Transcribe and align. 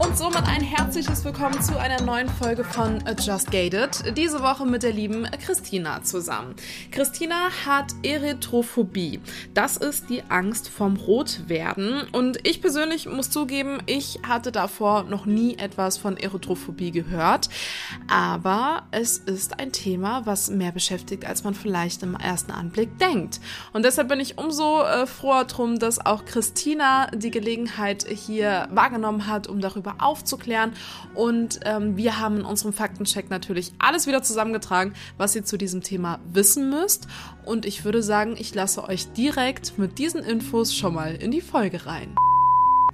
Und 0.00 0.16
somit 0.16 0.46
ein 0.46 0.60
herzliches 0.60 1.24
Willkommen 1.24 1.60
zu 1.60 1.76
einer 1.76 2.00
neuen 2.00 2.28
Folge 2.28 2.62
von 2.62 3.02
Just 3.20 3.50
Gated. 3.50 4.16
Diese 4.16 4.40
Woche 4.40 4.64
mit 4.64 4.84
der 4.84 4.92
lieben 4.92 5.24
Christina 5.44 6.04
zusammen. 6.04 6.54
Christina 6.92 7.48
hat 7.66 7.92
Erythrophobie. 8.04 9.20
Das 9.54 9.76
ist 9.76 10.08
die 10.08 10.22
Angst 10.28 10.68
vom 10.68 10.96
Rotwerden. 10.96 12.02
Und 12.12 12.46
ich 12.46 12.60
persönlich 12.60 13.06
muss 13.06 13.30
zugeben, 13.30 13.78
ich 13.86 14.20
hatte 14.24 14.52
davor 14.52 15.02
noch 15.02 15.26
nie 15.26 15.56
etwas 15.56 15.98
von 15.98 16.16
Erythrophobie 16.16 16.92
gehört. 16.92 17.48
Aber 18.08 18.84
es 18.92 19.18
ist 19.18 19.58
ein 19.58 19.72
Thema, 19.72 20.24
was 20.26 20.48
mehr 20.48 20.70
beschäftigt, 20.70 21.24
als 21.24 21.42
man 21.42 21.54
vielleicht 21.54 22.04
im 22.04 22.14
ersten 22.14 22.52
Anblick 22.52 22.98
denkt. 22.98 23.40
Und 23.72 23.84
deshalb 23.84 24.08
bin 24.08 24.20
ich 24.20 24.38
umso 24.38 24.84
äh, 24.84 25.08
froher 25.08 25.44
drum, 25.46 25.80
dass 25.80 26.04
auch 26.06 26.24
Christina 26.24 27.08
die 27.08 27.32
Gelegenheit 27.32 28.06
hier 28.08 28.68
wahrgenommen 28.70 29.26
hat, 29.26 29.48
um 29.48 29.60
darüber 29.60 29.87
aufzuklären. 29.98 30.72
Und 31.14 31.60
ähm, 31.64 31.96
wir 31.96 32.18
haben 32.20 32.38
in 32.38 32.44
unserem 32.44 32.72
Faktencheck 32.72 33.30
natürlich 33.30 33.72
alles 33.78 34.06
wieder 34.06 34.22
zusammengetragen, 34.22 34.94
was 35.16 35.34
ihr 35.34 35.44
zu 35.44 35.58
diesem 35.58 35.82
Thema 35.82 36.18
wissen 36.32 36.70
müsst. 36.70 37.08
Und 37.44 37.66
ich 37.66 37.84
würde 37.84 38.02
sagen, 38.02 38.36
ich 38.38 38.54
lasse 38.54 38.84
euch 38.84 39.12
direkt 39.12 39.78
mit 39.78 39.98
diesen 39.98 40.22
Infos 40.22 40.74
schon 40.74 40.94
mal 40.94 41.14
in 41.14 41.30
die 41.30 41.40
Folge 41.40 41.86
rein. 41.86 42.14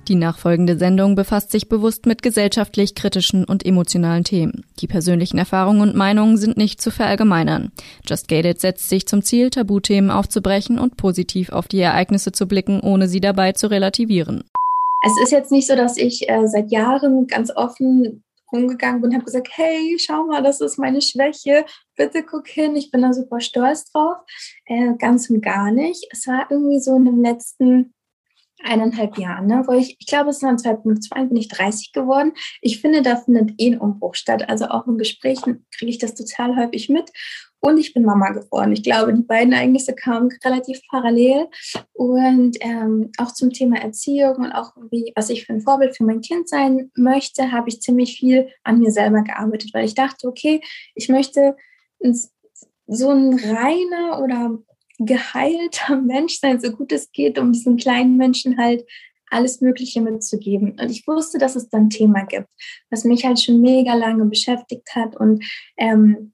Die 0.08 0.16
nachfolgende 0.16 0.76
Sendung 0.76 1.14
befasst 1.14 1.50
sich 1.50 1.68
bewusst 1.70 2.04
mit 2.04 2.22
gesellschaftlich 2.22 2.94
kritischen 2.94 3.44
und 3.44 3.64
emotionalen 3.64 4.22
Themen. 4.22 4.64
Die 4.80 4.86
persönlichen 4.86 5.38
Erfahrungen 5.38 5.80
und 5.80 5.96
Meinungen 5.96 6.36
sind 6.36 6.58
nicht 6.58 6.82
zu 6.82 6.90
verallgemeinern. 6.90 7.72
Just 8.06 8.28
Gated 8.28 8.60
setzt 8.60 8.90
sich 8.90 9.06
zum 9.06 9.22
Ziel, 9.22 9.48
Tabuthemen 9.48 10.10
aufzubrechen 10.10 10.78
und 10.78 10.98
positiv 10.98 11.50
auf 11.50 11.68
die 11.68 11.80
Ereignisse 11.80 12.32
zu 12.32 12.46
blicken, 12.46 12.80
ohne 12.80 13.08
sie 13.08 13.20
dabei 13.20 13.52
zu 13.52 13.70
relativieren. 13.70 14.44
Es 15.04 15.20
ist 15.22 15.32
jetzt 15.32 15.52
nicht 15.52 15.66
so, 15.66 15.76
dass 15.76 15.96
ich 15.98 16.28
äh, 16.30 16.46
seit 16.46 16.70
Jahren 16.70 17.26
ganz 17.26 17.54
offen 17.54 18.24
rumgegangen 18.50 19.00
bin 19.00 19.10
und 19.10 19.16
habe 19.16 19.24
gesagt, 19.24 19.48
hey, 19.52 19.96
schau 19.98 20.24
mal, 20.24 20.42
das 20.42 20.60
ist 20.60 20.78
meine 20.78 21.02
Schwäche, 21.02 21.66
bitte 21.96 22.22
guck 22.22 22.48
hin, 22.48 22.76
ich 22.76 22.90
bin 22.90 23.02
da 23.02 23.12
super 23.12 23.40
stolz 23.40 23.84
drauf. 23.90 24.16
Äh, 24.66 24.94
ganz 24.98 25.28
und 25.28 25.42
gar 25.42 25.70
nicht. 25.72 26.06
Es 26.10 26.26
war 26.26 26.46
irgendwie 26.50 26.80
so 26.80 26.96
in 26.96 27.04
den 27.04 27.22
letzten 27.22 27.92
eineinhalb 28.62 29.18
Jahren, 29.18 29.46
ne, 29.46 29.62
wo 29.66 29.72
ich, 29.72 29.96
ich 29.98 30.06
glaube, 30.06 30.30
es 30.30 30.42
waren 30.42 30.58
2002, 30.58 31.24
bin 31.24 31.36
ich 31.36 31.48
30 31.48 31.92
geworden. 31.92 32.32
Ich 32.62 32.80
finde, 32.80 33.02
da 33.02 33.16
findet 33.16 33.60
eh 33.60 33.72
ein 33.72 33.80
Umbruch 33.80 34.14
statt. 34.14 34.48
Also 34.48 34.66
auch 34.66 34.86
in 34.86 34.96
Gesprächen 34.96 35.66
kriege 35.76 35.90
ich 35.90 35.98
das 35.98 36.14
total 36.14 36.56
häufig 36.56 36.88
mit. 36.88 37.10
Und 37.64 37.78
ich 37.78 37.94
bin 37.94 38.04
Mama 38.04 38.28
geworden. 38.28 38.72
Ich 38.72 38.82
glaube, 38.82 39.14
die 39.14 39.22
beiden 39.22 39.54
Ereignisse 39.54 39.94
kamen 39.94 40.28
relativ 40.44 40.82
parallel. 40.90 41.46
Und 41.94 42.58
ähm, 42.60 43.10
auch 43.16 43.32
zum 43.32 43.54
Thema 43.54 43.78
Erziehung 43.80 44.36
und 44.36 44.52
auch 44.52 44.72
wie, 44.90 45.12
was 45.16 45.30
ich 45.30 45.46
für 45.46 45.54
ein 45.54 45.62
Vorbild 45.62 45.96
für 45.96 46.04
mein 46.04 46.20
Kind 46.20 46.46
sein 46.46 46.90
möchte, 46.94 47.52
habe 47.52 47.70
ich 47.70 47.80
ziemlich 47.80 48.18
viel 48.18 48.50
an 48.64 48.80
mir 48.80 48.90
selber 48.90 49.22
gearbeitet, 49.22 49.72
weil 49.72 49.86
ich 49.86 49.94
dachte, 49.94 50.28
okay, 50.28 50.60
ich 50.94 51.08
möchte 51.08 51.56
so 52.86 53.08
ein 53.08 53.32
reiner 53.32 54.22
oder 54.22 54.58
geheilter 54.98 55.96
Mensch 56.02 56.40
sein, 56.40 56.60
so 56.60 56.70
gut 56.70 56.92
es 56.92 57.12
geht, 57.12 57.38
um 57.38 57.52
diesen 57.52 57.78
kleinen 57.78 58.18
Menschen 58.18 58.58
halt 58.58 58.84
alles 59.30 59.62
Mögliche 59.62 60.02
mitzugeben. 60.02 60.72
Und 60.78 60.90
ich 60.90 61.06
wusste, 61.06 61.38
dass 61.38 61.56
es 61.56 61.70
dann 61.70 61.84
ein 61.84 61.90
Thema 61.90 62.26
gibt, 62.26 62.46
was 62.90 63.04
mich 63.04 63.24
halt 63.24 63.40
schon 63.40 63.62
mega 63.62 63.94
lange 63.94 64.26
beschäftigt 64.26 64.94
hat 64.94 65.16
und 65.16 65.42
ähm, 65.78 66.33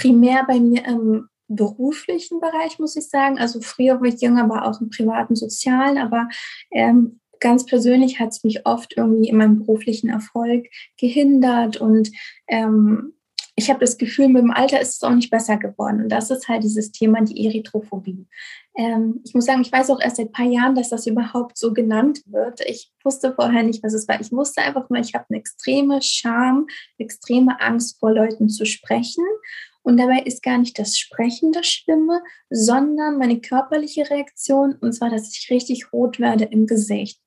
primär 0.00 0.44
bei 0.46 0.58
mir 0.58 0.84
im 0.86 1.28
beruflichen 1.48 2.40
Bereich, 2.40 2.78
muss 2.78 2.96
ich 2.96 3.08
sagen. 3.08 3.38
Also 3.38 3.60
früher, 3.60 4.00
wo 4.00 4.04
ich 4.04 4.20
jünger 4.20 4.48
war, 4.48 4.66
auch 4.66 4.80
im 4.80 4.90
privaten, 4.90 5.36
sozialen, 5.36 5.98
aber 5.98 6.28
ähm, 6.70 7.20
ganz 7.40 7.66
persönlich 7.66 8.20
hat 8.20 8.30
es 8.30 8.44
mich 8.44 8.66
oft 8.66 8.96
irgendwie 8.96 9.28
in 9.28 9.36
meinem 9.36 9.58
beruflichen 9.58 10.08
Erfolg 10.08 10.66
gehindert 10.98 11.78
und 11.78 12.10
ähm, 12.48 13.14
ich 13.56 13.68
habe 13.68 13.80
das 13.80 13.98
Gefühl, 13.98 14.28
mit 14.28 14.42
dem 14.42 14.52
Alter 14.52 14.80
ist 14.80 14.94
es 14.94 15.02
auch 15.02 15.14
nicht 15.14 15.30
besser 15.30 15.58
geworden. 15.58 16.02
Und 16.02 16.08
das 16.08 16.30
ist 16.30 16.48
halt 16.48 16.64
dieses 16.64 16.92
Thema, 16.92 17.20
die 17.20 17.46
Erythrophobie. 17.46 18.26
Ähm, 18.74 19.20
ich 19.24 19.34
muss 19.34 19.44
sagen, 19.44 19.60
ich 19.60 19.70
weiß 19.70 19.90
auch 19.90 20.00
erst 20.00 20.16
seit 20.16 20.28
ein 20.28 20.32
paar 20.32 20.46
Jahren, 20.46 20.74
dass 20.74 20.88
das 20.88 21.06
überhaupt 21.06 21.58
so 21.58 21.74
genannt 21.74 22.22
wird. 22.24 22.60
Ich 22.66 22.90
wusste 23.04 23.34
vorher 23.34 23.62
nicht, 23.62 23.82
was 23.82 23.92
es 23.92 24.08
war. 24.08 24.18
Ich 24.18 24.32
wusste 24.32 24.62
einfach 24.62 24.88
nur, 24.88 24.98
ich 25.00 25.14
habe 25.14 25.26
eine 25.28 25.38
extreme 25.38 26.00
Scham, 26.00 26.68
extreme 26.96 27.60
Angst 27.60 27.98
vor 28.00 28.12
Leuten 28.12 28.48
zu 28.48 28.64
sprechen. 28.64 29.24
Und 29.82 29.96
dabei 29.96 30.20
ist 30.20 30.42
gar 30.42 30.58
nicht 30.58 30.78
das 30.78 30.98
Sprechen 30.98 31.52
das 31.52 31.66
Schlimme, 31.66 32.22
sondern 32.50 33.18
meine 33.18 33.40
körperliche 33.40 34.08
Reaktion, 34.10 34.76
und 34.80 34.92
zwar, 34.92 35.10
dass 35.10 35.34
ich 35.36 35.50
richtig 35.50 35.92
rot 35.92 36.20
werde 36.20 36.44
im 36.44 36.66
Gesicht. 36.66 37.20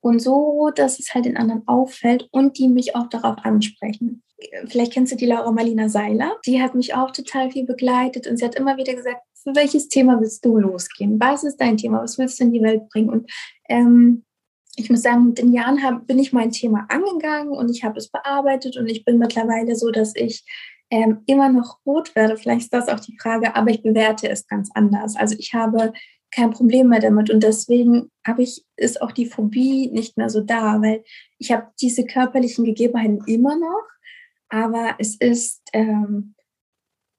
Und 0.00 0.20
so 0.20 0.34
rot, 0.34 0.78
dass 0.78 1.00
es 1.00 1.12
halt 1.14 1.24
den 1.24 1.36
anderen 1.36 1.66
auffällt 1.66 2.28
und 2.30 2.58
die 2.58 2.68
mich 2.68 2.94
auch 2.94 3.08
darauf 3.08 3.38
ansprechen 3.44 4.22
vielleicht 4.66 4.92
kennst 4.92 5.12
du 5.12 5.16
die 5.16 5.26
Laura 5.26 5.50
Marlina 5.50 5.88
Seiler. 5.88 6.36
Die 6.46 6.62
hat 6.62 6.74
mich 6.74 6.94
auch 6.94 7.10
total 7.10 7.50
viel 7.50 7.64
begleitet 7.64 8.26
und 8.26 8.36
sie 8.36 8.44
hat 8.44 8.54
immer 8.54 8.76
wieder 8.76 8.94
gesagt, 8.94 9.20
für 9.34 9.54
welches 9.54 9.88
Thema 9.88 10.20
willst 10.20 10.44
du 10.44 10.58
losgehen? 10.58 11.18
Was 11.20 11.44
ist 11.44 11.56
dein 11.56 11.76
Thema? 11.76 12.02
Was 12.02 12.18
willst 12.18 12.38
du 12.38 12.44
in 12.44 12.52
die 12.52 12.62
Welt 12.62 12.88
bringen? 12.88 13.10
Und 13.10 13.30
ähm, 13.68 14.24
ich 14.76 14.90
muss 14.90 15.02
sagen, 15.02 15.26
mit 15.26 15.38
den 15.38 15.52
Jahren 15.52 15.82
hab, 15.82 16.06
bin 16.06 16.18
ich 16.18 16.32
mein 16.32 16.50
Thema 16.50 16.86
angegangen 16.88 17.52
und 17.52 17.70
ich 17.70 17.82
habe 17.82 17.98
es 17.98 18.10
bearbeitet 18.10 18.76
und 18.76 18.88
ich 18.88 19.04
bin 19.04 19.18
mittlerweile 19.18 19.74
so, 19.74 19.90
dass 19.90 20.14
ich 20.14 20.44
ähm, 20.90 21.22
immer 21.26 21.50
noch 21.50 21.78
rot 21.84 22.14
werde. 22.14 22.36
Vielleicht 22.36 22.62
ist 22.62 22.74
das 22.74 22.88
auch 22.88 23.00
die 23.00 23.16
Frage, 23.18 23.54
aber 23.54 23.70
ich 23.70 23.82
bewerte 23.82 24.28
es 24.28 24.46
ganz 24.46 24.70
anders. 24.74 25.16
Also 25.16 25.36
ich 25.38 25.54
habe 25.54 25.92
kein 26.30 26.50
Problem 26.50 26.88
mehr 26.88 27.00
damit 27.00 27.30
und 27.30 27.42
deswegen 27.42 28.10
habe 28.26 28.42
ich 28.42 28.64
ist 28.76 29.00
auch 29.00 29.12
die 29.12 29.26
Phobie 29.26 29.90
nicht 29.90 30.16
mehr 30.16 30.28
so 30.28 30.40
da, 30.40 30.80
weil 30.82 31.02
ich 31.38 31.52
habe 31.52 31.68
diese 31.80 32.04
körperlichen 32.04 32.64
Gegebenheiten 32.64 33.22
immer 33.26 33.56
noch, 33.56 33.84
aber 34.48 34.96
es 34.98 35.16
ist, 35.16 35.62
ähm, 35.72 36.34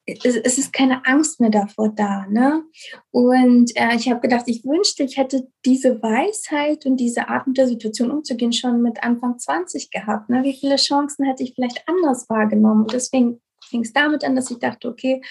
es, 0.06 0.58
ist 0.58 0.74
keine 0.74 1.06
Angst 1.06 1.40
mehr 1.40 1.52
davor 1.52 1.90
da. 1.90 2.26
Ne? 2.28 2.64
Und 3.12 3.72
äh, 3.76 3.96
ich 3.96 4.10
habe 4.10 4.22
gedacht, 4.22 4.46
ich 4.48 4.64
wünschte, 4.66 5.04
ich 5.04 5.18
hätte 5.18 5.48
diese 5.66 6.02
Weisheit 6.02 6.86
und 6.86 6.98
diese 6.98 7.30
Art 7.30 7.46
mit 7.46 7.58
der 7.58 7.68
Situation 7.68 8.10
umzugehen 8.10 8.54
schon 8.54 8.82
mit 8.82 9.04
Anfang 9.04 9.38
20 9.38 9.92
gehabt. 9.92 10.30
Ne? 10.30 10.44
Wie 10.44 10.54
viele 10.54 10.78
Chancen 10.78 11.26
hätte 11.26 11.44
ich 11.44 11.54
vielleicht 11.54 11.84
anders 11.88 12.28
wahrgenommen? 12.30 12.82
Und 12.82 12.94
deswegen 12.94 13.40
fing 13.70 13.82
es 13.82 13.94
damit 13.94 14.24
an, 14.24 14.36
dass 14.36 14.52
ich 14.52 14.60
dachte, 14.60 14.88
okay, 14.88 15.22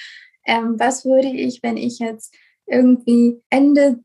ähm, 0.47 0.75
was 0.79 1.05
würde 1.05 1.29
ich, 1.29 1.63
wenn 1.63 1.77
ich 1.77 1.99
jetzt 1.99 2.35
irgendwie 2.67 3.41
Ende 3.51 4.01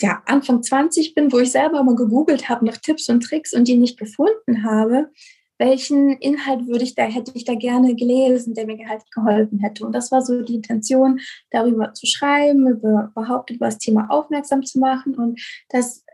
ja, 0.00 0.22
Anfang 0.26 0.62
20 0.62 1.14
bin, 1.14 1.32
wo 1.32 1.38
ich 1.38 1.52
selber 1.52 1.82
mal 1.82 1.96
gegoogelt 1.96 2.48
habe 2.48 2.66
nach 2.66 2.76
Tipps 2.76 3.08
und 3.08 3.22
Tricks 3.22 3.52
und 3.52 3.68
die 3.68 3.76
nicht 3.76 3.98
gefunden 3.98 4.64
habe, 4.64 5.10
welchen 5.58 6.18
Inhalt 6.18 6.66
würde 6.66 6.84
ich 6.84 6.94
da, 6.94 7.04
hätte 7.04 7.32
ich 7.34 7.44
da 7.44 7.54
gerne 7.54 7.94
gelesen, 7.94 8.54
der 8.54 8.66
mir 8.66 8.88
halt 8.88 9.02
geholfen 9.10 9.60
hätte. 9.60 9.86
Und 9.86 9.92
das 9.92 10.12
war 10.12 10.22
so 10.22 10.42
die 10.42 10.56
Intention, 10.56 11.20
darüber 11.50 11.94
zu 11.94 12.06
schreiben, 12.06 12.68
über, 12.68 13.10
überhaupt 13.12 13.50
über 13.50 13.66
das 13.66 13.78
Thema 13.78 14.10
aufmerksam 14.10 14.62
zu 14.64 14.78
machen. 14.78 15.14
Und 15.14 15.40
das, 15.70 16.04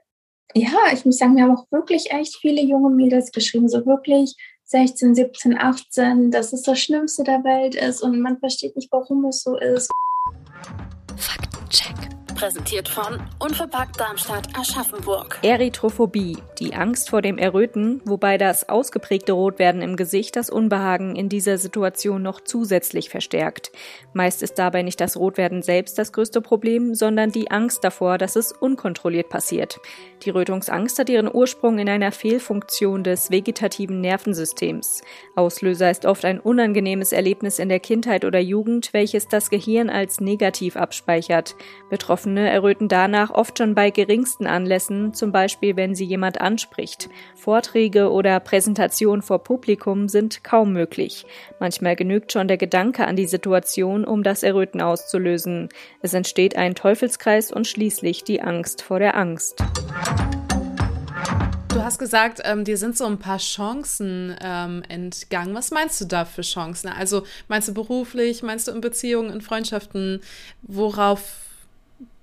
ja, 0.55 0.93
ich 0.93 1.05
muss 1.05 1.19
sagen, 1.19 1.35
wir 1.37 1.43
haben 1.43 1.57
auch 1.57 1.67
wirklich 1.73 2.13
echt 2.13 2.37
viele 2.37 2.63
junge 2.63 2.91
Mädels 2.95 3.33
geschrieben, 3.33 3.69
so 3.69 3.85
wirklich 3.85 4.37
16, 4.73 5.15
17, 5.15 5.59
18, 5.59 6.31
dass 6.31 6.55
es 6.55 6.63
das 6.63 6.81
Schlimmste 6.81 7.25
der 7.25 7.45
Welt 7.45 7.75
ist 7.75 8.03
und 8.03 8.19
man 8.21 8.39
versteht 8.39 8.75
nicht, 8.75 8.91
warum 8.91 9.27
es 9.27 9.43
so 9.43 9.59
ist. 9.59 9.91
Faktencheck 11.15 12.12
Präsentiert 12.43 12.89
von 12.89 13.21
Unverpackt 13.39 14.01
Darmstadt 14.01 14.49
Aschaffenburg. 14.59 15.39
Erythrophobie, 15.43 16.39
die 16.59 16.75
Angst 16.75 17.09
vor 17.09 17.23
dem 17.23 17.39
Erröten, 17.39 18.01
wobei 18.05 18.37
das 18.37 18.69
ausgeprägte 18.69 19.31
Rotwerden 19.31 19.81
im 19.81 19.95
Gesicht 19.95 20.35
das 20.35 20.51
Unbehagen 20.51 21.15
in 21.15 21.29
dieser 21.29 21.57
Situation 21.57 22.21
noch 22.21 22.41
zusätzlich 22.41 23.11
verstärkt. 23.11 23.71
Meist 24.13 24.43
ist 24.43 24.59
dabei 24.59 24.83
nicht 24.83 25.01
das 25.01 25.17
Rotwerden 25.17 25.63
selbst 25.63 25.99
das 25.99 26.13
größte 26.13 26.41
Problem, 26.41 26.97
sondern 26.97 27.31
die 27.31 27.53
Angst 27.53 27.85
davor, 27.85 28.19
dass 28.19 28.35
es 28.35 28.51
unkontrolliert 28.51 29.29
passiert. 29.29 29.79
Die 30.25 30.31
Rötungsangst 30.31 30.99
hat 30.99 31.11
ihren 31.11 31.33
Ursprung 31.33 31.79
in 31.79 31.89
einer 31.89 32.11
Fehlfunktion 32.11 33.05
des 33.05 33.31
vegetativen 33.31 34.01
Nervensystems. 34.01 35.03
Auslöser 35.37 35.93
ist 35.93 36.07
oft 36.07 36.25
ein 36.25 36.41
unangenehmes 36.41 37.13
Erlebnis 37.13 37.61
in 37.61 37.69
der 37.69 37.81
Kindheit 37.81 38.25
oder 38.25 38.41
Jugend, 38.41 38.93
welches 38.93 39.29
das 39.29 39.49
Gehirn 39.49 39.91
als 39.91 40.21
negativ 40.21 40.75
abspeichert. 40.75 41.55
Betroffene 41.89 42.32
erröten 42.41 42.89
danach 42.89 43.31
oft 43.31 43.59
schon 43.59 43.75
bei 43.75 43.91
geringsten 43.91 44.47
Anlässen, 44.47 45.15
zum 45.15 45.33
Beispiel 45.33 45.77
wenn 45.77 45.95
sie 45.95 46.05
jemand 46.05 46.41
anspricht. 46.41 47.09
Vorträge 47.35 48.11
oder 48.11 48.41
Präsentationen 48.41 49.23
vor 49.23 49.43
Publikum 49.45 50.09
sind 50.09 50.45
kaum 50.45 50.73
möglich. 50.73 51.27
Manchmal 51.61 51.97
genügt 51.97 52.33
schon 52.33 52.49
der 52.49 52.59
Gedanke 52.59 53.07
an 53.07 53.17
die 53.17 53.27
Situation, 53.27 54.05
um 54.05 54.23
das 54.23 54.43
Erröten 54.43 54.81
auszulösen. 54.81 55.69
Es 56.01 56.15
entsteht 56.15 56.57
ein 56.57 56.75
Teufelskreis 56.75 57.53
und 57.53 57.67
schließlich 57.67 58.25
die 58.25 58.43
Angst 58.43 58.83
vor 58.83 58.99
der 58.99 59.17
Angst. 59.17 59.63
Du 61.73 61.83
hast 61.83 61.99
gesagt, 61.99 62.43
ähm, 62.45 62.65
dir 62.65 62.77
sind 62.77 62.99
so 62.99 63.07
ein 63.07 63.19
paar 63.19 63.39
Chancen 63.39 64.37
ähm, 64.43 64.83
entgangen. 64.89 65.55
Was 65.55 65.71
meinst 65.71 66.01
du 66.03 66.05
da 66.05 66.27
für 66.27 66.43
Chancen? 66.43 66.89
Also 66.89 67.25
meinst 67.49 67.69
du 67.69 67.73
beruflich, 67.73 68.43
meinst 68.43 68.69
du 68.69 68.73
in 68.73 68.83
Beziehungen, 68.83 69.31
in 69.31 69.41
Freundschaften? 69.41 70.21
Worauf 70.61 71.23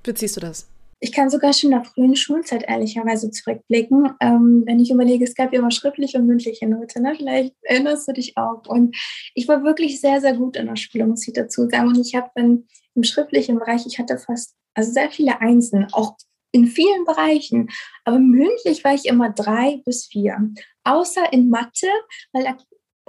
beziehst 0.03 0.37
du 0.37 0.41
das? 0.41 0.67
Ich 1.01 1.13
kann 1.13 1.29
sogar 1.29 1.53
schon 1.53 1.69
nach 1.69 1.85
frühen 1.85 2.15
Schulzeit 2.15 2.63
ehrlicherweise 2.67 3.31
zurückblicken. 3.31 4.11
Ähm, 4.19 4.63
wenn 4.65 4.81
ich 4.81 4.91
überlege, 4.91 5.23
es 5.23 5.33
gab 5.33 5.53
ja 5.53 5.59
immer 5.59 5.71
schriftliche 5.71 6.17
und 6.17 6.27
mündliche 6.27 6.67
Note, 6.67 7.01
ne? 7.01 7.13
vielleicht 7.15 7.55
erinnerst 7.61 8.07
du 8.07 8.13
dich 8.13 8.35
auch. 8.35 8.67
Und 8.67 8.97
ich 9.33 9.47
war 9.47 9.63
wirklich 9.63 10.01
sehr, 10.01 10.19
sehr 10.19 10.33
gut 10.33 10.57
in 10.57 10.65
der 10.65 10.75
Schule, 10.75 11.07
muss 11.07 11.25
ich 11.25 11.33
dazu 11.33 11.69
sagen. 11.69 11.87
Und 11.87 12.05
ich 12.05 12.15
habe 12.15 12.29
im 12.35 13.03
schriftlichen 13.03 13.57
Bereich, 13.59 13.85
ich 13.85 13.97
hatte 13.97 14.17
fast, 14.17 14.55
also 14.73 14.91
sehr 14.91 15.09
viele 15.09 15.39
Einsen, 15.39 15.87
auch 15.93 16.17
in 16.51 16.67
vielen 16.67 17.05
Bereichen. 17.05 17.69
Aber 18.03 18.19
mündlich 18.19 18.83
war 18.83 18.93
ich 18.93 19.05
immer 19.05 19.29
drei 19.29 19.81
bis 19.85 20.07
vier. 20.07 20.51
Außer 20.83 21.31
in 21.31 21.49
Mathe, 21.49 21.87
weil 22.33 22.43
da 22.43 22.57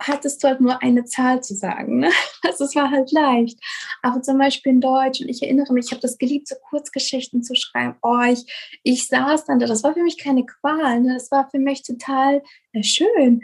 hattest 0.00 0.42
du 0.42 0.48
halt 0.48 0.60
nur 0.60 0.82
eine 0.82 1.04
Zahl 1.04 1.42
zu 1.42 1.54
sagen. 1.54 2.00
Ne? 2.00 2.10
Also 2.42 2.64
es 2.64 2.74
war 2.74 2.90
halt 2.90 3.12
leicht. 3.12 3.58
Aber 4.02 4.22
zum 4.22 4.38
Beispiel 4.38 4.72
in 4.72 4.80
Deutsch, 4.80 5.20
und 5.20 5.28
ich 5.28 5.42
erinnere 5.42 5.72
mich, 5.72 5.86
ich 5.86 5.90
habe 5.92 6.00
das 6.00 6.18
geliebt, 6.18 6.48
so 6.48 6.56
Kurzgeschichten 6.68 7.42
zu 7.42 7.54
schreiben. 7.54 7.96
Oh, 8.02 8.22
ich, 8.22 8.44
ich 8.82 9.06
saß 9.06 9.44
dann 9.44 9.58
da, 9.58 9.66
das 9.66 9.84
war 9.84 9.92
für 9.94 10.02
mich 10.02 10.18
keine 10.18 10.44
Qual, 10.44 11.00
ne? 11.00 11.14
das 11.14 11.30
war 11.30 11.48
für 11.50 11.58
mich 11.58 11.82
total 11.82 12.42
äh, 12.72 12.82
schön. 12.82 13.42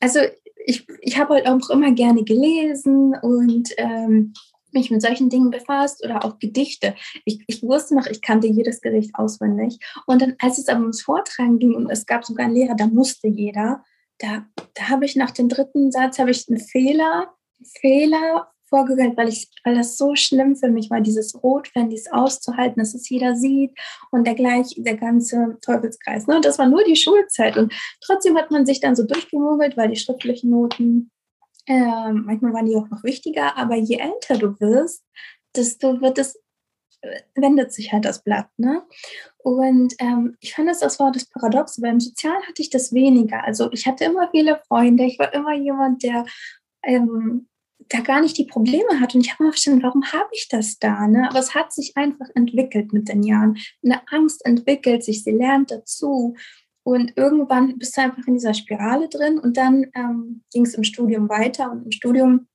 Also 0.00 0.20
ich, 0.64 0.86
ich 1.00 1.18
habe 1.18 1.34
halt 1.34 1.46
auch 1.46 1.70
immer 1.70 1.92
gerne 1.92 2.24
gelesen 2.24 3.14
und 3.22 3.70
ähm, 3.76 4.32
mich 4.72 4.90
mit 4.90 5.02
solchen 5.02 5.28
Dingen 5.28 5.50
befasst 5.50 6.04
oder 6.04 6.24
auch 6.24 6.38
Gedichte. 6.38 6.94
Ich, 7.24 7.42
ich 7.46 7.62
wusste 7.62 7.94
noch, 7.94 8.06
ich 8.06 8.22
kannte 8.22 8.46
jedes 8.46 8.80
Gedicht 8.80 9.14
auswendig. 9.14 9.78
Und 10.06 10.22
dann, 10.22 10.36
als 10.38 10.58
es 10.58 10.68
aber 10.68 10.80
ums 10.80 11.02
Vortragen 11.02 11.58
ging 11.58 11.74
und 11.74 11.90
es 11.90 12.06
gab 12.06 12.24
sogar 12.24 12.46
einen 12.46 12.54
Lehrer, 12.54 12.74
da 12.74 12.86
musste 12.86 13.28
jeder, 13.28 13.84
da, 14.20 14.46
da 14.74 14.88
habe 14.88 15.04
ich 15.04 15.16
nach 15.16 15.30
dem 15.30 15.48
dritten 15.48 15.90
Satz 15.90 16.18
habe 16.18 16.30
ich 16.30 16.48
einen 16.48 16.60
Fehler, 16.60 17.34
Fehler 17.80 18.50
vorgegangen, 18.68 19.16
weil 19.16 19.28
ich, 19.28 19.50
weil 19.64 19.74
das 19.74 19.96
so 19.96 20.14
schlimm 20.14 20.54
für 20.56 20.68
mich 20.68 20.90
war, 20.90 21.00
dieses 21.00 21.42
Rotfan, 21.42 21.90
dieses 21.90 22.12
auszuhalten, 22.12 22.78
dass 22.78 22.94
es 22.94 23.08
jeder 23.08 23.34
sieht 23.34 23.72
und 24.12 24.26
der 24.26 24.34
gleich, 24.34 24.74
der 24.76 24.96
ganze 24.96 25.58
Teufelskreis. 25.60 26.26
Ne? 26.26 26.36
Und 26.36 26.44
das 26.44 26.58
war 26.58 26.68
nur 26.68 26.84
die 26.84 26.96
Schulzeit. 26.96 27.56
Und 27.56 27.72
trotzdem 28.00 28.38
hat 28.38 28.50
man 28.50 28.64
sich 28.64 28.80
dann 28.80 28.94
so 28.94 29.02
durchgemogelt, 29.02 29.76
weil 29.76 29.88
die 29.88 29.96
schriftlichen 29.96 30.50
Noten, 30.50 31.10
äh, 31.66 32.12
manchmal 32.12 32.52
waren 32.52 32.66
die 32.66 32.76
auch 32.76 32.88
noch 32.88 33.02
wichtiger, 33.02 33.56
aber 33.56 33.74
je 33.74 33.96
älter 33.96 34.38
du 34.38 34.58
wirst, 34.60 35.04
desto 35.56 36.00
wird 36.00 36.18
es 36.18 36.39
wendet 37.34 37.72
sich 37.72 37.92
halt 37.92 38.04
das 38.04 38.22
Blatt. 38.22 38.48
Ne? 38.56 38.82
Und 39.38 39.94
ähm, 39.98 40.36
ich 40.40 40.54
fand 40.54 40.68
das, 40.68 40.80
das 40.80 40.98
war 40.98 41.12
das 41.12 41.26
Paradox. 41.26 41.80
Beim 41.80 42.00
Sozialen 42.00 42.42
hatte 42.46 42.62
ich 42.62 42.70
das 42.70 42.92
weniger. 42.92 43.44
Also 43.44 43.70
ich 43.72 43.86
hatte 43.86 44.04
immer 44.04 44.28
viele 44.30 44.60
Freunde. 44.68 45.04
Ich 45.04 45.18
war 45.18 45.32
immer 45.32 45.54
jemand, 45.54 46.02
der 46.02 46.26
ähm, 46.82 47.48
da 47.88 48.00
gar 48.00 48.20
nicht 48.20 48.36
die 48.38 48.44
Probleme 48.44 49.00
hat. 49.00 49.14
Und 49.14 49.22
ich 49.22 49.32
habe 49.32 49.44
mir 49.44 49.52
verstanden, 49.52 49.82
warum 49.82 50.04
habe 50.12 50.28
ich 50.32 50.48
das 50.48 50.78
da? 50.78 51.06
Ne? 51.06 51.28
Aber 51.28 51.38
es 51.38 51.54
hat 51.54 51.72
sich 51.72 51.96
einfach 51.96 52.26
entwickelt 52.34 52.92
mit 52.92 53.08
den 53.08 53.22
Jahren. 53.22 53.56
Eine 53.82 54.02
Angst 54.08 54.44
entwickelt 54.44 55.02
sich, 55.02 55.24
sie 55.24 55.32
lernt 55.32 55.70
dazu. 55.70 56.36
Und 56.82 57.12
irgendwann 57.16 57.78
bist 57.78 57.96
du 57.96 58.02
einfach 58.02 58.26
in 58.26 58.34
dieser 58.34 58.54
Spirale 58.54 59.08
drin. 59.08 59.38
Und 59.38 59.56
dann 59.56 59.86
ähm, 59.94 60.42
ging 60.52 60.66
es 60.66 60.74
im 60.74 60.84
Studium 60.84 61.28
weiter. 61.28 61.70
Und 61.70 61.84
im 61.84 61.90
Studium 61.92 62.46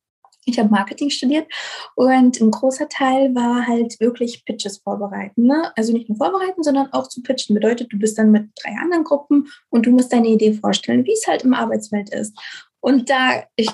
ich 0.46 0.60
habe 0.60 0.70
Marketing 0.70 1.10
studiert 1.10 1.48
und 1.96 2.40
ein 2.40 2.52
großer 2.52 2.88
Teil 2.88 3.34
war 3.36 3.68
halt 3.68 4.00
wirklich 4.00 4.46
Pitches 4.46 4.78
vorbereiten. 4.78 5.48
Ne? 5.48 5.72
Also 5.76 5.92
nicht 5.92 6.08
nur 6.08 6.18
vorbereiten, 6.18 6.64
sondern 6.64 6.94
auch 6.94 7.08
zu 7.08 7.22
pitchen. 7.22 7.56
Bedeutet, 7.56 7.92
du 7.92 7.98
bist 7.98 8.18
dann 8.18 8.32
mit 8.32 8.50
drei 8.62 8.76
anderen 8.82 9.04
Gruppen 9.04 9.48
und 9.70 9.86
du 9.86 9.92
musst 9.92 10.14
deine 10.14 10.28
Idee 10.28 10.54
vorstellen, 10.54 11.06
wie 11.06 11.14
es 11.14 11.28
halt 11.28 11.44
im 11.44 11.54
Arbeitsfeld 11.54 12.14
ist. 12.14 12.38
Und 12.80 13.10
da, 13.10 13.44
ich, 13.56 13.72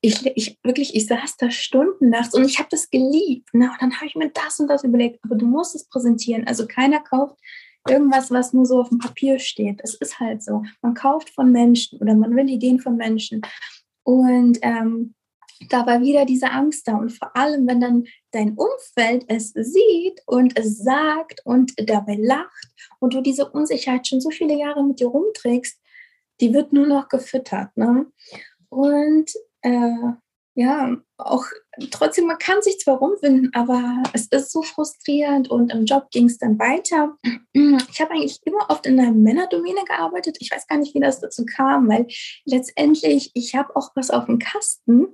ich, 0.00 0.24
ich 0.36 0.58
wirklich, 0.62 0.94
ich 0.94 1.06
saß 1.08 1.36
da 1.36 1.50
Stunden 1.50 2.10
nachts 2.10 2.32
und 2.32 2.44
ich 2.44 2.58
habe 2.58 2.68
das 2.70 2.88
geliebt. 2.90 3.52
Ne? 3.52 3.68
Und 3.72 3.82
dann 3.82 3.96
habe 3.96 4.06
ich 4.06 4.14
mir 4.14 4.30
das 4.30 4.60
und 4.60 4.68
das 4.68 4.84
überlegt, 4.84 5.18
aber 5.24 5.34
du 5.34 5.46
musst 5.46 5.74
es 5.74 5.88
präsentieren. 5.88 6.46
Also 6.46 6.66
keiner 6.68 7.00
kauft 7.00 7.36
irgendwas, 7.88 8.30
was 8.30 8.52
nur 8.52 8.64
so 8.64 8.80
auf 8.80 8.88
dem 8.88 8.98
Papier 8.98 9.40
steht. 9.40 9.80
Es 9.82 9.94
ist 9.94 10.20
halt 10.20 10.44
so. 10.44 10.62
Man 10.80 10.94
kauft 10.94 11.30
von 11.30 11.50
Menschen 11.50 11.98
oder 11.98 12.14
man 12.14 12.36
will 12.36 12.48
Ideen 12.48 12.78
von 12.78 12.96
Menschen. 12.96 13.42
Und 14.04 14.58
ähm, 14.62 15.14
da 15.68 15.86
war 15.86 16.00
wieder 16.00 16.24
diese 16.24 16.50
Angst 16.50 16.86
da. 16.88 16.96
Und 16.96 17.10
vor 17.10 17.36
allem, 17.36 17.66
wenn 17.66 17.80
dann 17.80 18.04
dein 18.32 18.56
Umfeld 18.56 19.24
es 19.28 19.52
sieht 19.52 20.20
und 20.26 20.58
es 20.58 20.78
sagt 20.78 21.40
und 21.44 21.72
dabei 21.88 22.16
lacht 22.20 22.68
und 23.00 23.14
du 23.14 23.20
diese 23.20 23.50
Unsicherheit 23.50 24.06
schon 24.06 24.20
so 24.20 24.30
viele 24.30 24.58
Jahre 24.58 24.84
mit 24.84 25.00
dir 25.00 25.08
rumträgst, 25.08 25.78
die 26.40 26.52
wird 26.52 26.72
nur 26.72 26.86
noch 26.86 27.08
gefüttert. 27.08 27.76
Ne? 27.76 28.06
Und 28.68 29.30
äh, 29.62 30.12
ja, 30.56 30.96
auch 31.18 31.44
trotzdem, 31.90 32.26
man 32.26 32.38
kann 32.38 32.62
sich 32.62 32.78
zwar 32.78 32.96
rumfinden, 32.96 33.50
aber 33.54 34.02
es 34.14 34.26
ist 34.28 34.50
so 34.50 34.62
frustrierend 34.62 35.50
und 35.50 35.70
im 35.70 35.84
Job 35.84 36.10
ging 36.10 36.26
es 36.26 36.38
dann 36.38 36.58
weiter. 36.58 37.16
Ich 37.52 38.00
habe 38.00 38.12
eigentlich 38.12 38.40
immer 38.44 38.70
oft 38.70 38.86
in 38.86 38.98
einer 38.98 39.12
Männerdomäne 39.12 39.84
gearbeitet. 39.86 40.38
Ich 40.40 40.50
weiß 40.50 40.66
gar 40.66 40.78
nicht, 40.78 40.94
wie 40.94 41.00
das 41.00 41.20
dazu 41.20 41.44
kam, 41.44 41.88
weil 41.90 42.06
letztendlich, 42.46 43.32
ich 43.34 43.54
habe 43.54 43.76
auch 43.76 43.90
was 43.94 44.10
auf 44.10 44.24
dem 44.26 44.38
Kasten 44.38 45.08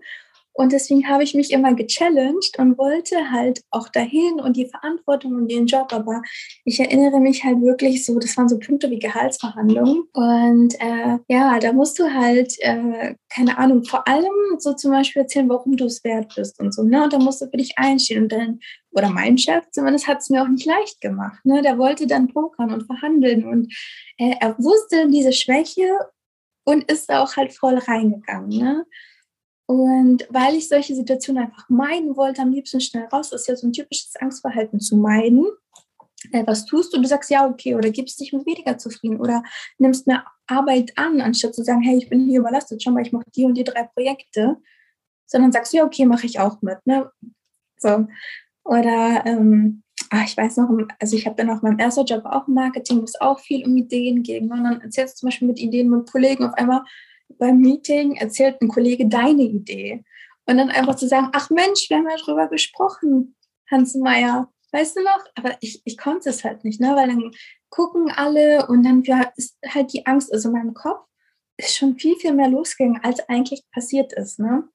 und 0.54 0.72
deswegen 0.72 1.08
habe 1.08 1.24
ich 1.24 1.34
mich 1.34 1.50
immer 1.50 1.74
gechallenged 1.74 2.58
und 2.58 2.76
wollte 2.76 3.30
halt 3.30 3.62
auch 3.70 3.88
dahin 3.88 4.40
und 4.40 4.56
die 4.56 4.66
Verantwortung 4.66 5.34
und 5.34 5.50
den 5.50 5.66
Job. 5.66 5.92
Aber 5.92 6.22
ich 6.64 6.78
erinnere 6.78 7.20
mich 7.20 7.42
halt 7.42 7.62
wirklich 7.62 8.04
so, 8.04 8.18
das 8.18 8.36
waren 8.36 8.48
so 8.48 8.58
Punkte 8.58 8.90
wie 8.90 8.98
Gehaltsverhandlungen. 8.98 10.04
Und 10.12 10.74
äh, 10.78 11.18
ja, 11.28 11.58
da 11.58 11.72
musst 11.72 11.98
du 11.98 12.04
halt, 12.12 12.54
äh, 12.60 13.14
keine 13.34 13.56
Ahnung, 13.56 13.84
vor 13.84 14.06
allem 14.06 14.58
so 14.58 14.74
zum 14.74 14.90
Beispiel 14.90 15.22
erzählen, 15.22 15.48
warum 15.48 15.76
du 15.76 15.86
es 15.86 16.04
wert 16.04 16.34
bist 16.36 16.60
und 16.60 16.74
so. 16.74 16.82
Ne? 16.82 17.02
Und 17.04 17.12
da 17.14 17.18
musst 17.18 17.40
du 17.40 17.46
für 17.46 17.56
dich 17.56 17.78
einstehen. 17.78 18.24
Und 18.24 18.32
dann, 18.32 18.60
oder 18.90 19.08
mein 19.08 19.38
Chef 19.38 19.64
zumindest 19.70 20.06
hat 20.06 20.18
es 20.18 20.28
mir 20.28 20.42
auch 20.42 20.48
nicht 20.48 20.66
leicht 20.66 21.00
gemacht. 21.00 21.42
Ne? 21.44 21.62
Der 21.62 21.78
wollte 21.78 22.06
dann 22.06 22.28
pokern 22.28 22.72
und 22.74 22.84
verhandeln. 22.84 23.46
Und 23.46 23.72
äh, 24.18 24.34
er 24.38 24.58
wusste 24.58 25.08
diese 25.08 25.32
Schwäche 25.32 25.88
und 26.64 26.84
ist 26.92 27.08
da 27.08 27.22
auch 27.22 27.36
halt 27.36 27.54
voll 27.54 27.78
reingegangen. 27.78 28.50
Ne? 28.50 28.84
Und 29.66 30.26
weil 30.30 30.54
ich 30.54 30.68
solche 30.68 30.94
Situationen 30.94 31.44
einfach 31.44 31.68
meiden 31.68 32.16
wollte, 32.16 32.42
am 32.42 32.52
liebsten 32.52 32.80
schnell 32.80 33.04
raus, 33.06 33.30
das 33.30 33.42
ist 33.42 33.46
ja 33.48 33.56
so 33.56 33.66
ein 33.66 33.72
typisches 33.72 34.16
Angstverhalten 34.16 34.80
zu 34.80 34.96
meiden. 34.96 35.46
Äh, 36.32 36.44
was 36.46 36.66
tust 36.66 36.94
du? 36.94 37.00
Du 37.00 37.06
sagst 37.06 37.30
ja, 37.30 37.48
okay, 37.48 37.74
oder 37.74 37.90
gibst 37.90 38.20
dich 38.20 38.32
mit 38.32 38.46
weniger 38.46 38.78
zufrieden 38.78 39.20
oder 39.20 39.42
nimmst 39.78 40.06
mehr 40.06 40.24
Arbeit 40.46 40.92
an, 40.96 41.20
anstatt 41.20 41.54
zu 41.54 41.62
sagen, 41.62 41.82
hey, 41.82 41.96
ich 41.96 42.08
bin 42.08 42.26
hier 42.26 42.40
überlastet, 42.40 42.82
schon 42.82 42.94
mal, 42.94 43.02
ich 43.02 43.12
mache 43.12 43.30
die 43.34 43.44
und 43.44 43.54
die 43.54 43.64
drei 43.64 43.84
Projekte, 43.94 44.56
sondern 45.26 45.52
sagst 45.52 45.72
du, 45.72 45.78
ja, 45.78 45.84
okay, 45.84 46.04
mache 46.04 46.26
ich 46.26 46.38
auch 46.38 46.60
mit. 46.62 46.78
Ne? 46.84 47.10
So. 47.78 48.06
Oder 48.64 49.24
ähm, 49.26 49.82
ach, 50.10 50.24
ich 50.24 50.36
weiß 50.36 50.58
noch, 50.58 50.68
also 51.00 51.16
ich 51.16 51.26
habe 51.26 51.36
dann 51.36 51.50
auch 51.50 51.62
meinem 51.62 51.78
ersten 51.78 52.04
Job 52.04 52.24
auch 52.26 52.46
Marketing, 52.46 53.00
wo 53.00 53.04
es 53.04 53.20
auch 53.20 53.40
viel 53.40 53.66
um 53.66 53.76
Ideen 53.76 54.22
ging. 54.22 54.50
Und 54.50 54.64
dann 54.64 54.80
erzählst 54.80 55.16
du 55.16 55.20
zum 55.20 55.28
Beispiel 55.28 55.48
mit 55.48 55.58
Ideen 55.58 55.88
mit 55.88 56.10
Kollegen 56.10 56.44
auf 56.44 56.54
einmal, 56.54 56.82
beim 57.38 57.58
Meeting 57.58 58.16
erzählt 58.16 58.60
ein 58.60 58.68
Kollege 58.68 59.08
deine 59.08 59.42
Idee. 59.42 60.04
Und 60.46 60.58
dann 60.58 60.70
einfach 60.70 60.96
zu 60.96 61.06
sagen, 61.06 61.28
ach 61.32 61.50
Mensch, 61.50 61.88
wir 61.88 61.98
haben 61.98 62.08
ja 62.08 62.16
drüber 62.16 62.48
gesprochen, 62.48 63.36
Hans 63.70 63.94
Meier, 63.94 64.52
weißt 64.72 64.96
du 64.96 65.02
noch? 65.02 65.24
Aber 65.36 65.56
ich, 65.60 65.80
ich 65.84 65.96
konnte 65.96 66.30
es 66.30 66.44
halt 66.44 66.64
nicht, 66.64 66.80
ne? 66.80 66.94
weil 66.96 67.08
dann 67.08 67.30
gucken 67.70 68.10
alle 68.10 68.66
und 68.66 68.82
dann 68.82 69.02
ist 69.36 69.56
halt 69.66 69.92
die 69.92 70.04
Angst, 70.06 70.32
also 70.32 70.48
in 70.48 70.54
meinem 70.54 70.74
Kopf 70.74 71.06
ist 71.56 71.76
schon 71.76 71.96
viel, 71.96 72.16
viel 72.16 72.32
mehr 72.32 72.48
losgegangen, 72.48 73.00
als 73.02 73.26
eigentlich 73.28 73.64
passiert 73.72 74.12
ist. 74.12 74.38
Ne? 74.38 74.68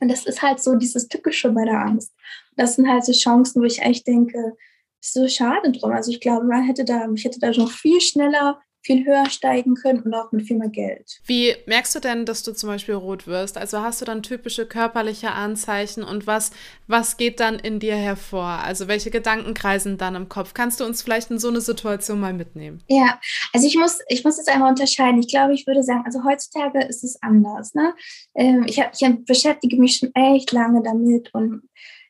Und 0.00 0.08
das 0.08 0.26
ist 0.26 0.42
halt 0.42 0.60
so 0.60 0.74
dieses 0.74 1.08
Tückische 1.08 1.50
bei 1.50 1.64
der 1.64 1.80
Angst. 1.80 2.14
Das 2.56 2.76
sind 2.76 2.88
halt 2.88 3.04
so 3.04 3.12
Chancen, 3.12 3.62
wo 3.62 3.66
ich 3.66 3.80
echt 3.80 4.06
denke, 4.06 4.56
so 5.00 5.28
schade 5.28 5.72
drum. 5.72 5.92
Also 5.92 6.10
ich 6.10 6.20
glaube, 6.20 6.44
man 6.44 6.64
hätte 6.64 6.84
da, 6.84 7.08
ich 7.14 7.24
hätte 7.24 7.40
da 7.40 7.50
noch 7.50 7.70
viel 7.70 8.00
schneller 8.00 8.60
viel 8.82 9.04
höher 9.04 9.28
steigen 9.28 9.74
können 9.74 10.02
und 10.02 10.14
auch 10.14 10.32
mit 10.32 10.46
viel 10.46 10.56
mehr 10.56 10.68
Geld. 10.68 11.20
Wie 11.24 11.54
merkst 11.66 11.94
du 11.94 12.00
denn, 12.00 12.24
dass 12.24 12.42
du 12.42 12.52
zum 12.52 12.68
Beispiel 12.68 12.94
rot 12.94 13.26
wirst? 13.26 13.58
Also 13.58 13.80
hast 13.80 14.00
du 14.00 14.04
dann 14.04 14.22
typische 14.22 14.66
körperliche 14.66 15.32
Anzeichen 15.32 16.04
und 16.04 16.26
was, 16.26 16.52
was 16.86 17.16
geht 17.16 17.40
dann 17.40 17.58
in 17.58 17.80
dir 17.80 17.96
hervor? 17.96 18.60
Also 18.64 18.88
welche 18.88 19.10
Gedanken 19.10 19.54
kreisen 19.54 19.98
dann 19.98 20.14
im 20.14 20.28
Kopf? 20.28 20.54
Kannst 20.54 20.80
du 20.80 20.84
uns 20.84 21.02
vielleicht 21.02 21.30
in 21.30 21.38
so 21.38 21.48
eine 21.48 21.60
Situation 21.60 22.20
mal 22.20 22.32
mitnehmen? 22.32 22.82
Ja, 22.88 23.20
also 23.52 23.66
ich 23.66 23.76
muss, 23.76 23.98
ich 24.08 24.24
muss 24.24 24.38
jetzt 24.38 24.48
einmal 24.48 24.70
unterscheiden. 24.70 25.20
Ich 25.20 25.28
glaube, 25.28 25.54
ich 25.54 25.66
würde 25.66 25.82
sagen, 25.82 26.02
also 26.04 26.24
heutzutage 26.24 26.84
ist 26.86 27.04
es 27.04 27.20
anders. 27.22 27.74
Ne? 27.74 27.94
Ähm, 28.34 28.64
ich, 28.66 28.80
hab, 28.80 28.92
ich 28.98 29.24
beschäftige 29.24 29.76
mich 29.76 29.96
schon 29.96 30.14
echt 30.14 30.52
lange 30.52 30.82
damit 30.82 31.32
und 31.34 31.62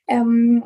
ähm, 0.08 0.64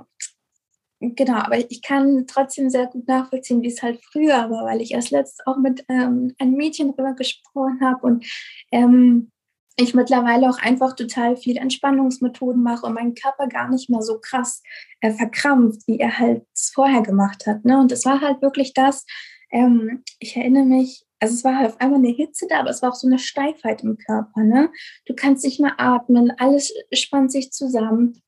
genau, 1.03 1.39
aber 1.39 1.59
ich 1.59 1.83
kann 1.83 2.27
trotzdem 2.27 2.71
sehr 2.71 2.87
gut 2.87 3.09
nachvollziehen, 3.09 3.63
wie 3.63 3.69
es 3.69 3.83
halt 3.83 4.01
früher 4.05 4.51
war, 4.51 4.65
weil 4.65 4.81
ich 4.81 4.93
erst 4.93 5.11
letztens 5.11 5.47
auch 5.47 5.59
mit 5.59 5.85
ähm, 5.89 6.35
einem 6.39 6.55
Mädchen 6.55 6.95
darüber 6.95 7.15
gesprochen 7.15 7.81
habe 7.83 8.07
und 8.07 8.27
ähm, 8.71 9.31
ich 9.77 9.95
mittlerweile 9.95 10.49
auch 10.49 10.59
einfach 10.59 10.95
total 10.95 11.37
viel 11.37 11.57
Entspannungsmethoden 11.57 12.63
mache 12.63 12.87
und 12.87 12.95
mein 12.95 13.15
Körper 13.15 13.47
gar 13.49 13.71
nicht 13.71 13.89
mehr 13.89 14.03
so 14.03 14.19
krass 14.21 14.63
äh, 15.01 15.13
verkrampft, 15.13 15.87
wie 15.87 15.99
er 15.99 16.19
halt 16.19 16.45
vorher 16.55 17.03
gemacht 17.03 17.47
hat. 17.47 17.65
Ne? 17.65 17.79
Und 17.79 17.91
das 17.91 18.05
war 18.05 18.21
halt 18.21 18.43
wirklich 18.43 18.75
das, 18.75 19.07
ähm, 19.51 20.03
ich 20.19 20.37
erinnere 20.37 20.65
mich, 20.65 21.05
also 21.21 21.35
es 21.35 21.45
war 21.45 21.57
halt 21.57 21.71
auf 21.71 21.81
einmal 21.81 22.01
eine 22.01 22.09
Hitze 22.11 22.47
da, 22.49 22.61
aber 22.61 22.71
es 22.71 22.83
war 22.83 22.91
auch 22.91 22.97
so 22.97 23.07
eine 23.07 23.19
Steifheit 23.19 23.83
im 23.83 23.97
Körper. 23.97 24.43
Ne? 24.43 24.71
Du 25.07 25.15
kannst 25.15 25.45
nicht 25.45 25.61
mehr 25.61 25.79
atmen, 25.79 26.33
alles 26.39 26.73
spannt 26.93 27.33
sich 27.33 27.53
zusammen. 27.53 28.21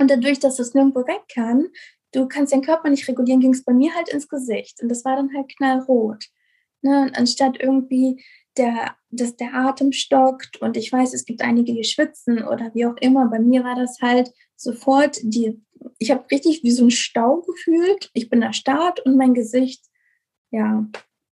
Und 0.00 0.10
dadurch, 0.10 0.38
dass 0.38 0.58
es 0.58 0.74
nirgendwo 0.74 1.00
weg 1.06 1.22
kann, 1.32 1.68
du 2.12 2.26
kannst 2.26 2.52
deinen 2.52 2.62
Körper 2.62 2.90
nicht 2.90 3.06
regulieren, 3.08 3.40
ging 3.40 3.52
es 3.52 3.64
bei 3.64 3.72
mir 3.72 3.94
halt 3.94 4.08
ins 4.08 4.28
Gesicht. 4.28 4.82
Und 4.82 4.88
das 4.88 5.04
war 5.04 5.16
dann 5.16 5.34
halt 5.34 5.48
knallrot. 5.56 6.24
Ne? 6.82 7.02
Und 7.02 7.16
anstatt 7.16 7.60
irgendwie 7.60 8.22
der, 8.56 8.96
dass 9.10 9.36
der 9.36 9.54
Atem 9.54 9.92
stockt 9.92 10.60
und 10.60 10.76
ich 10.76 10.92
weiß, 10.92 11.14
es 11.14 11.24
gibt 11.24 11.42
einige, 11.42 11.74
die 11.74 11.84
schwitzen 11.84 12.42
oder 12.42 12.74
wie 12.74 12.86
auch 12.86 12.96
immer, 13.00 13.26
bei 13.26 13.38
mir 13.38 13.64
war 13.64 13.76
das 13.76 14.00
halt 14.00 14.32
sofort, 14.56 15.18
die, 15.22 15.60
ich 15.98 16.10
habe 16.10 16.24
richtig 16.30 16.62
wie 16.64 16.72
so 16.72 16.84
ein 16.84 16.90
Stau 16.90 17.42
gefühlt. 17.42 18.10
Ich 18.14 18.28
bin 18.28 18.42
erstarrt 18.42 19.00
und 19.00 19.16
mein 19.16 19.34
Gesicht, 19.34 19.84
ja, 20.50 20.86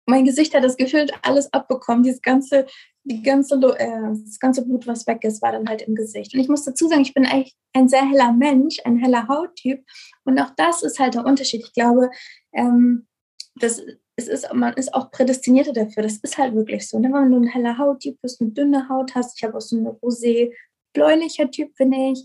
mein 0.06 0.24
Gesicht 0.24 0.54
hat 0.54 0.64
das 0.64 0.76
Gefühl, 0.76 1.06
alles 1.22 1.52
abbekommen, 1.52 2.02
dieses 2.02 2.22
ganze 2.22 2.66
die 3.04 3.22
ganze, 3.22 3.56
äh, 3.78 4.14
das 4.24 4.38
ganze 4.40 4.64
Blut, 4.64 4.86
was 4.86 5.06
weg 5.06 5.24
ist, 5.24 5.42
war 5.42 5.52
dann 5.52 5.68
halt 5.68 5.82
im 5.82 5.94
Gesicht. 5.94 6.34
Und 6.34 6.40
ich 6.40 6.48
muss 6.48 6.64
dazu 6.64 6.88
sagen, 6.88 7.02
ich 7.02 7.12
bin 7.12 7.26
eigentlich 7.26 7.54
ein 7.74 7.88
sehr 7.88 8.08
heller 8.08 8.32
Mensch, 8.32 8.78
ein 8.84 8.96
heller 8.96 9.28
Hauttyp. 9.28 9.84
Und 10.24 10.40
auch 10.40 10.50
das 10.56 10.82
ist 10.82 10.98
halt 10.98 11.14
der 11.14 11.26
Unterschied. 11.26 11.62
Ich 11.64 11.74
glaube, 11.74 12.10
ähm, 12.54 13.06
das, 13.56 13.82
es 14.16 14.28
ist, 14.28 14.52
man 14.54 14.72
ist 14.74 14.94
auch 14.94 15.10
prädestinierter 15.10 15.74
dafür. 15.74 16.02
Das 16.02 16.16
ist 16.16 16.38
halt 16.38 16.54
wirklich 16.54 16.88
so. 16.88 16.98
Ne? 16.98 17.12
Wenn 17.12 17.30
du 17.30 17.40
ein 17.40 17.46
heller 17.46 17.76
Hauttyp 17.76 18.18
bist, 18.22 18.40
eine 18.40 18.50
dünne 18.50 18.88
Haut 18.88 19.14
hast, 19.14 19.36
ich 19.36 19.44
habe 19.44 19.56
auch 19.56 19.60
so 19.60 19.76
eine 19.76 19.90
rosé 19.90 20.52
bläulicher 20.94 21.50
Typ 21.50 21.76
bin 21.76 21.92
ich, 21.92 22.24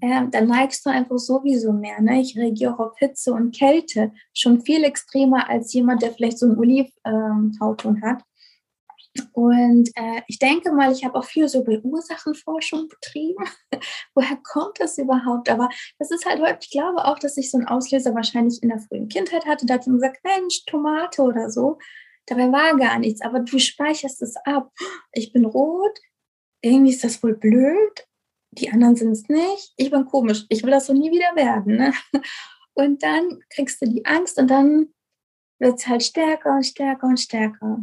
äh, 0.00 0.22
dann 0.30 0.46
neigst 0.46 0.86
du 0.86 0.90
einfach 0.90 1.18
sowieso 1.18 1.72
mehr. 1.72 2.00
Ne? 2.00 2.20
Ich 2.20 2.36
reagiere 2.36 2.78
auf 2.78 2.96
Hitze 2.98 3.32
und 3.32 3.54
Kälte 3.56 4.12
schon 4.32 4.60
viel 4.60 4.84
extremer 4.84 5.50
als 5.50 5.72
jemand, 5.72 6.02
der 6.02 6.12
vielleicht 6.12 6.38
so 6.38 6.46
einen 6.46 6.58
Olivhautton 6.58 7.96
ähm, 7.96 8.02
hat. 8.02 8.22
Und 9.32 9.90
äh, 9.96 10.22
ich 10.28 10.38
denke 10.38 10.70
mal, 10.72 10.92
ich 10.92 11.04
habe 11.04 11.18
auch 11.18 11.24
viel 11.24 11.48
so 11.48 11.62
über 11.62 11.84
Ursachenforschung 11.84 12.88
betrieben. 12.88 13.44
Woher 14.14 14.38
kommt 14.44 14.78
das 14.78 14.98
überhaupt? 14.98 15.48
Aber 15.50 15.68
das 15.98 16.10
ist 16.10 16.24
halt 16.26 16.40
häufig, 16.40 16.58
ich 16.62 16.70
glaube 16.70 17.04
auch, 17.04 17.18
dass 17.18 17.36
ich 17.36 17.50
so 17.50 17.58
einen 17.58 17.66
Auslöser 17.66 18.14
wahrscheinlich 18.14 18.62
in 18.62 18.68
der 18.68 18.78
frühen 18.78 19.08
Kindheit 19.08 19.46
hatte. 19.46 19.66
Da 19.66 19.74
hat 19.74 19.86
jemand 19.86 20.02
gesagt, 20.02 20.24
Mensch, 20.24 20.64
Tomate 20.66 21.22
oder 21.22 21.50
so. 21.50 21.78
Dabei 22.26 22.52
war 22.52 22.76
gar 22.76 22.98
nichts, 22.98 23.20
aber 23.22 23.40
du 23.40 23.58
speicherst 23.58 24.22
es 24.22 24.36
ab. 24.44 24.70
Ich 25.12 25.32
bin 25.32 25.44
rot, 25.44 25.98
irgendwie 26.62 26.92
ist 26.92 27.02
das 27.02 27.22
wohl 27.22 27.34
blöd. 27.36 28.06
Die 28.52 28.70
anderen 28.70 28.96
sind 28.96 29.12
es 29.12 29.28
nicht. 29.28 29.72
Ich 29.76 29.90
bin 29.90 30.04
komisch. 30.06 30.44
Ich 30.48 30.62
will 30.62 30.70
das 30.70 30.86
so 30.86 30.92
nie 30.92 31.10
wieder 31.10 31.34
werden. 31.36 31.76
Ne? 31.76 31.92
Und 32.74 33.02
dann 33.02 33.40
kriegst 33.54 33.82
du 33.82 33.86
die 33.86 34.06
Angst 34.06 34.38
und 34.38 34.48
dann 34.48 34.88
wird 35.58 35.78
es 35.78 35.86
halt 35.86 36.02
stärker 36.02 36.54
und 36.54 36.64
stärker 36.64 37.06
und 37.08 37.20
stärker. 37.20 37.78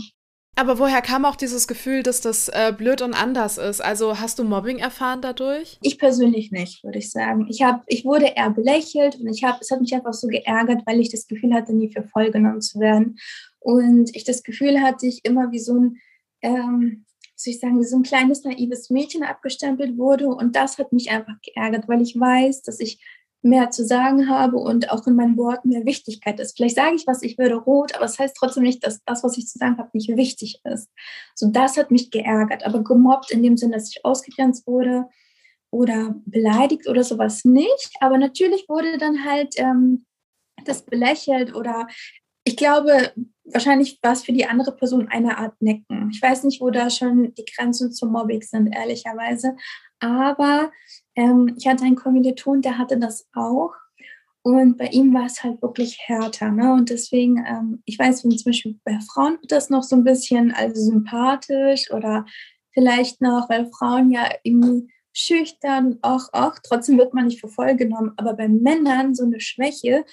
Aber 0.56 0.80
woher 0.80 1.04
kam 1.04 1.24
auch 1.24 1.36
dieses 1.36 1.68
Gefühl, 1.68 2.02
dass 2.02 2.20
das 2.20 2.50
äh, 2.50 2.74
blöd 2.76 3.04
und 3.04 3.14
anders 3.14 3.60
ist? 3.60 3.80
Also 3.80 4.20
hast 4.20 4.40
du 4.40 4.44
Mobbing 4.44 4.80
erfahren 4.80 5.22
dadurch? 5.22 5.78
Ich 5.84 6.00
persönlich 6.00 6.52
nicht, 6.52 6.84
würde 6.84 6.98
ich 6.98 7.12
sagen. 7.12 7.46
Ich, 7.48 7.62
hab, 7.62 7.84
ich 7.86 8.06
wurde 8.06 8.26
eher 8.36 8.50
belächelt 8.50 9.20
und 9.20 9.28
ich 9.28 9.44
hab, 9.44 9.62
es 9.62 9.70
hat 9.70 9.82
mich 9.82 9.94
einfach 9.94 10.14
so 10.14 10.28
geärgert, 10.28 10.82
weil 10.88 11.00
ich 11.00 11.12
das 11.12 11.28
Gefühl 11.28 11.54
hatte, 11.54 11.74
nie 11.74 11.92
für 11.94 12.02
voll 12.02 12.32
genommen 12.32 12.62
zu 12.62 12.80
werden. 12.80 13.20
Und 13.60 14.16
ich 14.16 14.24
das 14.24 14.42
Gefühl 14.42 14.82
hatte, 14.82 15.06
ich 15.06 15.24
immer 15.26 15.52
wie 15.52 15.60
so 15.60 15.76
ein, 15.76 15.98
ähm, 16.42 17.06
soll 17.38 17.54
ich 17.54 17.60
sagen, 17.60 17.80
wie 17.80 17.86
so 17.86 17.98
ein 17.98 18.04
kleines 18.04 18.44
naives 18.44 18.90
Mädchen 18.90 19.24
abgestempelt 19.24 19.98
wurde. 19.98 20.28
Und 20.28 20.56
das 20.56 20.78
hat 20.78 20.92
mich 20.92 21.12
einfach 21.12 21.36
geärgert, 21.42 21.88
weil 21.88 22.02
ich 22.02 22.20
weiß, 22.20 22.64
dass 22.64 22.80
ich 22.80 23.00
mehr 23.44 23.70
zu 23.70 23.86
sagen 23.86 24.28
habe 24.28 24.58
und 24.58 24.90
auch 24.92 25.06
in 25.08 25.16
meinen 25.16 25.38
Worten 25.38 25.70
mehr 25.70 25.86
Wichtigkeit 25.86 26.40
ist. 26.40 26.58
Vielleicht 26.58 26.76
sage 26.76 26.96
ich 26.96 27.06
was, 27.06 27.22
ich 27.22 27.38
werde 27.38 27.56
rot, 27.56 27.96
aber 27.96 28.06
es 28.06 28.14
das 28.14 28.20
heißt 28.20 28.36
trotzdem 28.38 28.64
nicht, 28.64 28.86
dass 28.86 29.04
das, 29.06 29.24
was 29.24 29.38
ich 29.38 29.48
zu 29.48 29.60
sagen 29.60 29.78
habe, 29.78 29.90
nicht 29.94 30.10
wichtig 30.10 30.60
ist. 30.64 30.90
So, 31.36 31.50
das 31.52 31.78
hat 31.78 31.92
mich 31.92 32.10
geärgert, 32.10 32.66
aber 32.66 32.84
gemobbt 32.84 33.32
in 33.32 33.44
dem 33.44 33.56
Sinne, 33.56 33.76
dass 33.76 33.90
ich 33.90 34.04
ausgegrenzt 34.04 34.66
wurde 34.66 35.08
oder 35.70 36.16
beleidigt 36.26 36.88
oder 36.90 37.04
sowas 37.04 37.46
nicht. 37.46 37.92
Aber 38.00 38.18
natürlich 38.18 38.68
wurde 38.68 38.98
dann 38.98 39.24
halt 39.24 39.54
ähm, 39.58 40.06
das 40.66 40.84
belächelt 40.84 41.56
oder 41.56 41.88
ich 42.44 42.58
glaube, 42.58 43.12
wahrscheinlich 43.54 44.00
war 44.02 44.14
es 44.14 44.24
für 44.24 44.34
die 44.34 44.46
andere 44.46 44.76
Person 44.76 45.08
eine 45.08 45.38
Art 45.38 45.62
Necken. 45.62 46.10
Ich 46.12 46.22
weiß 46.22 46.44
nicht, 46.44 46.62
wo 46.62 46.70
da 46.70 46.90
schon 46.90 47.34
die 47.36 47.46
Grenzen 47.46 47.92
zum 47.92 48.12
Mobbing 48.12 48.42
sind, 48.42 48.68
ehrlicherweise. 48.68 49.56
Aber 50.00 50.72
ähm, 51.16 51.56
ich 51.58 51.68
hatte 51.68 51.86
einen 51.86 51.96
Kommiliton, 51.96 52.62
der 52.62 52.78
hatte 52.78 52.98
das 52.98 53.28
auch. 53.34 53.74
Und 54.44 54.78
bei 54.78 54.88
ihm 54.88 55.14
war 55.14 55.26
es 55.26 55.44
halt 55.44 55.62
wirklich 55.62 55.98
härter. 56.06 56.52
Ne? 56.52 56.72
Und 56.72 56.90
deswegen, 56.90 57.44
ähm, 57.46 57.82
ich 57.86 58.00
weiß, 58.00 58.24
wenn 58.24 58.32
zum 58.32 58.52
Beispiel 58.52 58.80
bei 58.86 58.98
Frauen 59.12 59.38
wird 59.42 59.52
das 59.52 59.70
noch 59.70 59.84
so 59.84 59.96
ein 59.96 60.06
bisschen 60.06 60.54
also 60.54 60.82
sympathisch 60.82 61.92
oder 61.92 62.26
vielleicht 62.72 63.22
noch, 63.22 63.50
weil 63.50 63.70
Frauen 63.72 64.12
ja 64.12 64.30
irgendwie 64.44 64.90
schüchtern 65.12 65.98
auch, 66.04 66.30
auch, 66.32 66.54
trotzdem 66.64 66.98
wird 66.98 67.14
man 67.14 67.26
nicht 67.26 67.42
für 67.42 67.50
voll 67.50 67.76
genommen. 67.76 68.14
Aber 68.18 68.36
bei 68.36 68.48
Männern 68.48 69.16
so 69.16 69.26
eine 69.26 69.40
Schwäche, 69.40 70.06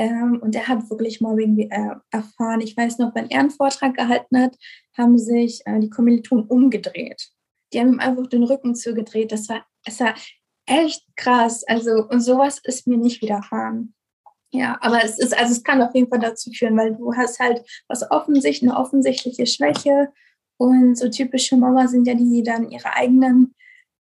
ähm, 0.00 0.38
und 0.40 0.54
er 0.54 0.66
hat 0.66 0.88
wirklich 0.88 1.20
Mobbing 1.20 1.58
äh, 1.58 1.94
erfahren. 2.10 2.62
Ich 2.62 2.74
weiß 2.74 2.96
noch, 2.96 3.14
wenn 3.14 3.28
er 3.28 3.40
einen 3.40 3.50
Vortrag 3.50 3.94
gehalten 3.94 4.40
hat, 4.40 4.56
haben 4.96 5.18
sich 5.18 5.60
äh, 5.66 5.78
die 5.78 5.90
Kommilitonen 5.90 6.46
umgedreht. 6.46 7.28
Die 7.70 7.80
haben 7.80 7.92
ihm 7.92 8.00
einfach 8.00 8.26
den 8.26 8.44
Rücken 8.44 8.74
zugedreht. 8.74 9.30
Das 9.30 9.50
war, 9.50 9.66
es 9.84 10.00
war 10.00 10.14
echt 10.64 11.04
krass. 11.16 11.64
Also, 11.64 12.08
und 12.08 12.22
sowas 12.22 12.60
ist 12.64 12.86
mir 12.86 12.96
nicht 12.96 13.20
widerfahren. 13.20 13.94
Ja, 14.52 14.78
aber 14.80 15.04
es 15.04 15.18
ist, 15.18 15.36
also 15.38 15.52
es 15.52 15.62
kann 15.62 15.82
auf 15.82 15.94
jeden 15.94 16.08
Fall 16.08 16.18
dazu 16.18 16.50
führen, 16.50 16.78
weil 16.78 16.96
du 16.96 17.14
hast 17.14 17.38
halt 17.38 17.62
was 17.86 18.10
offensichtlich, 18.10 18.70
eine 18.70 18.80
offensichtliche 18.80 19.46
Schwäche. 19.46 20.08
Und 20.56 20.96
so 20.96 21.10
typische 21.10 21.58
Mama 21.58 21.88
sind 21.88 22.06
ja 22.06 22.14
die, 22.14 22.28
die 22.30 22.42
dann 22.42 22.70
ihre 22.70 22.94
eigenen 22.94 23.54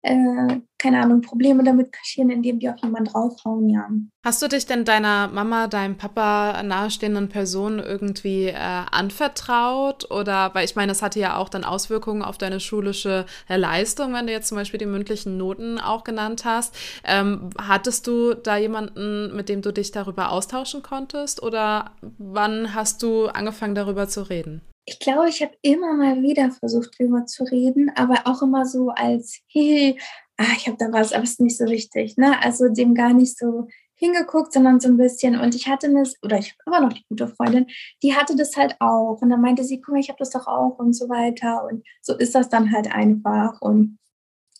äh, 0.03 0.61
keine 0.79 1.01
Ahnung, 1.01 1.21
Probleme 1.21 1.63
damit 1.63 1.91
kaschieren, 1.91 2.31
indem 2.31 2.59
die 2.59 2.69
auf 2.69 2.81
jemanden 2.81 3.11
draufhauen, 3.11 3.69
ja. 3.69 3.87
Hast 4.25 4.41
du 4.41 4.47
dich 4.47 4.65
denn 4.65 4.83
deiner 4.83 5.27
Mama, 5.27 5.67
deinem 5.67 5.95
Papa 5.95 6.63
nahestehenden 6.63 7.29
Personen 7.29 7.77
irgendwie 7.79 8.47
äh, 8.47 8.55
anvertraut? 8.55 10.09
Oder, 10.09 10.53
weil 10.53 10.65
ich 10.65 10.75
meine, 10.75 10.91
das 10.91 11.03
hatte 11.03 11.19
ja 11.19 11.37
auch 11.37 11.49
dann 11.49 11.63
Auswirkungen 11.63 12.23
auf 12.23 12.39
deine 12.39 12.59
schulische 12.59 13.25
äh, 13.47 13.57
Leistung, 13.57 14.13
wenn 14.13 14.25
du 14.25 14.33
jetzt 14.33 14.47
zum 14.47 14.57
Beispiel 14.57 14.79
die 14.79 14.87
mündlichen 14.87 15.37
Noten 15.37 15.79
auch 15.79 16.03
genannt 16.03 16.45
hast. 16.45 16.75
Ähm, 17.03 17.51
hattest 17.59 18.07
du 18.07 18.33
da 18.33 18.57
jemanden, 18.57 19.35
mit 19.35 19.49
dem 19.49 19.61
du 19.61 19.71
dich 19.71 19.91
darüber 19.91 20.31
austauschen 20.31 20.81
konntest? 20.81 21.43
Oder 21.43 21.91
wann 22.17 22.73
hast 22.73 23.03
du 23.03 23.27
angefangen, 23.27 23.75
darüber 23.75 24.07
zu 24.07 24.27
reden? 24.27 24.61
Ich 24.85 24.99
glaube, 24.99 25.29
ich 25.29 25.41
habe 25.41 25.53
immer 25.61 25.93
mal 25.93 26.21
wieder 26.21 26.51
versucht, 26.51 26.97
drüber 26.97 27.25
zu 27.25 27.43
reden, 27.43 27.91
aber 27.95 28.21
auch 28.25 28.41
immer 28.41 28.65
so 28.65 28.89
als, 28.89 29.39
hey, 29.47 29.99
ah, 30.37 30.53
ich 30.55 30.67
habe 30.67 30.77
da 30.77 30.91
was, 30.91 31.13
aber 31.13 31.23
es 31.23 31.31
ist 31.31 31.39
nicht 31.39 31.57
so 31.57 31.65
wichtig. 31.65 32.17
Ne? 32.17 32.41
Also 32.41 32.69
dem 32.69 32.95
gar 32.95 33.13
nicht 33.13 33.37
so 33.37 33.67
hingeguckt, 33.95 34.53
sondern 34.53 34.79
so 34.79 34.89
ein 34.89 34.97
bisschen. 34.97 35.39
Und 35.39 35.53
ich 35.53 35.67
hatte 35.67 35.93
das, 35.93 36.15
oder 36.23 36.39
ich 36.39 36.51
habe 36.51 36.63
immer 36.65 36.87
noch 36.87 36.93
die 36.93 37.05
gute 37.07 37.27
Freundin, 37.27 37.67
die 38.01 38.15
hatte 38.15 38.35
das 38.35 38.57
halt 38.57 38.75
auch. 38.79 39.21
Und 39.21 39.29
dann 39.29 39.41
meinte 39.41 39.63
sie, 39.63 39.79
guck 39.79 39.93
mal, 39.93 39.99
ich 39.99 40.09
habe 40.09 40.19
das 40.19 40.31
doch 40.31 40.47
auch 40.47 40.79
und 40.79 40.93
so 40.93 41.07
weiter. 41.07 41.65
Und 41.65 41.85
so 42.01 42.17
ist 42.17 42.33
das 42.33 42.49
dann 42.49 42.71
halt 42.71 42.91
einfach 42.93 43.61
und 43.61 43.99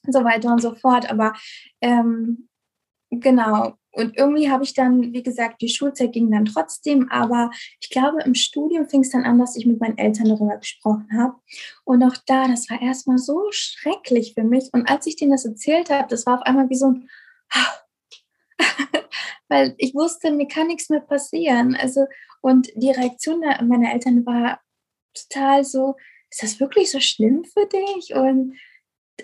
so 0.08 0.24
weiter 0.24 0.52
und 0.52 0.62
so 0.62 0.76
fort. 0.76 1.10
Aber 1.10 1.34
ähm, 1.82 2.48
genau, 3.10 3.74
und 3.94 4.18
irgendwie 4.18 4.50
habe 4.50 4.64
ich 4.64 4.74
dann, 4.74 5.14
wie 5.14 5.24
gesagt, 5.24 5.62
die 5.62 5.70
Schulzeit 5.70 6.14
ging 6.14 6.32
dann 6.32 6.46
trotzdem, 6.46 7.10
aber 7.10 7.52
ich 7.80 7.90
glaube, 7.90 8.22
im 8.24 8.36
Studium 8.36 8.88
fing 8.88 9.02
es 9.02 9.10
dann 9.10 9.26
an, 9.26 9.38
dass 9.38 9.56
ich 9.58 9.66
mit 9.66 9.82
meinen 9.82 9.98
Eltern 9.98 10.30
darüber 10.30 10.58
gesprochen 10.58 11.08
habe. 11.14 11.36
Und 11.84 12.02
auch 12.04 12.16
da, 12.26 12.48
das 12.48 12.70
war 12.70 12.82
erstmal 12.82 13.18
so 13.18 13.48
schrecklich 13.52 14.34
für 14.34 14.44
mich. 14.44 14.70
Und 14.72 14.90
als 14.90 15.08
ich 15.08 15.18
denen 15.18 15.32
das 15.32 15.46
erzählt 15.46 15.90
habe, 15.90 16.08
das 16.08 16.26
war 16.26 16.40
auf 16.40 16.46
einmal 16.46 16.70
wie 16.70 16.76
so 16.76 16.88
ein, 16.88 17.10
weil 19.50 19.76
ich 19.78 19.94
wusste, 19.94 20.32
mir 20.32 20.48
kann 20.48 20.68
nichts 20.68 20.90
mehr 20.90 21.02
passieren. 21.02 21.76
Also, 21.76 22.06
und 22.40 22.70
die 22.76 22.92
Reaktion 22.92 23.42
meiner 23.42 23.92
Eltern 23.92 24.26
war 24.26 24.62
total 25.14 25.66
so, 25.66 25.96
ist 26.30 26.44
das 26.44 26.60
wirklich 26.62 26.90
so 26.90 27.02
schlimm 27.02 27.44
für 27.44 27.66
dich? 27.66 28.16
Und 28.16 28.56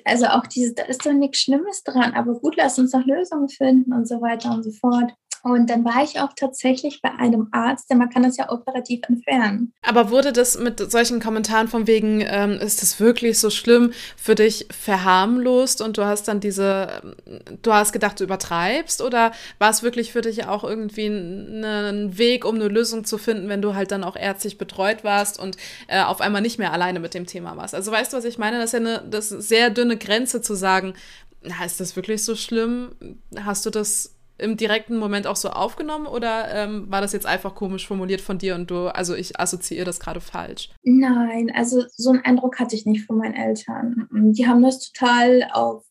also 0.06 0.27
auch 0.27 0.48
dieses, 0.48 0.75
da 0.75 0.84
ist 0.84 1.06
doch 1.06 1.13
nichts 1.13 1.39
Schlimmes 1.39 1.84
dran, 1.84 2.13
aber 2.13 2.39
gut, 2.39 2.56
lass 2.58 2.80
uns 2.80 2.94
noch 2.94 3.06
Lösungen 3.06 3.50
finden 3.50 3.94
und 3.94 4.08
so 4.08 4.22
weiter 4.22 4.51
und 4.51 4.63
so 4.63 4.72
fort. 4.72 5.13
Und 5.44 5.70
dann 5.70 5.86
war 5.86 6.03
ich 6.03 6.20
auch 6.20 6.34
tatsächlich 6.36 7.01
bei 7.01 7.12
einem 7.12 7.48
Arzt, 7.51 7.89
denn 7.89 7.98
man 7.98 8.10
kann 8.10 8.24
das 8.24 8.38
ja 8.38 8.51
operativ 8.51 9.01
entfernen. 9.08 9.74
Aber 9.82 10.10
wurde 10.10 10.34
das 10.34 10.60
mit 10.60 10.79
solchen 10.91 11.20
Kommentaren 11.20 11.67
von 11.67 11.88
wegen, 11.88 12.22
ähm, 12.25 12.53
ist 12.53 12.82
das 12.82 13.00
wirklich 13.00 13.39
so 13.39 13.50
schlimm 13.50 13.94
für 14.15 14.36
dich 14.36 14.67
verharmlost 14.72 15.82
und 15.82 15.98
du 15.98 16.06
hast 16.06 16.27
dann 16.27 16.39
diese, 16.39 17.01
ähm, 17.25 17.39
du 17.62 17.74
hast 17.74 17.94
gedacht, 17.94 18.20
du 18.20 18.24
übertreibst 18.24 19.01
oder 19.01 19.32
war 19.60 19.70
es 19.70 19.84
wirklich 19.84 20.12
für 20.12 20.22
dich 20.22 20.46
auch 20.46 20.63
irgendwie 20.63 21.08
ein, 21.08 22.17
Weg, 22.17 22.46
um 22.46 22.56
eine 22.56 22.67
Lösung 22.67 23.06
zu 23.06 23.17
finden, 23.17 23.50
wenn 23.50 23.62
du 23.62 23.75
halt 23.75 23.91
dann 23.91 24.03
auch 24.03 24.15
ärztlich 24.15 24.58
betreut 24.58 25.03
warst 25.03 25.39
und 25.39 25.58
äh, 25.88 26.01
auf 26.01 26.22
einmal 26.22 26.41
nicht 26.41 26.60
mehr 26.60 26.74
alleine 26.74 27.00
mit 27.00 27.13
dem 27.13 27.25
Thema 27.25 27.58
warst? 27.58 27.75
Also 27.75 27.91
weißt 27.91 28.13
du, 28.13 28.17
was 28.17 28.25
ich 28.25 28.38
meine? 28.38 28.58
Das 28.58 28.74
ist 28.74 28.74
ja 28.74 28.79
eine 28.79 29.03
das 29.10 29.32
ist 29.32 29.50
sehr 29.50 29.70
dünne 29.70 29.98
Grenze 29.98 30.41
zu 30.41 30.56
sagen, 30.56 30.94
na, 31.41 31.65
ist 31.65 31.79
das 31.79 31.96
wirklich 31.96 32.24
so 32.24 32.36
schlimm? 32.36 32.96
Hast 33.44 33.65
du 33.65 33.70
das 33.70 34.17
im 34.38 34.58
direkten 34.58 34.98
Moment 34.98 35.27
auch 35.27 35.36
so 35.36 35.50
aufgenommen 35.50 36.08
oder 36.08 36.53
ähm, 36.53 36.89
war 36.89 37.01
das 37.01 37.13
jetzt 37.13 37.25
einfach 37.25 37.56
komisch 37.56 37.88
formuliert 37.88 38.22
von 38.22 38.38
dir 38.38 38.56
und 38.56 38.70
du, 38.70 38.88
also 38.88 39.15
ich 39.15 39.39
assoziiere 39.39 39.86
das 39.86 40.00
gerade 40.00 40.22
falsch? 40.22 40.70
Nein, 40.84 41.51
also 41.56 41.84
so 41.96 42.12
einen 42.12 42.24
Eindruck 42.24 42.60
hatte 42.60 42.75
ich 42.75 42.86
nicht 42.86 43.06
von 43.06 43.17
meinen 43.17 43.36
Eltern. 43.36 44.08
Die 44.12 44.48
haben 44.48 44.62
das 44.62 44.79
total 44.91 45.50
auf, 45.51 45.86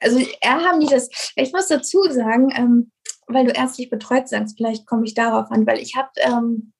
also 0.00 0.20
er 0.40 0.60
haben 0.64 0.80
die 0.80 0.86
das, 0.86 1.08
ich 1.36 1.52
muss 1.52 1.68
dazu 1.68 2.02
sagen, 2.10 2.52
ähm, 2.56 2.90
weil 3.26 3.46
du 3.46 3.52
ärztlich 3.52 3.90
betreut 3.90 4.28
sagst, 4.28 4.56
vielleicht 4.56 4.86
komme 4.86 5.04
ich 5.04 5.14
darauf 5.14 5.50
an, 5.50 5.66
weil 5.66 5.78
ich 5.78 5.96
habe 5.96 6.10
ähm, 6.16 6.72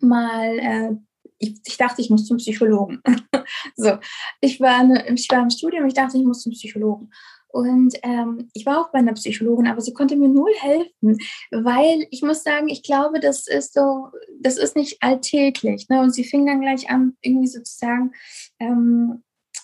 mal, 0.00 0.58
äh, 0.58 0.90
ich, 1.38 1.60
ich, 1.64 1.76
dachte, 1.76 2.02
ich 2.02 2.10
muss 2.10 2.26
zum 2.26 2.38
Psychologen. 2.38 3.02
so, 3.76 3.98
ich 4.40 4.60
war, 4.60 4.80
eine, 4.80 5.08
ich 5.14 5.28
war 5.30 5.42
im 5.42 5.50
Studium, 5.50 5.86
ich 5.86 5.94
dachte, 5.94 6.18
ich 6.18 6.24
muss 6.24 6.42
zum 6.42 6.52
Psychologen. 6.52 7.10
Und 7.52 7.94
ähm, 8.02 8.48
ich 8.54 8.66
war 8.66 8.80
auch 8.80 8.92
bei 8.92 8.98
einer 8.98 9.14
Psychologin, 9.14 9.66
aber 9.66 9.80
sie 9.80 9.92
konnte 9.92 10.16
mir 10.16 10.28
null 10.28 10.52
helfen, 10.60 11.18
weil 11.50 12.06
ich 12.10 12.22
muss 12.22 12.42
sagen, 12.42 12.68
ich 12.68 12.82
glaube, 12.82 13.20
das 13.20 13.46
ist 13.46 13.74
so, 13.74 14.08
das 14.40 14.56
ist 14.56 14.76
nicht 14.76 15.02
alltäglich. 15.02 15.88
Ne? 15.88 16.00
Und 16.00 16.14
sie 16.14 16.24
fing 16.24 16.46
dann 16.46 16.60
gleich 16.60 16.90
an, 16.90 17.16
irgendwie 17.22 17.48
sozusagen, 17.48 18.12
ähm, 18.58 19.22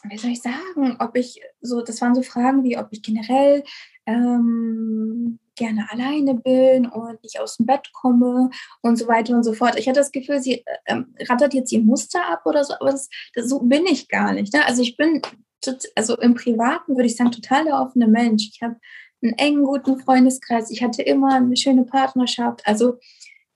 wie 0.09 0.19
soll 0.19 0.31
ich 0.31 0.43
sagen, 0.43 0.97
ob 0.99 1.17
ich 1.17 1.41
so, 1.61 1.83
das 1.83 2.01
waren 2.01 2.15
so 2.15 2.23
Fragen 2.23 2.65
wie, 2.65 2.79
ob 2.79 2.89
ich 2.91 3.03
generell 3.03 3.65
ähm, 4.07 5.39
gerne 5.57 5.87
alleine 5.91 6.35
bin 6.35 6.87
und 6.87 7.23
nicht 7.23 7.41
aus 7.41 7.57
dem 7.57 7.67
Bett 7.67 7.91
komme 7.93 8.51
und 8.83 8.97
so 8.97 9.09
weiter 9.09 9.35
und 9.35 9.43
so 9.43 9.53
fort. 9.53 9.79
Ich 9.79 9.89
hatte 9.89 10.01
das 10.01 10.13
Gefühl, 10.13 10.41
sie 10.41 10.65
ähm, 10.87 11.15
rattert 11.29 11.55
jetzt 11.55 11.73
ihr 11.73 11.81
Muster 11.81 12.25
ab 12.27 12.43
oder 12.45 12.63
so, 12.63 12.75
aber 12.75 12.91
das, 12.93 13.09
das, 13.35 13.49
so 13.49 13.61
bin 13.61 13.87
ich 13.87 14.09
gar 14.09 14.33
nicht. 14.33 14.53
Ne? 14.53 14.65
Also 14.67 14.83
ich 14.83 14.97
bin 14.97 15.23
also 15.95 16.17
im 16.19 16.35
Privaten 16.35 16.97
würde 16.97 17.07
ich 17.07 17.17
sagen, 17.17 17.33
total 17.33 17.65
der 17.65 17.81
offene 17.81 18.07
Mensch. 18.07 18.51
Ich 18.53 18.63
habe 18.63 18.77
einen 19.23 19.33
engen, 19.35 19.65
guten 19.65 19.99
Freundeskreis. 19.99 20.71
Ich 20.71 20.83
hatte 20.83 21.03
immer 21.03 21.35
eine 21.35 21.57
schöne 21.57 21.85
Partnerschaft. 21.85 22.63
Also 22.65 22.99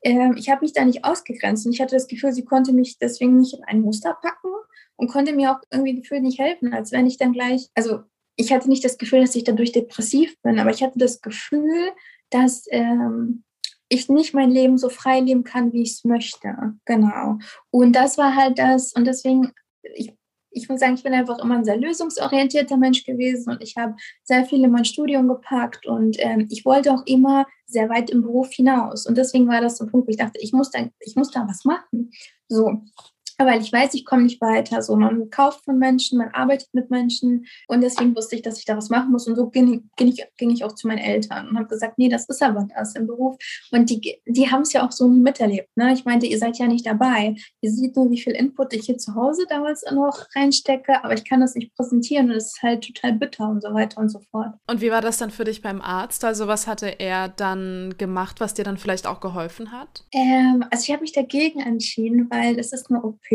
äh, 0.01 0.31
ich 0.37 0.51
habe 0.51 0.63
mich 0.63 0.73
da 0.73 0.85
nicht 0.85 1.05
ausgegrenzt 1.05 1.67
und 1.67 1.73
ich 1.73 1.81
hatte 1.81 1.97
das 1.97 2.09
Gefühl, 2.09 2.33
sie 2.33 2.45
konnte 2.45 2.73
mich 2.73 2.99
deswegen 2.99 3.37
nicht 3.37 3.55
in 3.55 3.65
ein 3.65 3.81
Muster 3.83 4.17
packen 4.21 4.51
und 4.97 5.09
konnte 5.11 5.33
mir 5.33 5.53
auch 5.53 5.61
irgendwie 5.71 5.95
gefühlt 5.95 6.23
nicht 6.23 6.39
helfen, 6.39 6.73
als 6.73 6.93
wenn 6.93 7.07
ich 7.07 7.19
dann 7.19 7.33
gleich, 7.33 7.69
also 7.75 8.01
ich 8.37 8.53
hatte 8.53 8.69
nicht 8.69 8.85
das 8.85 8.99
Gefühl, 8.99 9.21
dass 9.21 9.35
ich 9.35 9.45
dadurch 9.45 9.73
depressiv 9.73 10.35
bin, 10.43 10.59
aber 10.59 10.71
ich 10.71 10.83
hatte 10.83 10.99
das 10.99 11.21
Gefühl, 11.21 11.93
dass 12.31 12.65
ähm, 12.71 13.45
ich 13.89 14.09
nicht 14.09 14.35
mein 14.35 14.51
Leben 14.51 14.79
so 14.79 14.89
frei 14.89 15.21
leben 15.21 15.45
kann, 15.45 15.73
wie 15.73 15.83
ich 15.83 15.93
es 15.93 16.05
möchte. 16.05 16.55
Genau. 16.85 17.39
Und 17.71 17.93
das 17.93 18.19
war 18.19 18.37
halt 18.37 18.59
das. 18.59 18.93
Und 18.93 19.05
deswegen, 19.05 19.53
ich 19.95 20.13
ich 20.51 20.69
muss 20.69 20.81
sagen, 20.81 20.95
ich 20.95 21.03
bin 21.03 21.15
einfach 21.15 21.39
immer 21.39 21.57
ein 21.57 21.65
sehr 21.65 21.77
lösungsorientierter 21.77 22.77
Mensch 22.77 23.05
gewesen 23.05 23.51
und 23.51 23.63
ich 23.63 23.77
habe 23.77 23.95
sehr 24.25 24.45
viel 24.45 24.65
in 24.65 24.71
mein 24.71 24.85
Studium 24.85 25.29
gepackt 25.29 25.87
und 25.87 26.17
ähm, 26.19 26.47
ich 26.51 26.65
wollte 26.65 26.93
auch 26.93 27.05
immer 27.07 27.47
sehr 27.67 27.89
weit 27.89 28.11
im 28.11 28.23
Beruf 28.23 28.51
hinaus. 28.51 29.07
Und 29.07 29.17
deswegen 29.17 29.47
war 29.49 29.61
das 29.61 29.79
so 29.79 29.85
ein 29.85 29.91
Punkt, 29.91 30.09
wo 30.09 30.11
ich 30.11 30.17
dachte, 30.17 30.41
ich 30.41 30.53
muss 30.53 30.71
da, 30.71 30.81
ich 31.01 31.17
muss 31.17 31.31
da 31.31 31.47
was 31.49 31.65
machen. 31.65 32.11
So 32.49 32.83
weil 33.47 33.61
ich 33.61 33.73
weiß, 33.73 33.95
ich 33.95 34.05
komme 34.05 34.23
nicht 34.23 34.41
weiter. 34.41 34.83
So, 34.83 34.97
man 34.97 35.31
kauft 35.31 35.65
von 35.65 35.79
Menschen, 35.79 36.19
man 36.19 36.31
arbeitet 36.31 36.69
mit 36.73 36.91
Menschen 36.91 37.47
und 37.69 37.81
deswegen 37.81 38.15
wusste 38.17 38.37
ich, 38.37 38.43
dass 38.43 38.59
ich 38.59 38.65
da 38.65 38.77
was 38.77 38.91
machen 38.91 39.11
muss. 39.11 39.27
Und 39.27 39.37
so 39.37 39.49
ging, 39.49 39.91
ging, 39.97 40.09
ich, 40.09 40.27
ging 40.37 40.51
ich 40.51 40.65
auch 40.65 40.75
zu 40.75 40.87
meinen 40.87 40.99
Eltern 40.99 41.49
und 41.49 41.57
habe 41.57 41.69
gesagt, 41.69 41.99
nee, 41.99 42.09
das 42.09 42.29
ist 42.29 42.43
aber 42.43 42.67
das 42.75 42.95
im 42.95 43.07
Beruf. 43.07 43.37
Und 43.71 43.91
die, 43.91 44.21
die 44.27 44.51
haben 44.51 44.63
es 44.63 44.73
ja 44.73 44.87
auch 44.87 44.93
so 44.93 45.09
nie 45.09 45.21
miterlebt. 45.21 45.69
Ne? 45.77 45.93
Ich 45.93 46.05
meinte, 46.05 46.27
ihr 46.27 46.39
seid 46.39 46.59
ja 46.59 46.67
nicht 46.67 46.87
dabei. 46.87 47.35
Ihr 47.61 47.71
seht 47.71 47.97
nur, 47.97 48.11
wie 48.11 48.21
viel 48.21 48.33
Input 48.33 48.73
ich 48.73 48.87
hier 48.87 48.99
zu 48.99 49.15
Hause 49.15 49.47
damals 49.49 49.85
noch 49.91 50.27
reinstecke, 50.35 51.05
aber 51.05 51.15
ich 51.15 51.25
kann 51.25 51.41
das 51.41 51.55
nicht 51.55 51.75
präsentieren 51.75 52.31
und 52.31 52.37
es 52.37 52.55
ist 52.55 52.63
halt 52.63 52.85
total 52.85 53.15
bitter 53.15 53.49
und 53.49 53.63
so 53.63 53.73
weiter 53.75 54.01
und 54.01 54.09
so 54.09 54.21
fort. 54.31 54.55
Und 54.69 54.81
wie 54.81 54.91
war 54.91 55.01
das 55.01 55.19
dann 55.19 55.31
für 55.31 55.45
dich 55.45 55.63
beim 55.63 55.81
Arzt? 55.81 56.25
Also 56.25 56.47
was 56.47 56.67
hatte 56.67 57.01
er 57.01 57.29
dann 57.29 57.95
gemacht, 57.99 58.41
was 58.41 58.55
dir 58.55 58.65
dann 58.65 58.77
vielleicht 58.77 59.07
auch 59.07 59.21
geholfen 59.21 59.73
hat? 59.73 60.05
Ähm, 60.13 60.65
also 60.71 60.85
ich 60.85 60.91
habe 60.91 61.03
mich 61.03 61.13
dagegen 61.13 61.61
entschieden, 61.61 62.29
weil 62.31 62.59
es 62.59 62.73
ist 62.73 62.91
eine 62.91 63.03
OP 63.03 63.30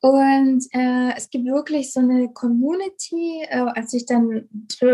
und 0.00 0.66
äh, 0.72 1.14
es 1.16 1.30
gibt 1.30 1.46
wirklich 1.46 1.92
so 1.92 2.00
eine 2.00 2.28
Community, 2.32 3.42
äh, 3.48 3.66
als 3.74 3.92
ich 3.92 4.06
dann 4.06 4.48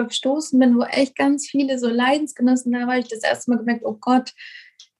gestoßen 0.06 0.58
bin, 0.58 0.76
wo 0.76 0.82
echt 0.84 1.16
ganz 1.16 1.48
viele 1.48 1.78
so 1.78 1.88
Leidensgenossen 1.88 2.72
da 2.72 2.86
war, 2.86 2.98
ich 2.98 3.08
das 3.08 3.22
erste 3.22 3.50
Mal 3.50 3.58
gemerkt, 3.58 3.84
oh 3.84 3.98
Gott, 4.00 4.32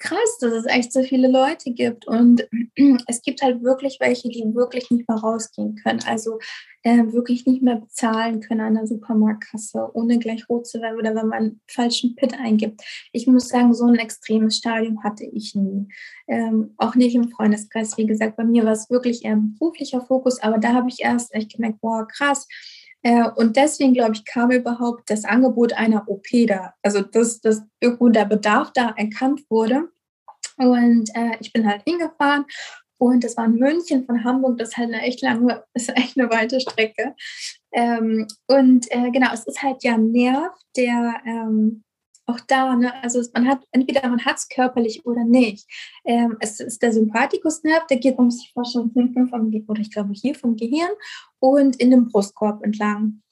krass, 0.02 0.38
dass 0.40 0.52
es 0.52 0.66
echt 0.66 0.92
so 0.92 1.02
viele 1.02 1.28
Leute 1.28 1.70
gibt. 1.70 2.06
Und 2.06 2.48
es 3.06 3.22
gibt 3.22 3.40
halt 3.40 3.62
wirklich 3.62 3.98
welche, 4.00 4.28
die 4.28 4.44
wirklich 4.54 4.90
nicht 4.90 5.08
mehr 5.08 5.18
rausgehen 5.18 5.76
können. 5.76 6.00
Also 6.06 6.38
äh, 6.82 7.12
wirklich 7.12 7.46
nicht 7.46 7.62
mehr 7.62 7.76
bezahlen 7.76 8.40
können 8.40 8.60
an 8.60 8.74
der 8.74 8.86
Supermarktkasse, 8.86 9.90
ohne 9.94 10.18
gleich 10.18 10.48
rot 10.48 10.66
zu 10.66 10.80
werden 10.80 10.98
oder 10.98 11.14
wenn 11.14 11.28
man 11.28 11.38
einen 11.38 11.60
falschen 11.68 12.16
Pit 12.16 12.34
eingibt. 12.34 12.82
Ich 13.12 13.26
muss 13.26 13.48
sagen, 13.48 13.72
so 13.72 13.86
ein 13.86 13.94
extremes 13.94 14.56
Stadium 14.56 15.02
hatte 15.04 15.24
ich 15.24 15.54
nie. 15.54 15.86
Ähm, 16.26 16.74
auch 16.78 16.96
nicht 16.96 17.14
im 17.14 17.30
Freundeskreis. 17.30 17.96
Wie 17.96 18.06
gesagt, 18.06 18.36
bei 18.36 18.44
mir 18.44 18.64
war 18.64 18.72
es 18.72 18.90
wirklich 18.90 19.24
eher 19.24 19.36
ein 19.36 19.54
beruflicher 19.54 20.00
Fokus, 20.00 20.42
aber 20.42 20.58
da 20.58 20.72
habe 20.72 20.88
ich 20.88 21.00
erst 21.00 21.32
echt 21.32 21.54
gemerkt, 21.54 21.80
boah, 21.80 22.06
krass. 22.08 22.48
Äh, 23.02 23.28
und 23.36 23.56
deswegen, 23.56 23.94
glaube 23.94 24.12
ich, 24.14 24.24
kam 24.24 24.50
überhaupt 24.50 25.10
das 25.10 25.24
Angebot 25.24 25.72
einer 25.72 26.08
OP 26.08 26.26
da. 26.46 26.74
Also, 26.82 27.00
dass, 27.02 27.40
dass 27.40 27.62
irgendwo 27.80 28.08
der 28.08 28.24
Bedarf 28.24 28.72
da 28.72 28.94
erkannt 28.96 29.42
wurde. 29.50 29.88
Und 30.58 31.10
äh, 31.14 31.36
ich 31.40 31.52
bin 31.52 31.66
halt 31.66 31.82
hingefahren 31.84 32.44
und 33.02 33.24
das 33.24 33.36
war 33.36 33.46
in 33.46 33.56
München 33.56 34.04
von 34.04 34.22
Hamburg, 34.22 34.58
das 34.58 34.70
ist 34.70 34.76
halt 34.76 34.92
eine 34.92 35.02
echt 35.02 35.22
lange, 35.22 35.64
ist 35.74 35.88
echt 35.96 36.16
eine 36.16 36.30
weite 36.30 36.60
Strecke. 36.60 37.16
Ähm, 37.72 38.28
und 38.46 38.86
äh, 38.92 39.10
genau, 39.10 39.32
es 39.32 39.44
ist 39.44 39.62
halt 39.62 39.82
ja 39.82 39.94
ein 39.94 40.12
Nerv, 40.12 40.52
der 40.76 41.20
ähm, 41.26 41.82
auch 42.33 42.40
da, 42.40 42.75
ne, 42.77 42.92
also 43.03 43.23
man 43.35 43.49
hat, 43.49 43.61
entweder 43.73 44.09
man 44.09 44.25
hat 44.25 44.37
es 44.37 44.49
körperlich 44.49 45.05
oder 45.07 45.25
nicht. 45.25 45.68
Ähm, 46.05 46.37
es 46.40 46.61
ist 46.61 46.83
der 46.83 46.92
Sympathikusnerv, 46.92 47.87
der 47.87 47.99
geht, 47.99 48.18
muss 48.18 48.38
sich 48.38 48.53
vorstellen, 48.53 48.90
hinten 48.95 49.29
vom, 49.29 49.53
oder 49.68 49.81
ich 49.81 49.90
glaube 49.90 50.12
hier 50.14 50.35
vom 50.35 50.57
Gehirn 50.57 50.90
und 51.38 51.77
in 51.77 51.90
den 51.90 52.09
Brustkorb 52.09 52.62
entlang. 52.64 53.23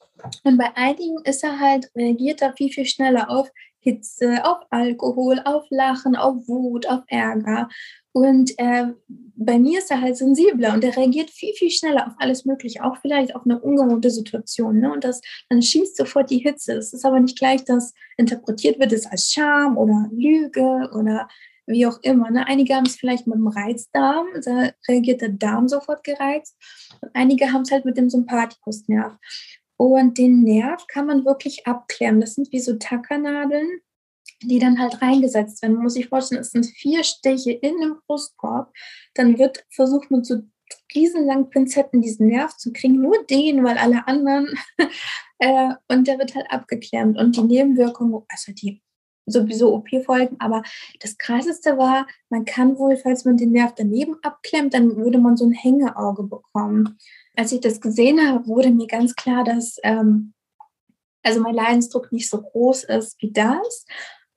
Und 0.43 0.57
bei 0.57 0.75
einigen 0.75 1.17
ist 1.23 1.43
er 1.43 1.59
halt, 1.59 1.89
reagiert 1.95 2.41
er 2.41 2.53
viel, 2.53 2.71
viel 2.71 2.85
schneller 2.85 3.29
auf 3.29 3.49
Hitze, 3.79 4.45
auf 4.45 4.59
Alkohol, 4.69 5.41
auf 5.43 5.65
Lachen, 5.71 6.15
auf 6.15 6.47
Wut, 6.47 6.87
auf 6.87 7.01
Ärger. 7.07 7.67
Und 8.13 8.51
äh, 8.57 8.87
bei 9.35 9.57
mir 9.57 9.79
ist 9.79 9.89
er 9.89 10.01
halt 10.01 10.17
sensibler 10.17 10.73
und 10.73 10.83
er 10.83 10.95
reagiert 10.95 11.29
viel, 11.29 11.53
viel 11.53 11.71
schneller 11.71 12.07
auf 12.07 12.13
alles 12.17 12.45
Mögliche, 12.45 12.83
auch 12.83 12.97
vielleicht 12.97 13.35
auf 13.35 13.43
eine 13.45 13.59
ungewohnte 13.59 14.11
Situation. 14.11 14.79
Ne? 14.79 14.91
Und 14.91 15.03
das, 15.03 15.21
dann 15.49 15.61
schießt 15.61 15.95
sofort 15.95 16.29
die 16.29 16.39
Hitze. 16.39 16.73
Es 16.73 16.93
ist 16.93 17.05
aber 17.05 17.19
nicht 17.19 17.37
gleich, 17.37 17.63
dass 17.63 17.93
interpretiert 18.17 18.79
wird 18.79 18.91
es 18.91 19.05
als 19.05 19.31
Scham 19.31 19.77
oder 19.77 20.09
Lüge 20.11 20.89
oder 20.93 21.27
wie 21.65 21.85
auch 21.85 21.99
immer. 22.01 22.29
Ne? 22.29 22.45
Einige 22.47 22.75
haben 22.75 22.85
es 22.85 22.97
vielleicht 22.97 23.27
mit 23.27 23.37
dem 23.37 23.47
Reizdarm, 23.47 24.27
da 24.43 24.71
reagiert 24.87 25.21
der 25.21 25.29
Darm 25.29 25.67
sofort 25.67 26.03
gereizt. 26.03 26.57
Und 27.01 27.11
einige 27.13 27.51
haben 27.51 27.61
es 27.61 27.71
halt 27.71 27.85
mit 27.85 27.97
dem 27.97 28.09
Sympathikusnerv. 28.09 29.17
Und 29.77 30.17
den 30.17 30.43
Nerv 30.43 30.85
kann 30.87 31.07
man 31.07 31.25
wirklich 31.25 31.65
abklären. 31.65 32.21
Das 32.21 32.35
sind 32.35 32.51
wie 32.51 32.59
so 32.59 32.75
Tackernadeln 32.75 33.81
die 34.41 34.59
dann 34.59 34.79
halt 34.79 35.01
reingesetzt 35.01 35.61
werden. 35.61 35.73
Man 35.73 35.83
muss 35.83 35.93
sich 35.93 36.09
vorstellen, 36.09 36.41
es 36.41 36.51
sind 36.51 36.65
vier 36.65 37.03
Stiche 37.03 37.51
in 37.51 37.79
dem 37.79 37.97
Brustkorb. 38.05 38.73
Dann 39.13 39.37
wird 39.37 39.65
versucht 39.69 40.11
mit 40.11 40.25
so 40.25 40.41
riesenlangen 40.95 41.49
Pinzetten 41.49 42.01
diesen 42.01 42.27
Nerv 42.27 42.55
zu 42.57 42.71
kriegen, 42.71 43.01
nur 43.01 43.23
den, 43.25 43.63
weil 43.63 43.77
alle 43.77 44.07
anderen. 44.07 44.47
äh, 45.39 45.73
und 45.87 46.07
der 46.07 46.17
wird 46.17 46.35
halt 46.35 46.49
abgeklemmt. 46.49 47.17
Und 47.17 47.35
die 47.35 47.43
Nebenwirkungen, 47.43 48.23
also 48.29 48.51
die 48.51 48.81
sowieso 49.27 49.73
OP-Folgen, 49.75 50.37
aber 50.39 50.63
das 50.99 51.17
Krasseste 51.17 51.77
war, 51.77 52.07
man 52.29 52.43
kann 52.43 52.77
wohl, 52.77 52.97
falls 52.97 53.23
man 53.23 53.37
den 53.37 53.51
Nerv 53.51 53.73
daneben 53.75 54.15
abklemmt, 54.23 54.73
dann 54.73 54.95
würde 54.95 55.19
man 55.19 55.37
so 55.37 55.45
ein 55.45 55.53
Hängeauge 55.53 56.23
bekommen. 56.23 56.97
Als 57.35 57.51
ich 57.51 57.61
das 57.61 57.79
gesehen 57.79 58.19
habe, 58.27 58.47
wurde 58.47 58.71
mir 58.71 58.87
ganz 58.87 59.15
klar, 59.15 59.43
dass 59.43 59.77
ähm, 59.83 60.33
also 61.23 61.39
mein 61.39 61.55
Leidensdruck 61.55 62.11
nicht 62.11 62.29
so 62.29 62.41
groß 62.41 62.85
ist 62.85 63.21
wie 63.21 63.31
das. 63.31 63.85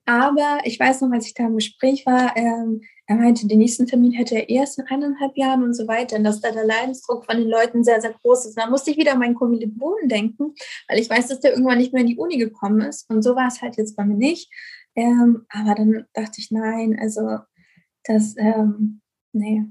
Aber 0.06 0.60
ich 0.64 0.78
weiß 0.78 1.00
noch, 1.00 1.10
als 1.12 1.26
ich 1.26 1.34
da 1.34 1.46
im 1.46 1.56
Gespräch 1.56 2.04
war, 2.04 2.36
ähm, 2.36 2.82
er 3.06 3.16
meinte, 3.16 3.46
den 3.46 3.58
nächsten 3.58 3.86
Termin 3.86 4.12
hätte 4.12 4.34
er 4.34 4.48
erst 4.48 4.78
in 4.78 4.86
eineinhalb 4.86 5.36
Jahren 5.36 5.62
und 5.62 5.74
so 5.74 5.86
weiter. 5.88 6.16
Und 6.16 6.24
dass 6.24 6.40
da 6.40 6.50
der 6.50 6.66
Leidensdruck 6.66 7.24
von 7.24 7.36
den 7.38 7.48
Leuten 7.48 7.84
sehr, 7.84 8.00
sehr 8.00 8.14
groß 8.22 8.46
ist. 8.46 8.56
Und 8.56 8.64
da 8.64 8.70
musste 8.70 8.90
ich 8.90 8.96
wieder 8.96 9.12
an 9.12 9.18
meinen 9.18 9.34
Kommilitonen 9.34 10.08
denken, 10.08 10.54
weil 10.88 10.98
ich 10.98 11.08
weiß, 11.08 11.28
dass 11.28 11.40
der 11.40 11.52
irgendwann 11.52 11.78
nicht 11.78 11.92
mehr 11.92 12.02
in 12.02 12.08
die 12.08 12.18
Uni 12.18 12.38
gekommen 12.38 12.80
ist. 12.82 13.08
Und 13.10 13.22
so 13.22 13.34
war 13.34 13.48
es 13.48 13.62
halt 13.62 13.76
jetzt 13.76 13.96
bei 13.96 14.04
mir 14.04 14.16
nicht. 14.16 14.50
Ähm, 14.94 15.46
aber 15.48 15.74
dann 15.74 16.04
dachte 16.12 16.38
ich, 16.38 16.50
nein, 16.50 16.98
also 17.00 17.38
das, 18.04 18.34
ähm, 18.38 19.00
nee, 19.32 19.62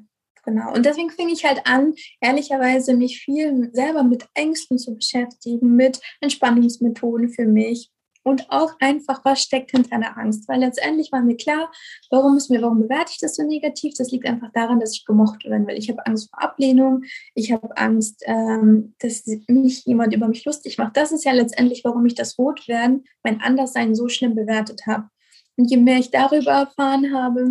genau. 0.44 0.74
Und 0.74 0.86
deswegen 0.86 1.12
fing 1.12 1.30
ich 1.30 1.46
halt 1.46 1.62
an, 1.66 1.94
ehrlicherweise 2.22 2.96
mich 2.96 3.22
viel 3.22 3.70
selber 3.74 4.04
mit 4.04 4.28
Ängsten 4.34 4.78
zu 4.78 4.96
beschäftigen, 4.96 5.76
mit 5.76 6.02
Entspannungsmethoden 6.22 7.30
für 7.30 7.46
mich 7.46 7.92
und 8.24 8.50
auch 8.50 8.74
einfach, 8.80 9.24
was 9.24 9.42
steckt 9.42 9.72
hinter 9.72 10.00
der 10.00 10.18
Angst. 10.18 10.48
Weil 10.48 10.62
letztendlich 10.62 11.12
war 11.12 11.22
mir 11.22 11.38
klar, 11.38 11.72
warum 12.10 12.38
ist 12.38 12.50
mir, 12.50 12.62
warum 12.62 12.80
bewerte 12.82 13.12
ich 13.12 13.20
das 13.20 13.36
so 13.36 13.44
negativ? 13.44 13.94
Das 13.98 14.12
liegt 14.12 14.26
einfach 14.26 14.52
daran, 14.54 14.80
dass 14.80 14.94
ich 14.94 15.06
gemocht 15.06 15.46
werden 15.46 15.68
will. 15.68 15.78
Ich 15.78 15.90
habe 15.90 16.06
Angst 16.06 16.30
vor 16.30 16.42
Ablehnung, 16.42 17.04
ich 17.36 17.52
habe 17.52 17.76
Angst, 17.78 18.24
ähm, 18.26 18.96
dass 19.00 19.26
mich 19.48 19.86
jemand 19.86 20.14
über 20.14 20.28
mich 20.28 20.46
lustig 20.46 20.78
macht. 20.78 20.98
Das 20.98 21.12
ist 21.12 21.26
ja 21.26 21.34
letztendlich, 21.34 21.84
warum 21.84 22.06
ich 22.06 22.16
das 22.16 22.38
Rotwerden, 22.38 23.04
mein 23.24 23.42
Anderssein 23.42 23.96
so 23.96 24.08
schlimm 24.08 24.36
bewertet 24.36 24.88
habe. 24.88 25.10
Und 25.56 25.70
je 25.70 25.78
mehr 25.78 26.00
ich 26.00 26.10
darüber 26.10 26.52
erfahren 26.52 27.14
habe, 27.14 27.50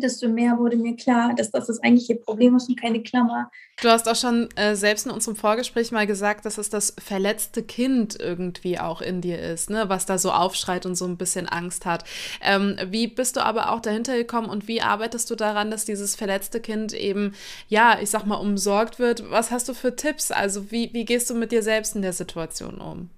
desto 0.00 0.28
mehr 0.28 0.58
wurde 0.58 0.76
mir 0.76 0.96
klar, 0.96 1.34
dass 1.34 1.50
das 1.50 1.66
das 1.66 1.82
eigentliche 1.82 2.16
Problem 2.16 2.56
ist 2.56 2.68
und 2.68 2.80
keine 2.80 3.02
Klammer. 3.02 3.50
Du 3.80 3.88
hast 3.88 4.08
auch 4.08 4.16
schon 4.16 4.48
äh, 4.56 4.74
selbst 4.74 5.06
in 5.06 5.12
unserem 5.12 5.36
Vorgespräch 5.36 5.92
mal 5.92 6.06
gesagt, 6.06 6.46
dass 6.46 6.58
es 6.58 6.70
das 6.70 6.94
verletzte 6.98 7.62
Kind 7.62 8.18
irgendwie 8.18 8.78
auch 8.78 9.02
in 9.02 9.20
dir 9.20 9.38
ist, 9.38 9.70
ne? 9.70 9.88
was 9.88 10.06
da 10.06 10.18
so 10.18 10.32
aufschreit 10.32 10.86
und 10.86 10.94
so 10.94 11.04
ein 11.04 11.16
bisschen 11.16 11.48
Angst 11.48 11.84
hat. 11.84 12.04
Ähm, 12.40 12.76
wie 12.86 13.06
bist 13.06 13.36
du 13.36 13.44
aber 13.44 13.72
auch 13.72 13.80
dahinter 13.80 14.16
gekommen 14.16 14.48
und 14.48 14.68
wie 14.68 14.80
arbeitest 14.80 15.30
du 15.30 15.34
daran, 15.34 15.70
dass 15.70 15.84
dieses 15.84 16.16
verletzte 16.16 16.60
Kind 16.60 16.92
eben, 16.94 17.34
ja, 17.68 17.98
ich 18.00 18.10
sag 18.10 18.24
mal, 18.24 18.36
umsorgt 18.36 18.98
wird? 18.98 19.30
Was 19.30 19.50
hast 19.50 19.68
du 19.68 19.74
für 19.74 19.94
Tipps? 19.94 20.30
Also 20.30 20.70
wie, 20.70 20.92
wie 20.92 21.04
gehst 21.04 21.28
du 21.28 21.34
mit 21.34 21.52
dir 21.52 21.62
selbst 21.62 21.96
in 21.96 22.02
der 22.02 22.12
Situation 22.12 22.80
um? 22.80 23.10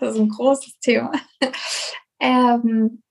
Das 0.00 0.14
ist 0.14 0.20
ein 0.20 0.28
großes 0.28 0.78
Thema. 0.80 1.12
ähm, 2.20 3.02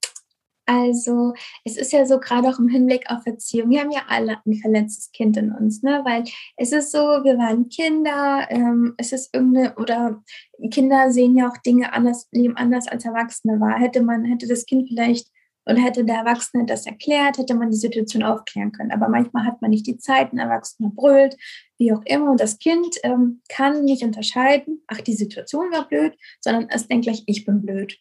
also 0.68 1.34
es 1.64 1.78
ist 1.78 1.94
ja 1.94 2.06
so 2.06 2.20
gerade 2.20 2.50
auch 2.50 2.60
im 2.60 2.68
Hinblick 2.68 3.10
auf 3.10 3.26
Erziehung, 3.26 3.70
wir 3.70 3.80
haben 3.80 3.92
ja 3.92 4.02
alle 4.10 4.38
ein 4.46 4.56
verletztes 4.56 5.12
Kind 5.12 5.38
in 5.38 5.54
uns, 5.54 5.82
ne? 5.82 6.02
Weil 6.04 6.26
es 6.58 6.74
ist 6.74 6.92
so, 6.92 7.00
wir 7.00 7.38
waren 7.38 7.70
Kinder, 7.70 8.46
ähm, 8.50 8.94
es 8.98 9.14
ist 9.14 9.34
irgendeine, 9.34 9.76
oder 9.76 10.22
Kinder 10.70 11.10
sehen 11.12 11.38
ja 11.38 11.50
auch 11.50 11.58
Dinge 11.58 11.94
anders, 11.94 12.28
leben 12.32 12.58
anders 12.58 12.88
als 12.90 13.06
Erwachsene 13.06 13.60
war. 13.62 13.80
Hätte 13.80 14.02
man, 14.02 14.26
hätte 14.26 14.46
das 14.46 14.66
Kind 14.66 14.90
vielleicht 14.90 15.28
oder 15.66 15.82
hätte 15.82 16.04
der 16.06 16.18
Erwachsene 16.18 16.66
das 16.66 16.86
erklärt, 16.86 17.38
hätte 17.38 17.56
man 17.56 17.70
die 17.70 17.78
Situation 17.78 18.24
aufklären 18.24 18.72
können. 18.72 18.92
Aber 18.92 19.10
manchmal 19.10 19.46
hat 19.46 19.62
man 19.62 19.72
nicht 19.72 19.88
die 19.88 19.98
Zeit, 19.98 20.34
ein 20.34 20.38
Erwachsener 20.38 20.92
brüllt, 20.94 21.38
wie 21.78 21.94
auch 21.94 22.02
immer. 22.06 22.32
Und 22.32 22.40
das 22.40 22.60
Kind 22.60 22.96
ähm, 23.04 23.42
kann 23.50 23.84
nicht 23.86 24.04
unterscheiden, 24.04 24.82
ach, 24.88 25.02
die 25.02 25.14
Situation 25.14 25.72
war 25.72 25.88
blöd, 25.88 26.14
sondern 26.40 26.68
es 26.70 26.88
denkt 26.88 27.06
gleich, 27.06 27.24
ich 27.26 27.46
bin 27.46 27.62
blöd. 27.62 27.98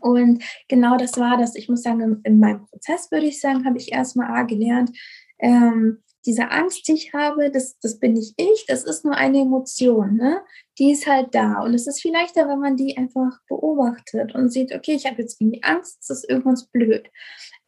Und 0.00 0.42
genau 0.68 0.96
das 0.96 1.18
war 1.18 1.36
das. 1.36 1.54
Ich 1.54 1.68
muss 1.68 1.82
sagen, 1.82 2.20
in 2.24 2.38
meinem 2.38 2.66
Prozess 2.66 3.10
würde 3.10 3.26
ich 3.26 3.40
sagen, 3.40 3.64
habe 3.64 3.78
ich 3.78 3.92
erstmal 3.92 4.30
A 4.30 4.42
gelernt, 4.42 4.90
ähm, 5.38 6.02
diese 6.26 6.50
Angst, 6.50 6.86
die 6.88 6.92
ich 6.92 7.14
habe, 7.14 7.50
das, 7.50 7.78
das 7.78 7.98
bin 7.98 8.12
nicht 8.12 8.34
ich, 8.36 8.66
das 8.66 8.84
ist 8.84 9.04
nur 9.04 9.14
eine 9.14 9.40
Emotion, 9.40 10.16
ne? 10.16 10.42
die 10.78 10.92
ist 10.92 11.06
halt 11.06 11.34
da. 11.34 11.62
Und 11.62 11.72
es 11.74 11.86
ist 11.86 12.02
viel 12.02 12.12
leichter, 12.12 12.46
wenn 12.48 12.58
man 12.58 12.76
die 12.76 12.96
einfach 12.96 13.38
beobachtet 13.48 14.34
und 14.34 14.52
sieht, 14.52 14.74
okay, 14.74 14.92
ich 14.92 15.06
habe 15.06 15.22
jetzt 15.22 15.40
irgendwie 15.40 15.62
Angst, 15.62 15.98
es 16.02 16.10
ist 16.10 16.28
irgendwas 16.28 16.66
blöd. 16.66 17.08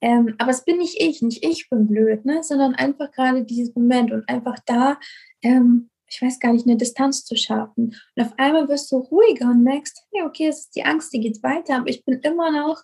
Ähm, 0.03 0.35
aber 0.39 0.51
es 0.51 0.65
bin 0.65 0.79
nicht 0.79 1.01
ich, 1.01 1.23
nicht 1.23 1.45
ich 1.45 1.71
bin 1.71 1.87
blöd, 1.87 2.25
ne? 2.25 2.43
sondern 2.43 2.75
einfach 2.75 3.11
gerade 3.13 3.45
dieses 3.45 3.75
Moment 3.75 4.13
und 4.13 4.29
einfach 4.29 4.59
da 4.67 4.99
ähm, 5.43 5.89
ich 6.11 6.20
weiß 6.20 6.40
gar 6.40 6.53
nicht, 6.53 6.66
eine 6.66 6.77
Distanz 6.77 7.25
zu 7.25 7.37
schaffen. 7.37 7.94
Und 8.16 8.23
auf 8.23 8.33
einmal 8.37 8.68
wirst 8.68 8.90
du 8.90 8.96
ruhiger 8.96 9.51
und 9.51 9.62
merkst, 9.62 10.03
hey, 10.12 10.23
okay, 10.25 10.49
es 10.49 10.61
ist 10.61 10.77
die 10.77 10.85
Angst, 10.85 11.12
die 11.12 11.20
geht 11.20 11.42
weiter, 11.42 11.77
aber 11.77 11.88
ich 11.88 12.05
bin 12.05 12.18
immer 12.20 12.51
noch 12.51 12.83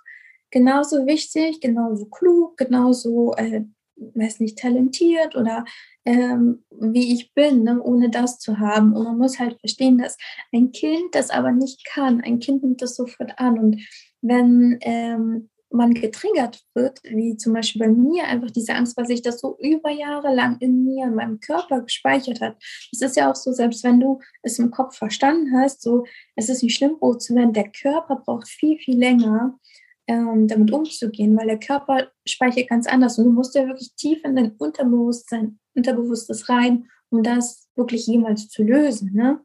genauso 0.51 1.07
wichtig, 1.07 1.61
genauso 1.61 2.07
klug, 2.07 2.57
genauso, 2.57 3.35
äh, 3.35 3.65
weiß 3.97 4.41
nicht, 4.41 4.59
talentiert 4.59 5.35
oder 5.35 5.65
ähm, 6.05 6.65
wie 6.71 7.15
ich 7.15 7.35
bin, 7.35 7.65
ne, 7.65 7.83
ohne 7.83 8.11
das 8.11 8.39
zu 8.39 8.59
haben. 8.61 8.95
Und 8.95 9.05
man 9.05 9.19
muss 9.19 9.41
halt 9.41 9.59
verstehen, 9.59 9.99
dass 9.99 10.17
ein 10.53 10.71
Kind 10.71 11.15
das 11.15 11.31
aber 11.31 11.51
nicht 11.51 11.85
kann. 11.85 12.21
Ein 12.21 12.39
Kind 12.39 12.63
nimmt 12.63 12.81
das 12.81 12.95
sofort 12.95 13.39
an. 13.39 13.59
Und 13.59 13.83
wenn 14.23 14.79
ähm, 14.83 15.51
man 15.77 15.95
getriggert 15.95 16.63
wird, 16.75 17.01
wie 17.05 17.37
zum 17.37 17.53
Beispiel 17.53 17.81
bei 17.81 17.89
mir, 17.89 18.25
einfach 18.25 18.51
diese 18.51 18.75
Angst, 18.75 18.97
weil 18.97 19.07
sich 19.07 19.23
das 19.23 19.41
so 19.41 19.57
über 19.61 19.91
Jahre 19.91 20.35
lang 20.35 20.57
in 20.61 20.85
mir, 20.85 21.05
in 21.05 21.15
meinem 21.15 21.41
Körper 21.41 21.83
gespeichert 21.83 22.41
hat. 22.41 22.57
Es 22.93 23.01
ist 23.01 23.17
ja 23.17 23.31
auch 23.31 23.37
so, 23.37 23.53
selbst 23.53 23.85
wenn 23.85 24.01
du 24.01 24.21
es 24.43 24.59
im 24.59 24.71
Kopf 24.71 24.97
verstanden 24.97 25.57
hast, 25.59 25.83
so, 25.83 26.05
es 26.35 26.49
ist 26.49 26.63
nicht 26.63 26.77
schlimm, 26.77 26.97
rot 27.01 27.23
zu 27.23 27.35
werden, 27.35 27.53
der 27.53 27.71
Körper 27.71 28.17
braucht 28.17 28.49
viel, 28.49 28.79
viel 28.79 28.99
länger, 28.99 29.59
ähm, 30.07 30.47
damit 30.49 30.73
umzugehen, 30.73 31.37
weil 31.37 31.47
der 31.47 31.59
Körper 31.59 32.11
speichert 32.27 32.69
ganz 32.69 32.87
anders 32.87 33.19
und 33.19 33.25
du 33.25 33.33
musst 33.33 33.55
ja 33.55 33.67
wirklich 33.67 33.95
tief 33.95 34.25
in 34.25 34.37
dein 34.37 34.53
Unterbewusstsein, 34.53 35.59
Unterbewusstes 35.75 36.49
rein, 36.49 36.89
um 37.11 37.23
das 37.23 37.69
wirklich 37.75 38.07
jemals 38.07 38.49
zu 38.49 38.63
lösen. 38.63 39.13
Ne? 39.15 39.41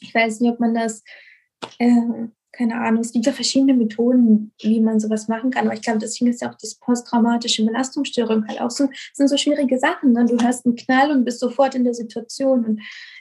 Ich 0.00 0.14
weiß 0.14 0.40
nicht, 0.40 0.50
ob 0.50 0.60
man 0.60 0.74
das 0.74 1.02
äh, 1.78 2.28
keine 2.52 2.78
Ahnung, 2.80 3.00
es 3.00 3.12
gibt 3.12 3.24
ja 3.24 3.32
verschiedene 3.32 3.72
Methoden, 3.72 4.52
wie 4.60 4.80
man 4.80 5.00
sowas 5.00 5.26
machen 5.26 5.50
kann. 5.50 5.66
Aber 5.66 5.74
ich 5.74 5.82
glaube, 5.82 5.98
deswegen 5.98 6.30
ist 6.30 6.42
ja 6.42 6.50
auch 6.50 6.58
das 6.60 6.74
posttraumatische 6.74 7.64
Belastungsstörung 7.64 8.46
halt 8.46 8.60
auch 8.60 8.70
so, 8.70 8.88
sind 9.14 9.28
so 9.28 9.36
schwierige 9.38 9.78
Sachen. 9.78 10.12
Ne? 10.12 10.26
Du 10.26 10.36
hörst 10.44 10.66
einen 10.66 10.76
Knall 10.76 11.10
und 11.10 11.24
bist 11.24 11.40
sofort 11.40 11.74
in 11.74 11.84
der 11.84 11.94
Situation. 11.94 12.64
Und 12.64 12.80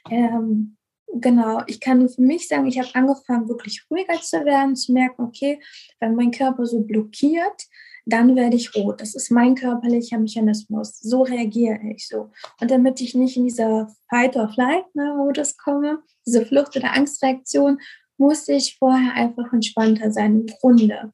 ähm, 0.10 0.76
genau, 1.14 1.62
ich 1.68 1.80
kann 1.80 2.08
für 2.10 2.22
mich 2.22 2.48
sagen, 2.50 2.68
ich 2.68 2.78
habe 2.78 2.90
angefangen, 2.94 3.48
wirklich 3.48 3.86
ruhiger 3.90 4.20
zu 4.22 4.44
werden, 4.44 4.76
zu 4.76 4.92
merken, 4.92 5.24
okay, 5.24 5.62
wenn 6.02 6.16
mein 6.16 6.32
Körper 6.32 6.66
so 6.66 6.82
blockiert, 6.82 7.68
dann 8.06 8.36
werde 8.36 8.56
ich 8.56 8.76
rot. 8.76 9.00
Das 9.00 9.16
ist 9.16 9.32
mein 9.32 9.56
körperlicher 9.56 10.18
Mechanismus. 10.18 11.00
So 11.00 11.22
reagiere 11.22 11.80
ich 11.96 12.08
so. 12.08 12.32
Und 12.60 12.72
damit 12.72 13.00
ich 13.00 13.16
nicht 13.16 13.38
in 13.38 13.44
dieser 13.44 13.94
Fight-or-Flight-Modus 14.10 15.58
komme, 15.58 16.00
diese 16.26 16.46
Flucht- 16.46 16.76
oder 16.76 16.94
Angstreaktion, 16.94 17.80
musste 18.22 18.54
ich 18.54 18.78
vorher 18.78 19.14
einfach 19.14 19.52
entspannter 19.52 20.12
sein, 20.12 20.42
im 20.42 20.46
Grunde. 20.46 21.12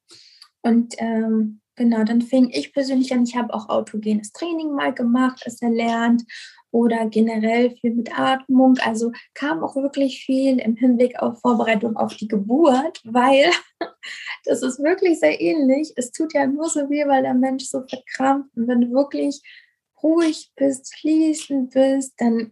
Und 0.61 0.93
ähm, 0.97 1.61
genau, 1.75 2.03
dann 2.03 2.21
fing 2.21 2.49
ich 2.51 2.73
persönlich 2.73 3.13
an, 3.13 3.23
ich 3.23 3.37
habe 3.37 3.53
auch 3.53 3.69
autogenes 3.69 4.33
Training 4.33 4.73
mal 4.73 4.93
gemacht, 4.93 5.41
es 5.45 5.61
erlernt 5.61 6.23
oder 6.71 7.07
generell 7.07 7.71
viel 7.71 7.93
mit 7.93 8.19
Atmung. 8.19 8.77
Also 8.83 9.13
kam 9.33 9.63
auch 9.63 9.77
wirklich 9.77 10.25
viel 10.25 10.59
im 10.59 10.75
Hinblick 10.75 11.17
auf 11.21 11.39
Vorbereitung 11.39 11.95
auf 11.95 12.13
die 12.15 12.27
Geburt, 12.27 13.01
weil 13.05 13.51
das 14.43 14.61
ist 14.61 14.83
wirklich 14.83 15.19
sehr 15.19 15.39
ähnlich. 15.39 15.93
Es 15.95 16.11
tut 16.11 16.33
ja 16.33 16.45
nur 16.45 16.67
so 16.69 16.89
weh, 16.89 17.07
weil 17.07 17.23
der 17.23 17.35
Mensch 17.35 17.65
so 17.65 17.83
verkrampft. 17.87 18.55
Und 18.57 18.67
wenn 18.67 18.81
du 18.81 18.91
wirklich 18.91 19.41
ruhig 20.03 20.51
bist, 20.57 20.93
fließend 20.95 21.73
bist, 21.73 22.13
dann, 22.17 22.51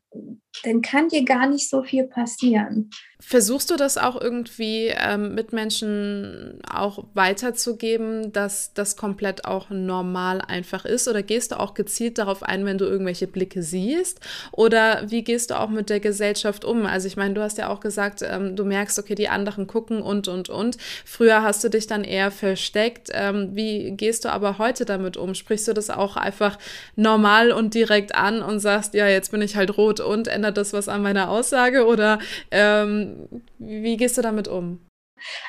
dann 0.64 0.82
kann 0.82 1.10
dir 1.10 1.24
gar 1.24 1.48
nicht 1.48 1.70
so 1.70 1.84
viel 1.84 2.06
passieren. 2.06 2.90
Versuchst 3.20 3.72
du 3.72 3.76
das 3.76 3.98
auch 3.98 4.20
irgendwie 4.20 4.94
ähm, 4.96 5.34
mit 5.34 5.54
Menschen 5.54 6.60
auch 6.70 7.06
weiterzugeben, 7.14 8.34
dass 8.34 8.74
das 8.74 8.98
komplett 8.98 9.46
auch 9.46 9.70
normal 9.70 10.42
einfach 10.42 10.86
ist? 10.86 11.08
Oder 11.08 11.24
gehst 11.24 11.52
du 11.52 11.60
auch 11.60 11.74
gezielt 11.74 12.18
darauf 12.18 12.44
ein, 12.44 12.66
wenn 12.66 12.78
du 12.78 12.86
irgendwelche 12.86 13.26
Blicke 13.26 13.64
siehst? 13.64 14.20
Oder 14.52 15.10
wie 15.10 15.24
gehst 15.24 15.50
du 15.50 15.60
auch 15.60 15.70
mit 15.70 15.90
der 15.90 16.02
Gesellschaft 16.02 16.66
um? 16.66 16.86
Also 16.86 17.08
ich 17.08 17.18
meine, 17.18 17.34
du 17.34 17.42
hast 17.42 17.58
ja 17.58 17.70
auch 17.70 17.80
gesagt, 17.80 18.22
ähm, 18.22 18.56
du 18.56 18.66
merkst, 18.66 19.00
okay, 19.00 19.16
die 19.16 19.30
anderen 19.30 19.66
gucken 19.66 20.02
und, 20.02 20.28
und, 20.28 20.50
und. 20.50 20.78
Früher 21.06 21.42
hast 21.42 21.64
du 21.64 21.70
dich 21.70 21.88
dann 21.88 22.04
eher 22.04 22.32
versteckt. 22.32 23.10
Ähm, 23.14 23.56
wie 23.56 23.92
gehst 23.92 24.26
du 24.26 24.30
aber 24.30 24.58
heute 24.58 24.86
damit 24.86 25.18
um? 25.18 25.36
Sprichst 25.36 25.68
du 25.68 25.74
das 25.74 25.90
auch 25.90 26.18
einfach 26.18 26.60
normal 26.96 27.52
und 27.52 27.74
direkt 27.74 28.14
an 28.14 28.44
und 28.44 28.60
sagst, 28.60 28.94
ja, 28.94 29.08
jetzt 29.08 29.32
bin 29.32 29.42
ich 29.42 29.56
halt 29.56 29.78
rot 29.78 30.00
und 30.00 30.28
ändert 30.46 30.58
das 30.58 30.74
was 30.74 30.88
an 30.88 31.02
meiner 31.02 31.30
Aussage? 31.30 31.86
Oder 31.86 32.20
ähm, 32.52 33.28
wie 33.58 33.98
gehst 33.98 34.18
du 34.18 34.22
damit 34.22 34.48
um? 34.48 34.80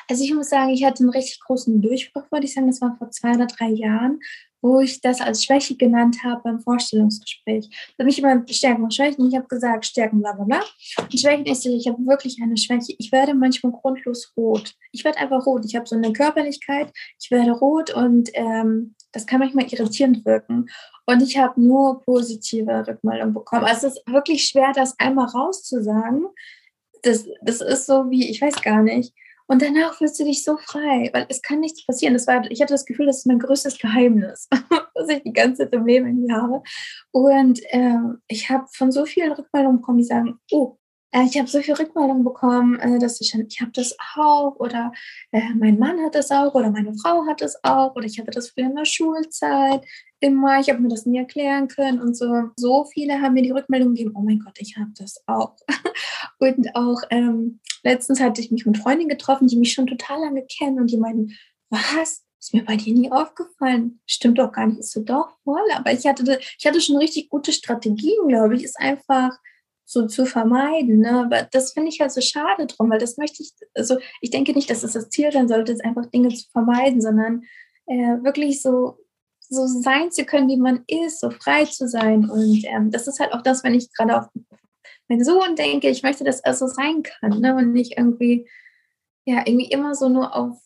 Also 0.09 0.23
ich 0.23 0.33
muss 0.33 0.49
sagen, 0.49 0.71
ich 0.71 0.83
hatte 0.83 1.03
einen 1.03 1.11
richtig 1.11 1.39
großen 1.41 1.81
Durchbruch, 1.81 2.23
würde 2.31 2.45
ich 2.45 2.53
sagen. 2.53 2.67
Das 2.67 2.81
war 2.81 2.95
vor 2.97 3.11
zwei 3.11 3.33
oder 3.33 3.45
drei 3.45 3.69
Jahren, 3.69 4.19
wo 4.61 4.79
ich 4.79 5.01
das 5.01 5.21
als 5.21 5.43
Schwäche 5.43 5.75
genannt 5.75 6.17
habe 6.23 6.41
beim 6.43 6.61
Vorstellungsgespräch. 6.61 7.69
Da 7.95 8.03
habe 8.03 8.09
ich 8.09 8.17
immer 8.17 8.43
Stärken 8.49 8.83
und 8.83 8.93
Schwächen. 8.93 9.27
Ich 9.27 9.35
habe 9.35 9.47
gesagt, 9.47 9.85
Stärken, 9.85 10.21
bla 10.21 10.33
bla 10.33 10.45
bla. 10.45 10.61
Und 10.99 11.19
Schwächen 11.19 11.45
ist, 11.45 11.65
ich 11.65 11.87
habe 11.87 11.99
wirklich 12.07 12.39
eine 12.41 12.57
Schwäche. 12.57 12.95
Ich 12.97 13.11
werde 13.11 13.35
manchmal 13.35 13.73
grundlos 13.73 14.33
rot. 14.35 14.73
Ich 14.91 15.03
werde 15.03 15.19
einfach 15.19 15.45
rot. 15.45 15.63
Ich 15.65 15.75
habe 15.75 15.85
so 15.85 15.95
eine 15.95 16.11
Körperlichkeit. 16.11 16.91
Ich 17.21 17.29
werde 17.29 17.51
rot 17.51 17.93
und 17.93 18.29
ähm, 18.33 18.95
das 19.11 19.27
kann 19.27 19.39
manchmal 19.39 19.65
irritierend 19.71 20.25
wirken. 20.25 20.67
Und 21.07 21.23
ich 21.23 21.37
habe 21.37 21.59
nur 21.61 22.01
positive 22.01 22.85
Rückmeldungen 22.87 23.33
bekommen. 23.33 23.65
Also 23.65 23.87
es 23.87 23.95
ist 23.95 24.07
wirklich 24.07 24.43
schwer, 24.43 24.73
das 24.75 24.93
einmal 24.99 25.27
rauszusagen 25.27 26.27
das, 27.03 27.27
das 27.41 27.61
ist 27.61 27.85
so 27.85 28.09
wie, 28.09 28.29
ich 28.29 28.41
weiß 28.41 28.61
gar 28.61 28.81
nicht. 28.81 29.13
Und 29.49 29.61
danach 29.61 29.97
fühlst 29.97 30.19
du 30.19 30.25
dich 30.25 30.43
so 30.43 30.57
frei, 30.57 31.09
weil 31.13 31.25
es 31.29 31.41
kann 31.41 31.61
nichts 31.61 31.85
passieren. 31.85 32.13
Das 32.13 32.27
war, 32.27 32.43
ich 32.51 32.61
hatte 32.61 32.73
das 32.73 32.85
Gefühl, 32.85 33.05
das 33.05 33.19
ist 33.19 33.27
mein 33.27 33.39
größtes 33.39 33.77
Geheimnis, 33.77 34.49
was 34.93 35.09
ich 35.09 35.23
die 35.23 35.31
ganze 35.31 35.63
Zeit 35.63 35.73
im 35.73 35.85
Leben 35.85 36.05
irgendwie 36.05 36.33
habe. 36.33 36.61
Und 37.11 37.61
äh, 37.71 37.97
ich 38.27 38.49
habe 38.49 38.65
von 38.69 38.91
so 38.91 39.05
vielen 39.05 39.31
Rückmeldungen 39.31 39.79
bekommen, 39.79 39.99
die 39.99 40.03
sagen, 40.03 40.39
oh, 40.51 40.77
ich 41.23 41.37
habe 41.37 41.47
so 41.47 41.61
viele 41.61 41.79
Rückmeldungen 41.79 42.23
bekommen, 42.23 42.79
äh, 42.79 42.99
dass 42.99 43.21
ich, 43.21 43.33
ich 43.33 43.61
habe 43.61 43.71
das 43.71 43.95
auch 44.15 44.55
oder 44.57 44.91
äh, 45.31 45.53
mein 45.55 45.79
Mann 45.79 46.03
hat 46.03 46.15
das 46.15 46.31
auch 46.31 46.53
oder 46.53 46.71
meine 46.71 46.93
Frau 46.95 47.25
hat 47.27 47.41
das 47.41 47.63
auch 47.63 47.95
oder 47.95 48.05
ich 48.05 48.19
hatte 48.19 48.31
das 48.31 48.49
früher 48.49 48.65
in 48.65 48.75
der 48.75 48.85
Schulzeit 48.85 49.85
immer, 50.19 50.59
ich 50.59 50.69
habe 50.69 50.79
mir 50.79 50.89
das 50.89 51.05
nie 51.05 51.17
erklären 51.17 51.67
können 51.67 52.01
und 52.01 52.17
so. 52.17 52.49
So 52.57 52.85
viele 52.85 53.21
haben 53.21 53.33
mir 53.33 53.43
die 53.43 53.51
Rückmeldung 53.51 53.93
gegeben, 53.93 54.13
oh 54.15 54.21
mein 54.21 54.39
Gott, 54.39 54.57
ich 54.59 54.75
habe 54.77 54.91
das 54.97 55.21
auch. 55.27 55.55
und 56.39 56.75
auch 56.75 57.01
ähm, 57.09 57.59
letztens 57.83 58.19
hatte 58.19 58.41
ich 58.41 58.51
mich 58.51 58.65
mit 58.65 58.77
Freundinnen 58.77 59.09
getroffen, 59.09 59.47
die 59.47 59.57
mich 59.57 59.73
schon 59.73 59.87
total 59.87 60.19
lange 60.21 60.45
kennen 60.45 60.79
und 60.79 60.91
die 60.91 60.97
meinen, 60.97 61.37
was? 61.69 62.23
Ist 62.39 62.53
mir 62.53 62.63
bei 62.63 62.75
dir 62.75 62.93
nie 62.93 63.11
aufgefallen. 63.11 63.99
Stimmt 64.05 64.37
doch 64.37 64.51
gar 64.51 64.67
nicht, 64.67 64.79
ist 64.79 64.91
so 64.91 65.01
doch 65.01 65.29
voll. 65.43 65.65
Aber 65.75 65.91
ich 65.91 66.05
hatte, 66.05 66.39
ich 66.57 66.65
hatte 66.67 66.81
schon 66.81 66.97
richtig 66.97 67.29
gute 67.29 67.51
Strategien, 67.51 68.27
glaube 68.27 68.55
ich. 68.55 68.63
Ist 68.63 68.79
einfach, 68.79 69.31
so 69.89 70.05
zu 70.05 70.25
vermeiden. 70.25 70.99
Ne? 70.99 71.21
Aber 71.25 71.47
das 71.49 71.71
finde 71.71 71.89
ich 71.89 72.01
halt 72.01 72.11
so 72.11 72.19
schade 72.19 72.67
drum, 72.67 72.89
weil 72.91 72.99
das 72.99 73.17
möchte 73.17 73.41
ich, 73.41 73.53
also 73.73 73.97
ich 74.19 74.29
denke 74.29 74.51
nicht, 74.51 74.69
dass 74.69 74.83
es 74.83 74.93
das 74.93 75.09
Ziel 75.09 75.31
sein 75.31 75.47
sollte, 75.47 75.71
es 75.71 75.79
einfach 75.79 76.05
Dinge 76.07 76.27
zu 76.27 76.45
vermeiden, 76.51 77.01
sondern 77.01 77.43
äh, 77.85 78.21
wirklich 78.21 78.61
so, 78.61 78.99
so 79.39 79.65
sein 79.65 80.11
zu 80.11 80.25
können, 80.25 80.49
wie 80.49 80.57
man 80.57 80.83
ist, 80.87 81.21
so 81.21 81.29
frei 81.29 81.63
zu 81.63 81.87
sein. 81.87 82.29
Und 82.29 82.65
ähm, 82.65 82.91
das 82.91 83.07
ist 83.07 83.21
halt 83.21 83.33
auch 83.33 83.41
das, 83.41 83.63
wenn 83.63 83.75
ich 83.75 83.91
gerade 83.93 84.19
auf 84.19 84.27
meinen 85.07 85.23
Sohn 85.23 85.55
denke, 85.55 85.89
ich 85.89 86.03
möchte, 86.03 86.25
dass 86.25 86.41
er 86.41 86.53
so 86.53 86.67
sein 86.67 87.01
kann 87.03 87.39
ne? 87.39 87.55
und 87.55 87.71
nicht 87.71 87.97
irgendwie, 87.97 88.45
ja, 89.25 89.43
irgendwie 89.45 89.71
immer 89.71 89.95
so 89.95 90.09
nur 90.09 90.35
auf 90.35 90.57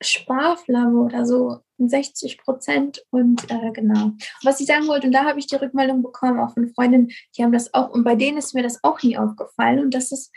Sparflamme 0.00 1.00
oder 1.00 1.26
so 1.26 1.58
60 1.88 2.38
Prozent 2.38 3.04
und 3.10 3.50
äh, 3.50 3.72
genau. 3.72 4.12
Was 4.42 4.60
ich 4.60 4.66
sagen 4.66 4.86
wollte, 4.88 5.06
und 5.06 5.12
da 5.12 5.24
habe 5.24 5.38
ich 5.38 5.46
die 5.46 5.56
Rückmeldung 5.56 6.02
bekommen, 6.02 6.40
auch 6.40 6.54
von 6.54 6.68
Freundinnen, 6.68 7.10
die 7.36 7.42
haben 7.42 7.52
das 7.52 7.72
auch, 7.74 7.90
und 7.90 8.04
bei 8.04 8.14
denen 8.14 8.38
ist 8.38 8.54
mir 8.54 8.62
das 8.62 8.82
auch 8.82 9.02
nie 9.02 9.16
aufgefallen. 9.16 9.80
Und 9.80 9.94
das 9.94 10.12
ist, 10.12 10.32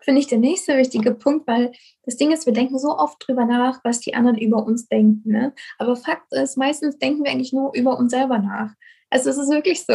finde 0.00 0.20
ich, 0.20 0.26
der 0.26 0.38
nächste 0.38 0.76
wichtige 0.76 1.14
Punkt, 1.14 1.46
weil 1.46 1.72
das 2.04 2.16
Ding 2.16 2.32
ist, 2.32 2.46
wir 2.46 2.52
denken 2.52 2.78
so 2.78 2.96
oft 2.96 3.16
drüber 3.26 3.44
nach, 3.44 3.80
was 3.84 4.00
die 4.00 4.14
anderen 4.14 4.38
über 4.38 4.64
uns 4.64 4.88
denken. 4.88 5.30
Ne? 5.30 5.54
Aber 5.78 5.96
Fakt 5.96 6.32
ist, 6.32 6.56
meistens 6.56 6.98
denken 6.98 7.24
wir 7.24 7.30
eigentlich 7.30 7.52
nur 7.52 7.72
über 7.74 7.98
uns 7.98 8.12
selber 8.12 8.38
nach. 8.38 8.72
Also 9.10 9.28
es 9.30 9.38
ist 9.38 9.50
wirklich 9.50 9.84
so. 9.84 9.94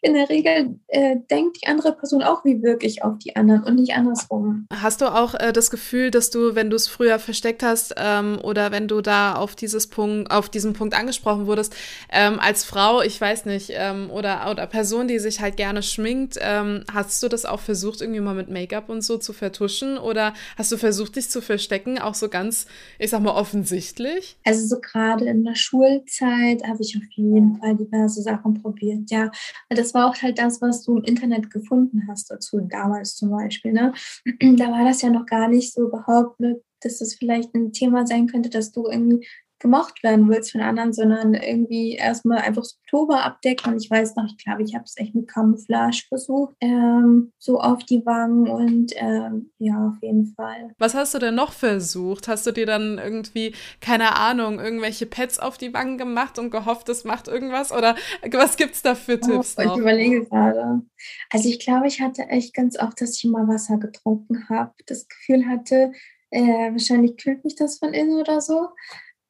In 0.00 0.14
der 0.14 0.30
Regel 0.30 0.80
äh, 0.88 1.16
denkt 1.30 1.58
die 1.62 1.66
andere 1.66 1.92
Person 1.92 2.22
auch 2.22 2.42
wie 2.44 2.62
wirklich 2.62 3.04
auf 3.04 3.18
die 3.18 3.36
anderen 3.36 3.64
und 3.64 3.74
nicht 3.74 3.92
andersrum. 3.94 4.66
Hast 4.72 5.02
du 5.02 5.14
auch 5.14 5.34
äh, 5.34 5.52
das 5.52 5.70
Gefühl, 5.70 6.10
dass 6.10 6.30
du, 6.30 6.54
wenn 6.54 6.70
du 6.70 6.76
es 6.76 6.88
früher 6.88 7.18
versteckt 7.18 7.62
hast 7.62 7.94
ähm, 7.98 8.38
oder 8.42 8.72
wenn 8.72 8.88
du 8.88 9.02
da 9.02 9.34
auf 9.34 9.54
dieses 9.54 9.88
Punkt, 9.88 10.30
auf 10.30 10.48
diesen 10.48 10.72
Punkt 10.72 10.94
angesprochen 10.94 11.46
wurdest, 11.46 11.76
ähm, 12.10 12.40
als 12.40 12.64
Frau, 12.64 13.02
ich 13.02 13.20
weiß 13.20 13.44
nicht, 13.44 13.72
ähm, 13.74 14.10
oder, 14.10 14.50
oder 14.50 14.66
Person, 14.66 15.06
die 15.06 15.18
sich 15.18 15.40
halt 15.40 15.58
gerne 15.58 15.82
schminkt, 15.82 16.38
ähm, 16.40 16.84
hast 16.90 17.22
du 17.22 17.28
das 17.28 17.44
auch 17.44 17.60
versucht, 17.60 18.00
irgendwie 18.00 18.20
mal 18.20 18.34
mit 18.34 18.48
Make-up 18.48 18.88
und 18.88 19.02
so 19.02 19.18
zu 19.18 19.34
vertuschen? 19.34 19.98
Oder 19.98 20.32
hast 20.56 20.72
du 20.72 20.78
versucht, 20.78 21.16
dich 21.16 21.28
zu 21.28 21.42
verstecken, 21.42 21.98
auch 21.98 22.14
so 22.14 22.30
ganz, 22.30 22.66
ich 22.98 23.10
sag 23.10 23.20
mal, 23.20 23.34
offensichtlich? 23.34 24.38
Also 24.44 24.66
so 24.66 24.80
gerade 24.80 25.26
in 25.26 25.44
der 25.44 25.56
Schulzeit 25.56 26.62
habe 26.66 26.78
ich 26.80 26.96
auf 26.96 27.10
jeden 27.12 27.58
Fall 27.58 27.76
diverse 27.76 28.22
Sachen 28.22 28.29
probiert, 28.38 29.10
ja. 29.10 29.30
Das 29.68 29.94
war 29.94 30.08
auch 30.08 30.16
halt 30.22 30.38
das, 30.38 30.60
was 30.60 30.84
du 30.84 30.98
im 30.98 31.04
Internet 31.04 31.50
gefunden 31.50 32.06
hast 32.08 32.30
dazu, 32.30 32.60
damals 32.60 33.16
zum 33.16 33.30
Beispiel. 33.30 33.72
Ne? 33.72 33.92
Da 34.60 34.70
war 34.70 34.84
das 34.84 35.02
ja 35.02 35.10
noch 35.10 35.26
gar 35.26 35.48
nicht 35.48 35.72
so 35.72 35.88
überhaupt, 35.88 36.40
ne, 36.40 36.60
dass 36.80 36.98
das 36.98 37.14
vielleicht 37.14 37.54
ein 37.54 37.72
Thema 37.72 38.06
sein 38.06 38.26
könnte, 38.26 38.50
dass 38.50 38.72
du 38.72 38.86
irgendwie 38.86 39.26
gemocht 39.60 40.02
werden 40.02 40.28
willst 40.28 40.52
von 40.52 40.62
anderen, 40.62 40.92
sondern 40.92 41.34
irgendwie 41.34 41.94
erstmal 41.94 42.38
einfach 42.38 42.64
Oktober 42.82 43.22
abdecken. 43.24 43.72
Und 43.72 43.82
ich 43.82 43.90
weiß 43.90 44.16
noch, 44.16 44.24
ich 44.26 44.42
glaube, 44.42 44.62
ich 44.62 44.74
habe 44.74 44.84
es 44.84 44.96
echt 44.96 45.14
mit 45.14 45.28
Camouflage 45.28 46.02
versucht, 46.08 46.54
ähm, 46.60 47.32
so 47.38 47.60
auf 47.60 47.84
die 47.84 48.04
Wangen 48.04 48.48
und 48.48 48.92
ähm, 48.96 49.50
ja, 49.58 49.88
auf 49.88 50.02
jeden 50.02 50.34
Fall. 50.34 50.74
Was 50.78 50.94
hast 50.94 51.14
du 51.14 51.18
denn 51.18 51.34
noch 51.34 51.52
versucht? 51.52 52.26
Hast 52.26 52.46
du 52.46 52.52
dir 52.52 52.66
dann 52.66 52.98
irgendwie, 52.98 53.54
keine 53.80 54.16
Ahnung, 54.16 54.58
irgendwelche 54.58 55.06
Pads 55.06 55.38
auf 55.38 55.58
die 55.58 55.72
Wangen 55.74 55.98
gemacht 55.98 56.38
und 56.38 56.50
gehofft, 56.50 56.88
das 56.88 57.04
macht 57.04 57.28
irgendwas? 57.28 57.70
Oder 57.70 57.94
was 58.32 58.56
gibt 58.56 58.74
es 58.74 58.82
da 58.82 58.94
für 58.94 59.20
oh, 59.22 59.26
Tipps? 59.26 59.56
Oh, 59.58 59.62
ich 59.62 59.76
überlege 59.76 60.24
gerade. 60.24 60.82
Also 61.30 61.48
ich 61.48 61.58
glaube, 61.58 61.86
ich 61.86 62.00
hatte 62.00 62.22
echt 62.28 62.54
ganz 62.54 62.78
oft, 62.78 63.00
dass 63.00 63.16
ich 63.16 63.24
mal 63.30 63.46
Wasser 63.46 63.78
getrunken 63.78 64.48
habe. 64.48 64.72
Das 64.86 65.06
Gefühl 65.06 65.46
hatte, 65.46 65.92
äh, 66.30 66.72
wahrscheinlich 66.72 67.16
kühlt 67.16 67.44
mich 67.44 67.56
das 67.56 67.78
von 67.78 67.92
innen 67.92 68.20
oder 68.20 68.40
so. 68.40 68.68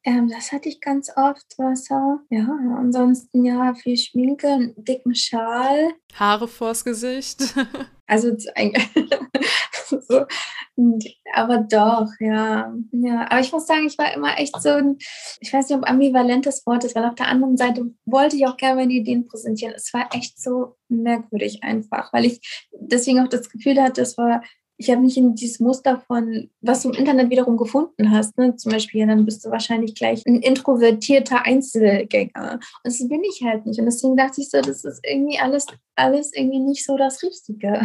Ähm, 0.03 0.29
das 0.29 0.51
hatte 0.51 0.67
ich 0.67 0.81
ganz 0.81 1.11
oft, 1.15 1.57
Wasser. 1.57 2.21
Ja, 2.29 2.47
ansonsten 2.77 3.45
ja, 3.45 3.73
viel 3.75 3.97
Schminke, 3.97 4.47
einen 4.47 4.73
dicken 4.83 5.13
Schal. 5.13 5.93
Haare 6.15 6.47
vors 6.47 6.83
Gesicht. 6.83 7.41
also 8.07 8.35
so, 10.07 10.25
aber 11.33 11.57
doch, 11.59 12.09
ja. 12.19 12.73
ja. 12.91 13.27
Aber 13.29 13.39
ich 13.39 13.51
muss 13.51 13.67
sagen, 13.67 13.85
ich 13.85 13.97
war 13.97 14.13
immer 14.13 14.39
echt 14.39 14.59
so 14.61 14.69
ein, 14.69 14.97
ich 15.39 15.53
weiß 15.53 15.69
nicht, 15.69 15.77
ob 15.77 15.87
ambivalentes 15.87 16.65
Wort 16.65 16.83
ist, 16.83 16.95
weil 16.95 17.05
auf 17.05 17.15
der 17.15 17.27
anderen 17.27 17.57
Seite 17.57 17.93
wollte 18.05 18.35
ich 18.35 18.47
auch 18.47 18.57
gerne 18.57 18.81
meine 18.81 18.93
Ideen 18.93 19.27
präsentieren. 19.27 19.73
Es 19.75 19.93
war 19.93 20.09
echt 20.13 20.41
so 20.41 20.77
merkwürdig 20.89 21.63
einfach, 21.63 22.11
weil 22.11 22.25
ich 22.25 22.67
deswegen 22.71 23.19
auch 23.19 23.29
das 23.29 23.49
Gefühl 23.49 23.81
hatte, 23.81 24.01
es 24.01 24.17
war 24.17 24.41
ich 24.81 24.89
habe 24.89 25.01
nicht 25.01 25.15
in 25.15 25.35
dieses 25.35 25.59
Muster 25.59 26.01
von, 26.07 26.49
was 26.61 26.81
du 26.81 26.89
im 26.89 26.95
Internet 26.95 27.29
wiederum 27.29 27.55
gefunden 27.55 28.09
hast. 28.09 28.35
Ne? 28.37 28.55
Zum 28.55 28.71
Beispiel, 28.71 29.05
dann 29.05 29.25
bist 29.25 29.45
du 29.45 29.51
wahrscheinlich 29.51 29.93
gleich 29.93 30.25
ein 30.25 30.41
introvertierter 30.41 31.45
Einzelgänger. 31.45 32.53
Und 32.53 32.61
das 32.83 33.07
bin 33.07 33.21
ich 33.23 33.43
halt 33.43 33.67
nicht. 33.67 33.79
Und 33.79 33.85
deswegen 33.85 34.17
dachte 34.17 34.41
ich 34.41 34.49
so, 34.49 34.59
das 34.59 34.83
ist 34.83 35.01
irgendwie 35.05 35.37
alles, 35.37 35.67
alles 35.95 36.31
irgendwie 36.33 36.59
nicht 36.59 36.83
so 36.83 36.97
das 36.97 37.21
Richtige. 37.21 37.81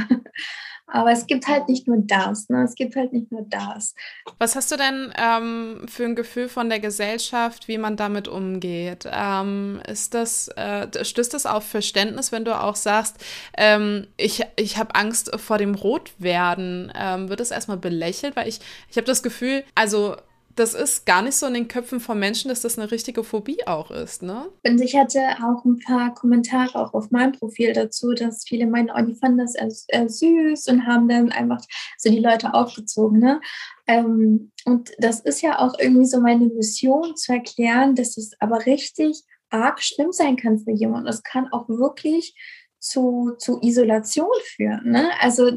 Aber 0.88 1.10
es 1.10 1.26
gibt 1.26 1.48
halt 1.48 1.68
nicht 1.68 1.88
nur 1.88 1.98
das, 1.98 2.48
ne? 2.48 2.62
Es 2.62 2.76
gibt 2.76 2.94
halt 2.94 3.12
nicht 3.12 3.32
nur 3.32 3.44
das. 3.48 3.94
Was 4.38 4.54
hast 4.54 4.70
du 4.70 4.76
denn 4.76 5.12
ähm, 5.18 5.86
für 5.88 6.04
ein 6.04 6.14
Gefühl 6.14 6.48
von 6.48 6.68
der 6.68 6.78
Gesellschaft, 6.78 7.66
wie 7.66 7.76
man 7.76 7.96
damit 7.96 8.28
umgeht? 8.28 9.08
Ähm, 9.10 9.80
ist 9.88 10.14
das, 10.14 10.48
äh, 10.48 11.04
stößt 11.04 11.34
das 11.34 11.44
auf 11.44 11.64
Verständnis, 11.64 12.30
wenn 12.30 12.44
du 12.44 12.58
auch 12.58 12.76
sagst, 12.76 13.16
ähm, 13.56 14.06
ich, 14.16 14.44
ich 14.54 14.78
habe 14.78 14.94
Angst 14.94 15.34
vor 15.40 15.58
dem 15.58 15.74
Rotwerden? 15.74 16.92
Ähm, 16.94 17.28
wird 17.28 17.40
das 17.40 17.50
erstmal 17.50 17.78
belächelt? 17.78 18.36
Weil 18.36 18.48
ich, 18.48 18.60
ich 18.88 18.96
habe 18.96 19.06
das 19.06 19.24
Gefühl, 19.24 19.64
also 19.74 20.16
das 20.56 20.74
ist 20.74 21.06
gar 21.06 21.22
nicht 21.22 21.36
so 21.36 21.46
in 21.46 21.54
den 21.54 21.68
Köpfen 21.68 22.00
von 22.00 22.18
Menschen, 22.18 22.48
dass 22.48 22.62
das 22.62 22.78
eine 22.78 22.90
richtige 22.90 23.22
Phobie 23.22 23.66
auch 23.66 23.90
ist, 23.90 24.22
ne? 24.22 24.46
Und 24.66 24.80
ich 24.80 24.96
hatte 24.96 25.20
auch 25.44 25.64
ein 25.64 25.78
paar 25.78 26.14
Kommentare 26.14 26.74
auch 26.76 26.94
auf 26.94 27.10
meinem 27.10 27.32
Profil 27.32 27.72
dazu, 27.72 28.12
dass 28.12 28.44
viele 28.46 28.66
meinen, 28.66 28.90
oh, 28.90 29.02
die 29.02 29.14
fanden 29.14 29.38
das 29.38 29.54
eher, 29.54 30.08
süß 30.08 30.66
und 30.68 30.86
haben 30.86 31.08
dann 31.08 31.30
einfach 31.30 31.60
so 31.98 32.10
die 32.10 32.20
Leute 32.20 32.54
aufgezogen, 32.54 33.20
ne? 33.20 33.40
Ähm, 33.86 34.50
und 34.64 34.90
das 34.98 35.20
ist 35.20 35.42
ja 35.42 35.58
auch 35.58 35.78
irgendwie 35.78 36.06
so 36.06 36.20
meine 36.20 36.46
Mission 36.46 37.14
zu 37.16 37.32
erklären, 37.32 37.94
dass 37.94 38.16
es 38.16 38.32
aber 38.40 38.66
richtig 38.66 39.22
arg 39.50 39.82
schlimm 39.82 40.10
sein 40.10 40.36
kann 40.36 40.58
für 40.58 40.72
jemanden. 40.72 41.06
Das 41.06 41.22
kann 41.22 41.48
auch 41.52 41.68
wirklich 41.68 42.34
zu, 42.78 43.34
zu 43.38 43.60
Isolation 43.62 44.28
führen. 44.44 44.90
Ne? 44.90 45.10
Also 45.20 45.50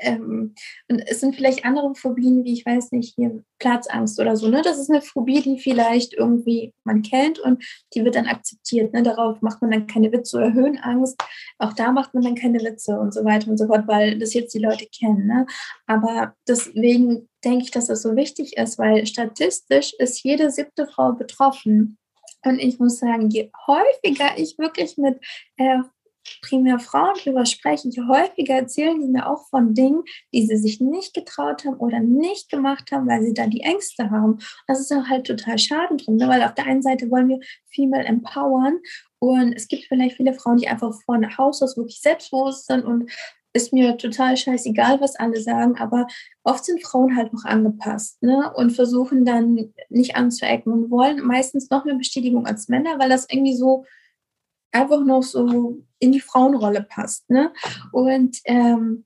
ähm, 0.00 0.54
und 0.88 0.98
es 1.06 1.20
sind 1.20 1.36
vielleicht 1.36 1.64
andere 1.64 1.94
Phobien, 1.94 2.44
wie 2.44 2.52
ich 2.52 2.66
weiß 2.66 2.92
nicht, 2.92 3.14
hier 3.14 3.42
Platzangst 3.58 4.18
oder 4.20 4.36
so. 4.36 4.48
Ne? 4.48 4.62
Das 4.62 4.78
ist 4.78 4.90
eine 4.90 5.02
Phobie, 5.02 5.40
die 5.40 5.58
vielleicht 5.58 6.14
irgendwie 6.14 6.74
man 6.84 7.02
kennt 7.02 7.38
und 7.38 7.64
die 7.94 8.04
wird 8.04 8.16
dann 8.16 8.26
akzeptiert. 8.26 8.92
Ne? 8.92 9.02
Darauf 9.02 9.40
macht 9.40 9.62
man 9.62 9.70
dann 9.70 9.86
keine 9.86 10.12
Witze 10.12 10.38
oder 10.38 10.52
Höhenangst. 10.52 11.22
Auch 11.58 11.72
da 11.72 11.92
macht 11.92 12.14
man 12.14 12.24
dann 12.24 12.34
keine 12.34 12.60
Witze 12.60 12.98
und 12.98 13.14
so 13.14 13.24
weiter 13.24 13.48
und 13.48 13.58
so 13.58 13.66
fort, 13.66 13.86
weil 13.86 14.18
das 14.18 14.34
jetzt 14.34 14.54
die 14.54 14.58
Leute 14.58 14.86
kennen. 14.86 15.26
Ne? 15.26 15.46
Aber 15.86 16.34
deswegen 16.46 17.28
denke 17.44 17.64
ich, 17.64 17.70
dass 17.70 17.86
das 17.86 18.02
so 18.02 18.16
wichtig 18.16 18.56
ist, 18.56 18.78
weil 18.78 19.06
statistisch 19.06 19.94
ist 19.98 20.22
jede 20.22 20.50
siebte 20.50 20.86
Frau 20.86 21.12
betroffen. 21.12 21.98
Und 22.44 22.58
ich 22.58 22.78
muss 22.78 22.98
sagen, 22.98 23.30
je 23.30 23.50
häufiger 23.66 24.36
ich 24.36 24.58
wirklich 24.58 24.96
mit 24.98 25.20
äh, 25.56 25.78
primär 26.42 26.78
Frauen 26.78 27.14
darüber 27.24 27.46
sprechen, 27.46 27.90
je 27.90 28.02
häufiger 28.08 28.54
erzählen 28.54 29.00
die 29.00 29.08
mir 29.08 29.28
auch 29.28 29.48
von 29.48 29.74
Dingen, 29.74 30.02
die 30.32 30.46
sie 30.46 30.56
sich 30.56 30.80
nicht 30.80 31.14
getraut 31.14 31.64
haben 31.64 31.76
oder 31.76 32.00
nicht 32.00 32.50
gemacht 32.50 32.92
haben, 32.92 33.08
weil 33.08 33.22
sie 33.22 33.34
da 33.34 33.46
die 33.46 33.62
Ängste 33.62 34.10
haben. 34.10 34.38
Das 34.66 34.80
ist 34.80 34.92
auch 34.92 35.08
halt 35.08 35.26
total 35.26 35.58
schade 35.58 35.96
drin, 35.96 36.16
ne? 36.16 36.28
weil 36.28 36.42
auf 36.42 36.54
der 36.54 36.66
einen 36.66 36.82
Seite 36.82 37.10
wollen 37.10 37.28
wir 37.28 37.40
Female 37.74 38.04
empowern 38.04 38.78
und 39.18 39.52
es 39.52 39.68
gibt 39.68 39.84
vielleicht 39.84 40.16
viele 40.16 40.34
Frauen, 40.34 40.56
die 40.56 40.68
einfach 40.68 40.92
von 41.04 41.36
Haus 41.38 41.62
aus 41.62 41.76
wirklich 41.76 42.00
selbstbewusst 42.00 42.66
sind 42.66 42.84
und 42.84 43.10
ist 43.54 43.72
mir 43.72 43.96
total 43.98 44.36
scheißegal, 44.36 45.00
was 45.00 45.16
alle 45.16 45.40
sagen, 45.40 45.76
aber 45.76 46.06
oft 46.42 46.64
sind 46.64 46.82
Frauen 46.82 47.16
halt 47.16 47.32
noch 47.32 47.44
angepasst 47.44 48.22
ne? 48.22 48.52
und 48.54 48.70
versuchen 48.70 49.24
dann 49.24 49.72
nicht 49.90 50.16
anzuecken 50.16 50.72
und 50.72 50.90
wollen 50.90 51.20
meistens 51.24 51.70
noch 51.70 51.84
mehr 51.84 51.96
Bestätigung 51.96 52.46
als 52.46 52.68
Männer, 52.68 52.98
weil 52.98 53.10
das 53.10 53.26
irgendwie 53.30 53.56
so 53.56 53.84
einfach 54.72 55.04
noch 55.04 55.22
so 55.22 55.78
in 55.98 56.12
die 56.12 56.20
Frauenrolle 56.20 56.82
passt. 56.82 57.28
Ne? 57.30 57.52
Und 57.92 58.38
ähm, 58.44 59.04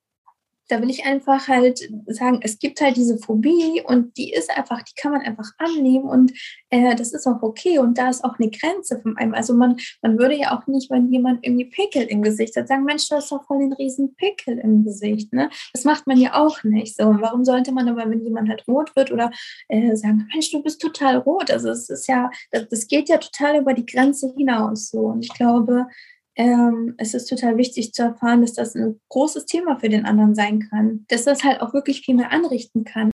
da 0.68 0.80
will 0.82 0.90
ich 0.90 1.04
einfach 1.04 1.48
halt 1.48 1.80
sagen, 2.06 2.40
es 2.42 2.58
gibt 2.58 2.80
halt 2.80 2.96
diese 2.96 3.18
Phobie 3.18 3.82
und 3.86 4.16
die 4.16 4.32
ist 4.32 4.50
einfach, 4.50 4.82
die 4.82 4.94
kann 5.00 5.12
man 5.12 5.22
einfach 5.22 5.50
annehmen 5.58 6.04
und 6.04 6.32
äh, 6.70 6.94
das 6.94 7.12
ist 7.12 7.26
auch 7.26 7.42
okay 7.42 7.78
und 7.78 7.98
da 7.98 8.08
ist 8.08 8.24
auch 8.24 8.38
eine 8.38 8.50
Grenze 8.50 9.00
von 9.00 9.16
einem. 9.16 9.34
Also 9.34 9.54
man, 9.54 9.76
man 10.02 10.18
würde 10.18 10.36
ja 10.36 10.56
auch 10.56 10.66
nicht, 10.66 10.90
wenn 10.90 11.12
jemand 11.12 11.44
irgendwie 11.44 11.66
Pickel 11.66 12.02
im 12.02 12.22
Gesicht 12.22 12.56
hat, 12.56 12.68
sagen, 12.68 12.84
Mensch, 12.84 13.08
du 13.08 13.16
hast 13.16 13.30
doch 13.30 13.44
voll 13.46 13.60
den 13.60 13.72
riesen 13.72 14.14
Pickel 14.16 14.58
im 14.58 14.84
Gesicht. 14.84 15.32
Ne? 15.32 15.50
Das 15.72 15.84
macht 15.84 16.06
man 16.06 16.18
ja 16.18 16.34
auch 16.34 16.62
nicht. 16.64 16.96
So, 16.96 17.04
warum 17.20 17.44
sollte 17.44 17.72
man 17.72 17.88
aber, 17.88 18.08
wenn 18.10 18.24
jemand 18.24 18.48
halt 18.48 18.66
rot 18.66 18.94
wird 18.96 19.12
oder 19.12 19.30
äh, 19.68 19.94
sagen, 19.94 20.28
Mensch, 20.32 20.50
du 20.50 20.62
bist 20.62 20.80
total 20.80 21.18
rot. 21.18 21.50
Also 21.50 21.70
es 21.70 21.88
ist 21.88 22.08
ja, 22.08 22.30
das, 22.50 22.68
das 22.68 22.86
geht 22.86 23.08
ja 23.08 23.18
total 23.18 23.60
über 23.60 23.74
die 23.74 23.86
Grenze 23.86 24.32
hinaus. 24.36 24.90
So. 24.90 25.00
Und 25.06 25.24
ich 25.24 25.32
glaube, 25.32 25.86
ähm, 26.36 26.94
es 26.98 27.14
ist 27.14 27.28
total 27.28 27.56
wichtig 27.56 27.92
zu 27.92 28.02
erfahren, 28.02 28.42
dass 28.42 28.52
das 28.52 28.74
ein 28.74 29.00
großes 29.08 29.46
Thema 29.46 29.78
für 29.78 29.88
den 29.88 30.04
anderen 30.04 30.34
sein 30.34 30.68
kann. 30.70 31.06
Dass 31.08 31.24
das 31.24 31.42
halt 31.42 31.62
auch 31.62 31.72
wirklich 31.72 32.02
viel 32.02 32.14
mehr 32.14 32.30
anrichten 32.30 32.84
kann. 32.84 33.10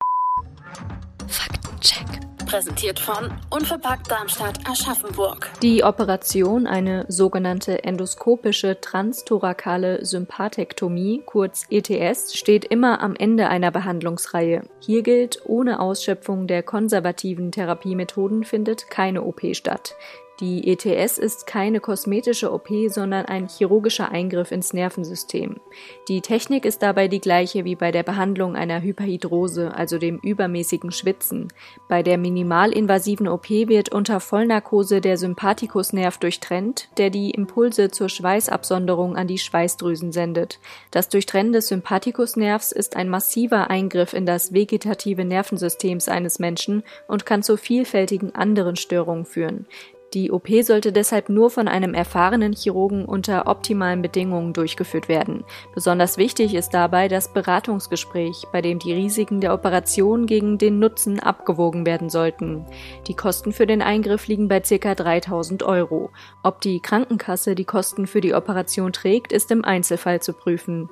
Faktencheck. 1.29 2.07
Präsentiert 2.47 3.01
von 3.01 3.33
Unverpackt 3.49 4.11
Darmstadt 4.11 4.59
Aschaffenburg. 4.69 5.51
Die 5.63 5.85
Operation, 5.85 6.67
eine 6.67 7.07
sogenannte 7.09 7.83
endoskopische 7.83 8.79
transtorakale 8.79 10.05
Sympathektomie, 10.05 11.23
kurz 11.25 11.65
ETS, 11.71 12.37
steht 12.37 12.67
immer 12.67 13.01
am 13.01 13.17
Ende 13.17 13.49
einer 13.49 13.71
Behandlungsreihe. 13.71 14.65
Hier 14.81 15.03
gilt, 15.03 15.41
ohne 15.47 15.81
Ausschöpfung 15.81 16.47
der 16.47 16.63
konservativen 16.63 17.53
Therapiemethoden 17.53 18.45
findet 18.45 18.91
keine 18.91 19.23
OP 19.23 19.41
statt. 19.55 19.95
Die 20.41 20.67
ETS 20.67 21.19
ist 21.19 21.47
keine 21.47 21.79
kosmetische 21.81 22.53
OP, 22.53 22.69
sondern 22.89 23.27
ein 23.27 23.49
chirurgischer 23.49 24.11
Eingriff 24.11 24.51
ins 24.51 24.73
Nervensystem. 24.73 25.61
Die 26.09 26.21
Technik 26.21 26.65
ist 26.65 26.83
dabei 26.83 27.07
die 27.07 27.21
gleiche 27.21 27.65
wie 27.65 27.77
bei 27.77 27.93
der 27.93 28.03
Behandlung 28.03 28.57
einer 28.57 28.81
Hyperhidrose, 28.81 29.75
also 29.75 29.99
dem 29.99 30.19
übermäßigen 30.19 30.91
Schwitzen. 30.91 31.49
Bei 31.87 32.03
der 32.03 32.17
minimalinvasiven 32.17 33.29
OP 33.29 33.51
wird 33.51 33.93
unter 33.93 34.21
Vollnarkose 34.21 35.01
der 35.01 35.19
Sympathikusnerv 35.19 36.19
durchtrennt, 36.19 36.89
der 36.97 37.11
die 37.11 37.31
Impulse 37.31 37.91
zur 37.91 38.09
Schweißabsonderung 38.09 39.17
an 39.17 39.27
die 39.27 39.39
Schweißdrüsen 39.39 40.13
sendet. 40.13 40.59
Das 40.91 41.09
Durchtrennen 41.11 41.53
des 41.53 41.69
Sympathikusnervs 41.69 42.73
ist 42.73 42.97
ein 42.97 43.11
massiver 43.11 43.69
Eingriff 43.71 44.15
in 44.15 44.25
das 44.25 44.55
vegetative 44.55 45.25
Nervensystems 45.25 46.09
eines 46.09 46.39
Menschen 46.39 46.83
und 47.07 47.27
kann 47.27 47.43
zu 47.43 47.57
vielfältigen 47.57 48.35
anderen 48.35 48.77
Störungen 48.77 49.27
führen. 49.27 49.67
Die 50.15 50.31
OP 50.31 50.49
sollte 50.63 50.93
deshalb 50.93 51.31
nur 51.31 51.49
von 51.49 51.69
einem 51.69 51.95
erfahrenen 51.95 52.53
Chirurgen 52.53 53.07
unter 53.07 53.47
optimalen 53.47 54.03
Bedingungen 54.03 54.53
durchgeführt 54.53 55.09
werden. 55.09 55.45
Besonders 55.75 56.19
wichtig 56.19 56.55
ist 56.55 56.71
dabei 56.75 57.09
das 57.09 57.33
Beratungsgespräch, 57.33 58.45
bei 58.53 58.61
dem 58.61 58.79
die 58.79 58.93
Risiken 58.93 59.41
der 59.41 59.55
Operation 59.55 60.27
gegen 60.27 60.59
den 60.59 60.79
Nutzen 60.79 61.19
abgewogen 61.19 61.87
werden 61.87 62.11
sollten. 62.11 62.67
Die 63.07 63.15
Kosten 63.15 63.53
für 63.53 63.67
den 63.67 63.81
Eingriff 63.81 64.27
liegen 64.27 64.49
bei 64.49 64.61
ca. 64.61 64.95
3000 64.95 65.63
Euro. 65.63 66.11
Ob 66.43 66.61
die 66.61 66.81
Krankenkasse 66.81 67.55
die 67.55 67.65
Kosten 67.65 68.07
für 68.07 68.21
die 68.21 68.35
Operation 68.35 68.93
trägt, 68.93 69.33
ist 69.33 69.51
im 69.51 69.65
Einzelfall 69.65 70.21
zu 70.21 70.35
prüfen. 70.35 70.91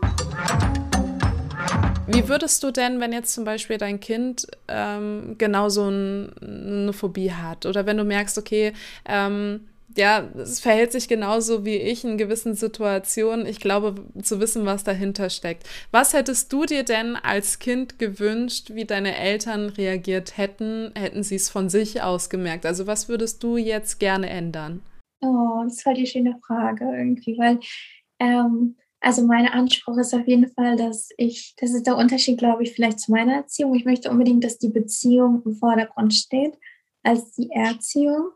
Wie 2.12 2.29
würdest 2.29 2.62
du 2.64 2.73
denn, 2.73 2.99
wenn 2.99 3.12
jetzt 3.12 3.33
zum 3.33 3.44
Beispiel 3.44 3.79
dein 3.79 4.01
Kind 4.01 4.46
ähm, 4.66 5.37
genau 5.38 5.68
so 5.68 5.88
ein, 5.88 6.33
eine 6.42 6.92
Phobie 6.92 7.31
hat 7.31 7.66
oder 7.66 7.87
wenn 7.87 7.96
du 7.96 8.05
merkst, 8.05 8.37
okay, 8.37 8.73
ähm, 9.07 9.68
ja, 9.96 10.29
es 10.37 10.61
verhält 10.61 10.92
sich 10.92 11.09
genauso 11.09 11.64
wie 11.64 11.77
ich 11.77 12.05
in 12.05 12.18
gewissen 12.18 12.55
Situationen. 12.55 13.46
Ich 13.46 13.61
glaube, 13.61 13.94
zu 14.23 14.40
wissen, 14.40 14.66
was 14.66 14.85
dahinter 14.85 15.31
steckt. 15.31 15.68
Was 15.90 16.12
hättest 16.12 16.53
du 16.53 16.64
dir 16.64 16.85
denn 16.85 17.16
als 17.16 17.59
Kind 17.59 17.99
gewünscht, 17.99 18.70
wie 18.75 18.85
deine 18.85 19.16
Eltern 19.16 19.68
reagiert 19.68 20.37
hätten, 20.37 20.92
hätten 20.96 21.23
sie 21.23 21.37
es 21.37 21.49
von 21.49 21.68
sich 21.68 22.03
aus 22.03 22.31
gemerkt? 22.31 22.66
Also 22.66 22.87
was 22.87 23.09
würdest 23.09 23.42
du 23.42 23.57
jetzt 23.57 23.99
gerne 23.99 24.29
ändern? 24.31 24.83
Oh, 25.23 25.62
das 25.64 25.85
war 25.85 25.94
die 25.94 26.07
schöne 26.07 26.38
Frage 26.46 26.85
irgendwie, 26.85 27.37
weil 27.38 27.59
ähm, 28.18 28.77
also 29.00 29.22
mein 29.22 29.48
Anspruch 29.48 29.96
ist 29.96 30.14
auf 30.14 30.26
jeden 30.26 30.48
Fall, 30.48 30.76
dass 30.76 31.08
ich, 31.16 31.54
das 31.58 31.72
ist 31.72 31.86
der 31.86 31.96
Unterschied, 31.96 32.38
glaube 32.38 32.62
ich, 32.62 32.72
vielleicht 32.72 33.00
zu 33.00 33.10
meiner 33.10 33.34
Erziehung. 33.34 33.74
Ich 33.74 33.84
möchte 33.84 34.10
unbedingt, 34.10 34.44
dass 34.44 34.58
die 34.58 34.68
Beziehung 34.68 35.42
im 35.44 35.54
Vordergrund 35.54 36.14
steht 36.14 36.58
als 37.02 37.32
die 37.32 37.50
Erziehung. 37.50 38.30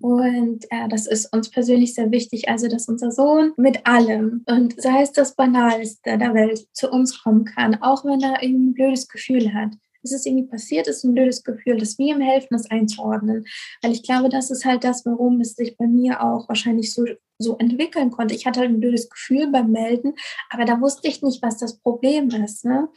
Und 0.00 0.64
äh, 0.70 0.88
das 0.88 1.06
ist 1.06 1.32
uns 1.32 1.50
persönlich 1.50 1.94
sehr 1.94 2.10
wichtig, 2.10 2.48
also 2.48 2.68
dass 2.68 2.88
unser 2.88 3.10
Sohn 3.10 3.52
mit 3.56 3.86
allem 3.86 4.44
und 4.46 4.80
sei 4.80 5.02
es 5.02 5.12
das 5.12 5.34
Banalste 5.34 6.18
der 6.18 6.34
Welt 6.34 6.66
zu 6.72 6.90
uns 6.90 7.22
kommen 7.22 7.44
kann, 7.46 7.80
auch 7.82 8.04
wenn 8.04 8.20
er 8.20 8.42
irgendwie 8.42 8.70
ein 8.70 8.74
blödes 8.74 9.08
Gefühl 9.08 9.54
hat. 9.54 9.70
Es 10.12 10.26
irgendwie 10.26 10.46
passiert, 10.46 10.86
ist 10.86 11.04
ein 11.04 11.14
blödes 11.14 11.42
Gefühl, 11.44 11.78
dass 11.78 11.98
wir 11.98 12.14
ihm 12.14 12.20
helfen, 12.20 12.48
das 12.50 12.70
einzuordnen. 12.70 13.44
Weil 13.82 13.92
ich 13.92 14.02
glaube, 14.02 14.28
das 14.28 14.50
ist 14.50 14.64
halt 14.64 14.84
das, 14.84 15.04
warum 15.06 15.40
es 15.40 15.54
sich 15.54 15.76
bei 15.76 15.86
mir 15.86 16.22
auch 16.22 16.48
wahrscheinlich 16.48 16.92
so 16.92 17.04
so 17.38 17.56
entwickeln 17.58 18.10
konnte. 18.10 18.34
Ich 18.34 18.46
hatte 18.46 18.60
halt 18.60 18.70
ein 18.70 18.80
blödes 18.80 19.10
Gefühl 19.10 19.50
beim 19.50 19.72
Melden, 19.72 20.14
aber 20.50 20.64
da 20.64 20.80
wusste 20.80 21.08
ich 21.08 21.20
nicht, 21.20 21.42
was 21.42 21.58
das 21.58 21.78
Problem 21.78 22.28
ist. 22.28 22.64
Ne? 22.64 22.88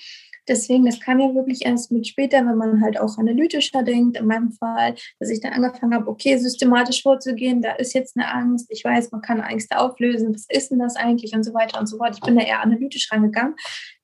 Deswegen, 0.47 0.85
das 0.85 0.99
kam 0.99 1.19
ja 1.19 1.33
wirklich 1.35 1.65
erst 1.65 1.91
mit 1.91 2.07
später, 2.07 2.37
wenn 2.37 2.55
man 2.55 2.81
halt 2.81 2.99
auch 2.99 3.17
analytischer 3.17 3.83
denkt, 3.83 4.17
in 4.17 4.27
meinem 4.27 4.51
Fall, 4.51 4.95
dass 5.19 5.29
ich 5.29 5.41
dann 5.41 5.53
angefangen 5.53 5.93
habe, 5.93 6.07
okay, 6.07 6.37
systematisch 6.37 7.01
vorzugehen, 7.01 7.61
da 7.61 7.73
ist 7.73 7.93
jetzt 7.93 8.15
eine 8.15 8.31
Angst, 8.31 8.67
ich 8.69 8.83
weiß, 8.83 9.11
man 9.11 9.21
kann 9.21 9.41
Ängste 9.41 9.77
auflösen, 9.77 10.33
was 10.33 10.45
ist 10.49 10.71
denn 10.71 10.79
das 10.79 10.95
eigentlich 10.95 11.33
und 11.33 11.43
so 11.43 11.53
weiter 11.53 11.79
und 11.79 11.87
so 11.87 11.97
fort. 11.97 12.15
Ich 12.15 12.21
bin 12.21 12.37
da 12.37 12.43
eher 12.43 12.61
analytisch 12.61 13.11
rangegangen. 13.11 13.55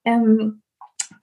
Ähm, 0.03 0.62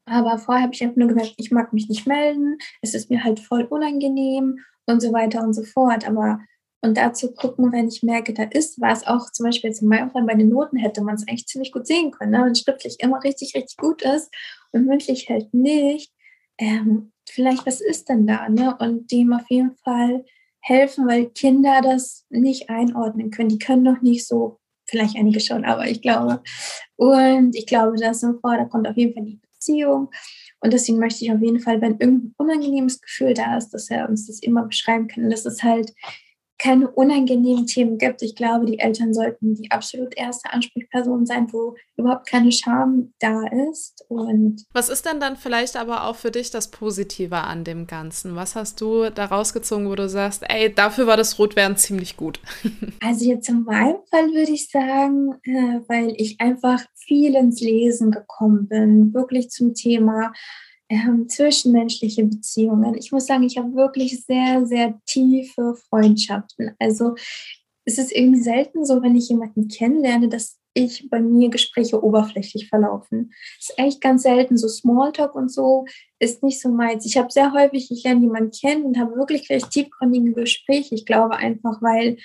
aber 0.06 0.38
vorher 0.38 0.64
habe 0.64 0.74
ich 0.74 0.82
einfach 0.82 0.96
nur 0.96 1.08
gemerkt, 1.08 1.34
ich 1.36 1.50
mag 1.50 1.72
mich 1.72 1.88
nicht 1.88 2.06
melden, 2.06 2.58
es 2.82 2.94
ist 2.94 3.10
mir 3.10 3.22
halt 3.22 3.40
voll 3.40 3.64
unangenehm 3.64 4.58
und 4.86 5.00
so 5.00 5.12
weiter 5.12 5.42
und 5.42 5.54
so 5.54 5.62
fort. 5.64 6.06
Aber 6.06 6.40
und 6.82 6.96
dazu 6.96 7.32
gucken, 7.32 7.72
wenn 7.72 7.88
ich 7.88 8.02
merke, 8.02 8.32
da 8.32 8.44
ist 8.44 8.80
was, 8.80 9.06
auch 9.06 9.30
zum 9.30 9.44
Beispiel 9.44 9.72
meinem 9.82 10.10
Fall 10.10 10.24
bei 10.24 10.34
den 10.34 10.48
Noten 10.48 10.78
hätte 10.78 11.02
man 11.02 11.16
es 11.16 11.28
eigentlich 11.28 11.46
ziemlich 11.46 11.72
gut 11.72 11.86
sehen 11.86 12.10
können, 12.10 12.32
ne? 12.32 12.42
wenn 12.44 12.54
schriftlich 12.54 12.96
immer 13.00 13.22
richtig, 13.22 13.54
richtig 13.54 13.76
gut 13.76 14.02
ist 14.02 14.32
und 14.72 14.86
mündlich 14.86 15.28
halt 15.28 15.52
nicht. 15.52 16.10
Ähm, 16.58 17.12
vielleicht, 17.28 17.66
was 17.66 17.80
ist 17.80 18.08
denn 18.08 18.26
da? 18.26 18.48
Ne? 18.48 18.76
Und 18.78 19.12
dem 19.12 19.32
auf 19.32 19.44
jeden 19.50 19.76
Fall 19.84 20.24
helfen, 20.60 21.06
weil 21.06 21.26
Kinder 21.30 21.80
das 21.82 22.26
nicht 22.30 22.70
einordnen 22.70 23.30
können. 23.30 23.50
Die 23.50 23.58
können 23.58 23.82
noch 23.82 24.00
nicht 24.00 24.26
so, 24.26 24.58
vielleicht 24.86 25.16
einige 25.16 25.40
schon, 25.40 25.64
aber 25.64 25.86
ich 25.86 26.00
glaube. 26.00 26.42
Und 26.96 27.54
ich 27.56 27.66
glaube, 27.66 27.96
dass 27.96 28.22
im 28.22 28.38
Vordergrund 28.40 28.88
auf 28.88 28.96
jeden 28.96 29.14
Fall 29.14 29.24
die 29.24 29.40
Beziehung. 29.60 30.10
Und 30.60 30.72
deswegen 30.72 30.98
möchte 30.98 31.24
ich 31.24 31.32
auf 31.32 31.40
jeden 31.40 31.60
Fall, 31.60 31.80
wenn 31.80 31.98
irgendein 31.98 32.34
unangenehmes 32.36 33.00
Gefühl 33.00 33.34
da 33.34 33.56
ist, 33.56 33.70
dass 33.70 33.90
er 33.90 34.08
uns 34.08 34.26
das 34.26 34.40
immer 34.40 34.64
beschreiben 34.64 35.08
kann. 35.08 35.30
Das 35.30 35.46
ist 35.46 35.62
halt 35.62 35.92
keine 36.60 36.90
unangenehmen 36.90 37.66
Themen 37.66 37.96
gibt. 37.96 38.22
Ich 38.22 38.34
glaube, 38.34 38.66
die 38.66 38.78
Eltern 38.78 39.14
sollten 39.14 39.54
die 39.54 39.70
absolut 39.70 40.16
erste 40.16 40.52
Ansprechperson 40.52 41.24
sein, 41.24 41.46
wo 41.52 41.74
überhaupt 41.96 42.28
keine 42.28 42.52
Scham 42.52 43.14
da 43.18 43.44
ist. 43.70 44.04
Und 44.08 44.64
was 44.72 44.90
ist 44.90 45.06
denn 45.06 45.20
dann 45.20 45.36
vielleicht 45.36 45.76
aber 45.76 46.04
auch 46.04 46.16
für 46.16 46.30
dich 46.30 46.50
das 46.50 46.70
Positive 46.70 47.36
an 47.36 47.64
dem 47.64 47.86
Ganzen? 47.86 48.36
Was 48.36 48.56
hast 48.56 48.80
du 48.80 49.08
da 49.10 49.24
rausgezogen, 49.26 49.88
wo 49.88 49.94
du 49.94 50.08
sagst, 50.08 50.44
ey, 50.48 50.72
dafür 50.72 51.06
war 51.06 51.16
das 51.16 51.38
Rotwerden 51.38 51.76
ziemlich 51.76 52.16
gut? 52.16 52.40
also 53.00 53.24
jetzt 53.24 53.48
in 53.48 53.64
meinem 53.64 54.02
Fall 54.10 54.26
würde 54.26 54.52
ich 54.52 54.68
sagen, 54.68 55.34
äh, 55.44 55.80
weil 55.88 56.12
ich 56.16 56.40
einfach 56.40 56.84
viel 56.94 57.34
ins 57.34 57.60
Lesen 57.60 58.10
gekommen 58.10 58.68
bin, 58.68 59.14
wirklich 59.14 59.50
zum 59.50 59.74
Thema 59.74 60.32
ähm, 60.90 61.28
zwischenmenschliche 61.28 62.24
Beziehungen. 62.24 62.94
Ich 62.94 63.12
muss 63.12 63.26
sagen, 63.26 63.44
ich 63.44 63.56
habe 63.56 63.74
wirklich 63.74 64.24
sehr, 64.24 64.66
sehr 64.66 65.00
tiefe 65.06 65.76
Freundschaften. 65.88 66.74
Also 66.78 67.14
es 67.84 67.96
ist 67.96 68.12
irgendwie 68.12 68.42
selten 68.42 68.84
so, 68.84 69.00
wenn 69.00 69.16
ich 69.16 69.28
jemanden 69.28 69.68
kennenlerne, 69.68 70.28
dass 70.28 70.58
ich 70.74 71.08
bei 71.08 71.20
mir 71.20 71.48
Gespräche 71.48 72.02
oberflächlich 72.02 72.68
verlaufen. 72.68 73.32
Es 73.58 73.70
ist 73.70 73.78
echt 73.78 74.00
ganz 74.00 74.22
selten. 74.22 74.56
So 74.56 74.68
Smalltalk 74.68 75.34
und 75.34 75.50
so 75.50 75.86
ist 76.18 76.42
nicht 76.42 76.60
so 76.60 76.68
meins. 76.68 77.06
Ich 77.06 77.16
habe 77.16 77.30
sehr 77.30 77.52
häufig, 77.52 77.90
ich 77.90 78.04
lerne 78.04 78.20
jemanden 78.20 78.50
kennen 78.50 78.84
und 78.84 78.98
habe 78.98 79.16
wirklich 79.16 79.46
gleich 79.46 79.64
tiefgründige 79.64 80.32
Gespräche. 80.32 80.94
Ich 80.94 81.06
glaube 81.06 81.36
einfach, 81.36 81.80
weil 81.82 82.18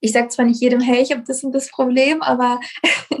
ich 0.00 0.12
sage 0.12 0.28
zwar 0.28 0.44
nicht 0.44 0.60
jedem, 0.60 0.80
hey, 0.80 1.02
ich 1.02 1.12
habe 1.12 1.22
das 1.24 1.44
und 1.44 1.52
das 1.52 1.70
Problem, 1.70 2.22
aber 2.22 2.58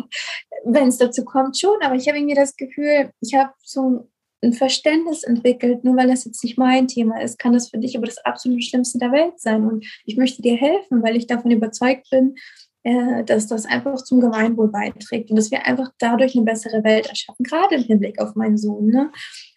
wenn 0.64 0.88
es 0.88 0.98
dazu 0.98 1.24
kommt, 1.24 1.58
schon. 1.58 1.80
Aber 1.82 1.94
ich 1.94 2.08
habe 2.08 2.18
irgendwie 2.18 2.34
das 2.34 2.56
Gefühl, 2.56 3.10
ich 3.20 3.34
habe 3.34 3.52
so 3.62 4.08
ein 4.42 4.52
Verständnis 4.52 5.22
entwickelt, 5.22 5.84
nur 5.84 5.96
weil 5.96 6.08
das 6.08 6.24
jetzt 6.24 6.42
nicht 6.42 6.58
mein 6.58 6.88
Thema 6.88 7.20
ist, 7.20 7.38
kann 7.38 7.52
das 7.52 7.70
für 7.70 7.78
dich 7.78 7.96
aber 7.96 8.06
das 8.06 8.18
absolut 8.24 8.64
Schlimmste 8.64 8.98
der 8.98 9.12
Welt 9.12 9.38
sein. 9.38 9.64
Und 9.64 9.86
ich 10.04 10.16
möchte 10.16 10.42
dir 10.42 10.56
helfen, 10.56 11.02
weil 11.02 11.16
ich 11.16 11.26
davon 11.26 11.50
überzeugt 11.50 12.10
bin, 12.10 12.34
äh, 12.82 13.22
dass 13.24 13.46
das 13.46 13.64
einfach 13.64 14.02
zum 14.02 14.20
Gemeinwohl 14.20 14.68
beiträgt 14.68 15.30
und 15.30 15.36
dass 15.36 15.52
wir 15.52 15.64
einfach 15.66 15.92
dadurch 15.98 16.34
eine 16.34 16.44
bessere 16.44 16.82
Welt 16.82 17.06
erschaffen, 17.06 17.44
gerade 17.44 17.76
im 17.76 17.84
Hinblick 17.84 18.20
auf 18.20 18.34
meinen 18.34 18.58
Sohn. 18.58 18.88
Ne? 18.88 19.12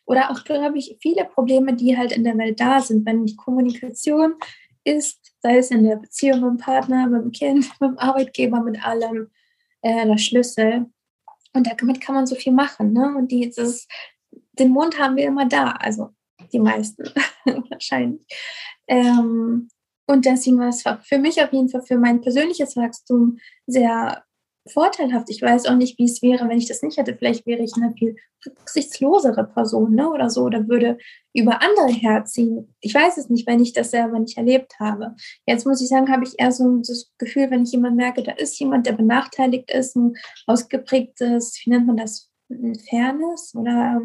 Oder 0.06 0.30
auch, 0.30 0.44
glaube 0.44 0.78
ich, 0.78 0.98
viele 1.02 1.26
Probleme, 1.26 1.74
die 1.74 1.98
halt 1.98 2.12
in 2.12 2.24
der 2.24 2.38
Welt 2.38 2.60
da 2.60 2.80
sind, 2.80 3.06
wenn 3.08 3.26
die 3.26 3.36
Kommunikation 3.36 4.36
ist, 4.84 5.34
sei 5.42 5.58
es 5.58 5.72
in 5.72 5.84
der 5.84 5.96
Beziehung 5.96 6.42
mit 6.42 6.50
dem 6.52 6.58
Partner, 6.58 7.08
mit 7.08 7.24
dem 7.24 7.32
Kind, 7.32 7.68
mit 7.80 7.90
dem 7.90 7.98
Arbeitgeber, 7.98 8.62
mit 8.62 8.86
allem, 8.86 9.32
äh, 9.82 10.06
der 10.06 10.18
Schlüssel 10.20 10.86
Und 11.54 11.68
damit 11.82 12.02
kann 12.02 12.14
man 12.14 12.28
so 12.28 12.36
viel 12.36 12.54
machen. 12.54 12.94
Ne? 12.94 13.16
Und 13.18 13.32
dieses, 13.32 13.88
den 14.60 14.70
Mund 14.70 15.00
haben 15.00 15.16
wir 15.16 15.26
immer 15.26 15.48
da, 15.48 15.72
also 15.72 16.10
die 16.52 16.60
meisten 16.60 17.04
wahrscheinlich. 17.70 18.26
Ähm, 18.88 19.70
und 20.08 20.26
deswegen 20.26 20.60
war 20.60 20.70
es 20.70 20.84
für 21.04 21.18
mich 21.18 21.42
auf 21.42 21.52
jeden 21.52 21.70
Fall 21.70 21.82
für 21.82 21.98
mein 21.98 22.22
persönliches 22.22 22.76
Wachstum 22.76 23.40
sehr 23.66 24.24
vorteilhaft. 24.68 25.30
Ich 25.30 25.42
weiß 25.42 25.68
auch 25.68 25.76
nicht, 25.76 25.98
wie 26.00 26.06
es 26.06 26.22
wäre, 26.22 26.48
wenn 26.50 26.58
ich 26.58 26.68
das 26.68 26.82
nicht 26.82 26.98
hätte. 26.98 27.16
Vielleicht 27.16 27.46
wäre 27.46 27.64
ich 27.64 27.74
eine 27.76 27.94
viel 27.94 28.16
rücksichtslosere 28.46 29.46
Person 29.46 29.94
ne, 29.94 30.10
oder 30.10 30.30
so 30.30 30.44
oder 30.44 30.68
würde 30.68 30.98
über 31.34 31.62
andere 31.62 31.88
herziehen. 31.88 32.74
Ich 32.80 32.94
weiß 32.94 33.18
es 33.18 33.30
nicht, 33.30 33.48
wenn 33.48 33.62
ich 33.62 33.74
das 33.74 33.92
selber 33.92 34.20
nicht 34.20 34.38
erlebt 34.38 34.74
habe. 34.80 35.16
Jetzt 35.46 35.66
muss 35.66 35.82
ich 35.82 35.88
sagen, 35.88 36.12
habe 36.12 36.24
ich 36.24 36.40
eher 36.40 36.52
so 36.52 36.78
das 36.78 37.12
Gefühl, 37.18 37.52
wenn 37.52 37.64
ich 37.64 37.72
jemand 37.72 37.96
merke, 37.96 38.24
da 38.24 38.32
ist 38.32 38.60
jemand, 38.60 38.88
der 38.88 38.94
benachteiligt 38.94 39.72
ist, 39.72 39.96
ein 39.96 40.16
ausgeprägtes, 40.48 41.60
wie 41.64 41.70
nennt 41.72 41.88
man 41.88 41.98
das, 41.98 42.30
Fairness 42.90 43.56
oder 43.56 44.02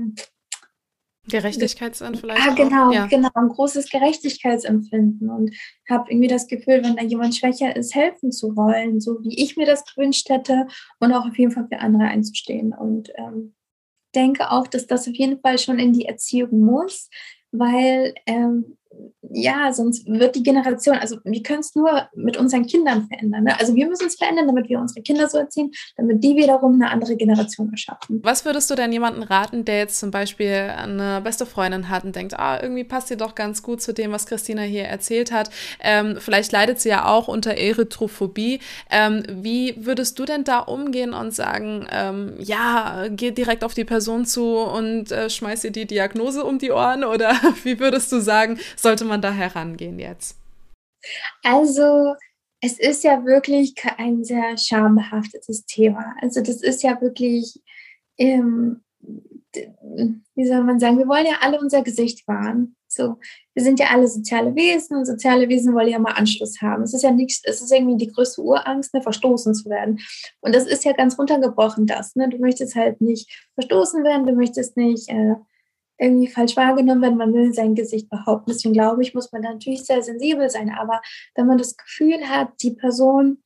Gerechtigkeitssinn 1.30 2.14
vielleicht. 2.14 2.48
Ah, 2.48 2.54
genau, 2.54 2.92
ja. 2.92 3.06
genau, 3.06 3.30
ein 3.34 3.48
großes 3.48 3.90
Gerechtigkeitsempfinden 3.90 5.30
und 5.30 5.54
habe 5.88 6.10
irgendwie 6.10 6.28
das 6.28 6.46
Gefühl, 6.46 6.82
wenn 6.84 6.96
da 6.96 7.02
jemand 7.02 7.34
schwächer 7.34 7.74
ist, 7.74 7.94
helfen 7.94 8.32
zu 8.32 8.56
wollen, 8.56 9.00
so 9.00 9.22
wie 9.22 9.42
ich 9.42 9.56
mir 9.56 9.66
das 9.66 9.84
gewünscht 9.84 10.28
hätte 10.28 10.66
und 10.98 11.12
auch 11.12 11.26
auf 11.26 11.38
jeden 11.38 11.52
Fall 11.52 11.66
für 11.70 11.80
andere 11.80 12.04
einzustehen. 12.04 12.72
Und 12.72 13.10
ähm, 13.16 13.54
denke 14.14 14.50
auch, 14.50 14.66
dass 14.66 14.86
das 14.86 15.08
auf 15.08 15.14
jeden 15.14 15.40
Fall 15.40 15.58
schon 15.58 15.78
in 15.78 15.92
die 15.92 16.06
Erziehung 16.06 16.60
muss, 16.60 17.08
weil 17.52 18.14
ähm, 18.26 18.76
ja, 19.32 19.72
sonst 19.72 20.06
wird 20.06 20.34
die 20.34 20.42
Generation, 20.42 20.96
also 20.96 21.18
wir 21.24 21.42
können 21.42 21.60
es 21.60 21.74
nur 21.74 22.08
mit 22.14 22.36
unseren 22.36 22.66
Kindern 22.66 23.06
verändern. 23.06 23.44
Ne? 23.44 23.58
Also 23.58 23.74
wir 23.74 23.86
müssen 23.86 24.06
es 24.06 24.16
verändern, 24.16 24.46
damit 24.46 24.68
wir 24.68 24.78
unsere 24.78 25.02
Kinder 25.02 25.28
so 25.28 25.38
erziehen, 25.38 25.70
damit 25.96 26.22
die 26.24 26.36
wiederum 26.36 26.74
eine 26.74 26.90
andere 26.90 27.16
Generation 27.16 27.70
erschaffen. 27.70 28.20
Was 28.22 28.44
würdest 28.44 28.70
du 28.70 28.74
denn 28.74 28.92
jemandem 28.92 29.22
raten, 29.22 29.64
der 29.64 29.78
jetzt 29.78 30.00
zum 30.00 30.10
Beispiel 30.10 30.72
eine 30.76 31.20
beste 31.22 31.46
Freundin 31.46 31.88
hat 31.88 32.04
und 32.04 32.16
denkt, 32.16 32.38
ah, 32.38 32.60
irgendwie 32.60 32.84
passt 32.84 33.08
sie 33.08 33.16
doch 33.16 33.34
ganz 33.34 33.62
gut 33.62 33.80
zu 33.80 33.94
dem, 33.94 34.12
was 34.12 34.26
Christina 34.26 34.62
hier 34.62 34.84
erzählt 34.84 35.32
hat. 35.32 35.50
Ähm, 35.80 36.16
vielleicht 36.18 36.52
leidet 36.52 36.80
sie 36.80 36.88
ja 36.88 37.06
auch 37.06 37.28
unter 37.28 37.56
Erythrophobie. 37.56 38.60
Ähm, 38.90 39.22
wie 39.30 39.74
würdest 39.78 40.18
du 40.18 40.24
denn 40.24 40.44
da 40.44 40.58
umgehen 40.58 41.14
und 41.14 41.34
sagen, 41.34 41.86
ähm, 41.92 42.34
ja, 42.38 43.06
geh 43.10 43.30
direkt 43.30 43.64
auf 43.64 43.74
die 43.74 43.84
Person 43.84 44.24
zu 44.24 44.56
und 44.56 45.12
äh, 45.12 45.30
schmeiß 45.30 45.64
ihr 45.64 45.70
die 45.70 45.86
Diagnose 45.86 46.44
um 46.44 46.58
die 46.58 46.72
Ohren? 46.72 47.04
Oder 47.10 47.34
wie 47.62 47.78
würdest 47.78 48.10
du 48.12 48.20
sagen, 48.20 48.58
sollte 48.90 49.04
man 49.04 49.22
da 49.22 49.30
herangehen 49.30 50.00
jetzt? 50.00 50.36
Also, 51.44 52.14
es 52.60 52.80
ist 52.80 53.04
ja 53.04 53.24
wirklich 53.24 53.72
ein 53.98 54.24
sehr 54.24 54.58
schambehaftetes 54.58 55.64
Thema. 55.64 56.16
Also, 56.20 56.40
das 56.40 56.60
ist 56.60 56.82
ja 56.82 57.00
wirklich, 57.00 57.62
ähm, 58.18 58.82
wie 60.34 60.46
soll 60.46 60.64
man 60.64 60.80
sagen, 60.80 60.98
wir 60.98 61.06
wollen 61.06 61.26
ja 61.26 61.38
alle 61.40 61.60
unser 61.60 61.82
Gesicht 61.82 62.26
wahren. 62.26 62.74
So, 62.88 63.18
wir 63.54 63.62
sind 63.62 63.78
ja 63.78 63.86
alle 63.92 64.08
soziale 64.08 64.56
Wesen 64.56 64.96
und 64.96 65.06
soziale 65.06 65.48
Wesen 65.48 65.72
wollen 65.72 65.88
ja 65.88 66.00
mal 66.00 66.14
Anschluss 66.14 66.60
haben. 66.60 66.82
Es 66.82 66.92
ist 66.92 67.04
ja 67.04 67.12
nichts, 67.12 67.42
es 67.44 67.62
ist 67.62 67.70
irgendwie 67.70 68.04
die 68.04 68.10
größte 68.10 68.42
Urangst, 68.42 68.92
ne, 68.92 69.02
verstoßen 69.02 69.54
zu 69.54 69.70
werden. 69.70 70.00
Und 70.40 70.52
das 70.52 70.66
ist 70.66 70.84
ja 70.84 70.92
ganz 70.92 71.16
runtergebrochen, 71.16 71.86
das. 71.86 72.16
Ne? 72.16 72.28
Du 72.28 72.38
möchtest 72.38 72.74
halt 72.74 73.00
nicht 73.00 73.30
verstoßen 73.54 74.02
werden, 74.02 74.26
du 74.26 74.32
möchtest 74.32 74.76
nicht 74.76 75.08
äh, 75.08 75.36
irgendwie 76.00 76.28
falsch 76.28 76.56
wahrgenommen 76.56 77.02
werden. 77.02 77.18
Man 77.18 77.34
will 77.34 77.52
sein 77.52 77.74
Gesicht 77.74 78.08
behaupten. 78.08 78.50
Deswegen 78.50 78.74
glaube 78.74 79.02
ich, 79.02 79.14
muss 79.14 79.32
man 79.32 79.42
natürlich 79.42 79.84
sehr 79.84 80.02
sensibel 80.02 80.48
sein. 80.48 80.70
Aber 80.70 81.00
wenn 81.34 81.46
man 81.46 81.58
das 81.58 81.76
Gefühl 81.76 82.28
hat, 82.28 82.50
die 82.62 82.72
Person, 82.72 83.42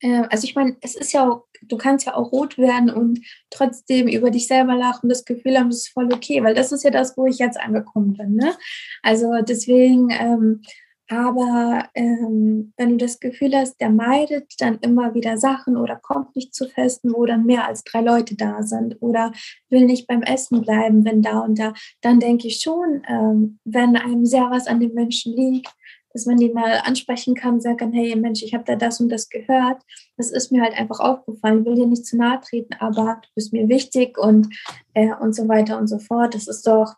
äh, 0.00 0.22
also 0.30 0.44
ich 0.44 0.54
meine, 0.54 0.76
es 0.80 0.94
ist 0.94 1.12
ja 1.12 1.42
du 1.62 1.76
kannst 1.76 2.06
ja 2.06 2.14
auch 2.14 2.32
rot 2.32 2.58
werden 2.58 2.90
und 2.90 3.20
trotzdem 3.50 4.08
über 4.08 4.30
dich 4.30 4.46
selber 4.46 4.74
lachen, 4.74 5.08
das 5.08 5.24
Gefühl 5.24 5.58
haben, 5.58 5.70
das 5.70 5.78
ist 5.78 5.92
voll 5.92 6.12
okay, 6.12 6.42
weil 6.42 6.54
das 6.54 6.72
ist 6.72 6.84
ja 6.84 6.90
das, 6.90 7.16
wo 7.16 7.26
ich 7.26 7.38
jetzt 7.38 7.58
angekommen 7.58 8.14
bin. 8.14 8.34
Ne? 8.34 8.54
Also 9.02 9.32
deswegen, 9.42 10.10
ähm, 10.10 10.62
aber 11.08 11.88
ähm, 11.94 12.72
wenn 12.76 12.90
du 12.90 12.96
das 12.96 13.20
Gefühl 13.20 13.54
hast, 13.54 13.80
der 13.80 13.90
meidet 13.90 14.52
dann 14.58 14.78
immer 14.80 15.14
wieder 15.14 15.38
Sachen 15.38 15.76
oder 15.76 15.96
kommt 15.96 16.34
nicht 16.34 16.54
zu 16.54 16.68
Festen, 16.68 17.12
wo 17.14 17.26
dann 17.26 17.46
mehr 17.46 17.66
als 17.66 17.84
drei 17.84 18.00
Leute 18.00 18.34
da 18.34 18.62
sind 18.62 18.96
oder 19.00 19.32
will 19.70 19.86
nicht 19.86 20.06
beim 20.08 20.22
Essen 20.22 20.62
bleiben, 20.62 21.04
wenn 21.04 21.22
da 21.22 21.40
und 21.40 21.58
da, 21.58 21.74
dann 22.00 22.18
denke 22.18 22.48
ich 22.48 22.60
schon, 22.60 23.02
ähm, 23.08 23.58
wenn 23.64 23.96
einem 23.96 24.26
sehr 24.26 24.50
was 24.50 24.66
an 24.66 24.80
den 24.80 24.94
Menschen 24.94 25.34
liegt, 25.34 25.72
dass 26.12 26.24
man 26.24 26.38
die 26.38 26.48
mal 26.48 26.80
ansprechen 26.84 27.34
kann, 27.34 27.60
sagen, 27.60 27.92
hey 27.92 28.16
Mensch, 28.16 28.42
ich 28.42 28.54
habe 28.54 28.64
da 28.64 28.74
das 28.74 29.00
und 29.00 29.10
das 29.10 29.28
gehört. 29.28 29.82
Das 30.16 30.30
ist 30.30 30.50
mir 30.50 30.62
halt 30.62 30.72
einfach 30.72 30.98
aufgefallen. 30.98 31.66
Will 31.66 31.74
dir 31.74 31.86
nicht 31.86 32.06
zu 32.06 32.16
nahe 32.16 32.40
treten, 32.40 32.74
aber 32.78 33.20
du 33.22 33.28
bist 33.34 33.52
mir 33.52 33.68
wichtig 33.68 34.16
und, 34.16 34.48
äh, 34.94 35.12
und 35.20 35.34
so 35.34 35.46
weiter 35.46 35.78
und 35.78 35.88
so 35.88 35.98
fort. 35.98 36.34
Das 36.34 36.48
ist 36.48 36.66
doch 36.66 36.94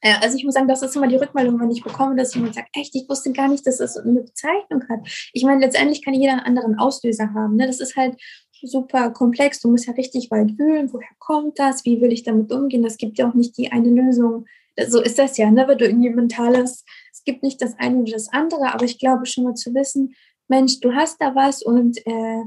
also 0.00 0.36
ich 0.36 0.44
muss 0.44 0.54
sagen, 0.54 0.68
das 0.68 0.82
ist 0.82 0.94
immer 0.96 1.08
die 1.08 1.16
Rückmeldung, 1.16 1.60
wenn 1.60 1.70
ich 1.70 1.82
bekomme, 1.82 2.16
dass 2.16 2.34
jemand 2.34 2.54
sagt, 2.54 2.68
echt, 2.76 2.94
ich 2.94 3.08
wusste 3.08 3.32
gar 3.32 3.48
nicht, 3.48 3.66
dass 3.66 3.80
es 3.80 3.96
eine 3.96 4.20
Bezeichnung 4.20 4.84
hat. 4.88 5.00
Ich 5.32 5.44
meine, 5.44 5.60
letztendlich 5.60 6.04
kann 6.04 6.14
jeder 6.14 6.32
einen 6.32 6.56
anderen 6.56 6.78
Auslöser 6.78 7.34
haben. 7.34 7.56
Ne? 7.56 7.66
Das 7.66 7.80
ist 7.80 7.96
halt 7.96 8.16
super 8.62 9.10
komplex. 9.10 9.60
Du 9.60 9.70
musst 9.70 9.86
ja 9.86 9.92
richtig 9.94 10.30
weit 10.30 10.58
wühlen, 10.58 10.92
woher 10.92 11.08
kommt 11.18 11.58
das, 11.58 11.84
wie 11.84 12.00
will 12.00 12.12
ich 12.12 12.22
damit 12.22 12.52
umgehen. 12.52 12.82
Das 12.82 12.96
gibt 12.96 13.18
ja 13.18 13.28
auch 13.28 13.34
nicht 13.34 13.56
die 13.56 13.72
eine 13.72 13.88
Lösung. 13.88 14.46
So 14.86 15.00
ist 15.00 15.18
das 15.18 15.36
ja, 15.36 15.50
ne? 15.50 15.66
wenn 15.66 15.78
du 15.78 15.86
irgendwie 15.86 16.10
mentales, 16.10 16.84
es 17.12 17.24
gibt 17.24 17.42
nicht 17.42 17.60
das 17.60 17.76
eine 17.78 17.98
oder 17.98 18.12
das 18.12 18.32
andere, 18.32 18.72
aber 18.72 18.84
ich 18.84 19.00
glaube 19.00 19.26
schon 19.26 19.44
mal 19.44 19.54
zu 19.54 19.74
wissen, 19.74 20.14
Mensch, 20.46 20.80
du 20.80 20.94
hast 20.94 21.20
da 21.20 21.34
was 21.34 21.62
und 21.62 21.98
äh, 22.06 22.42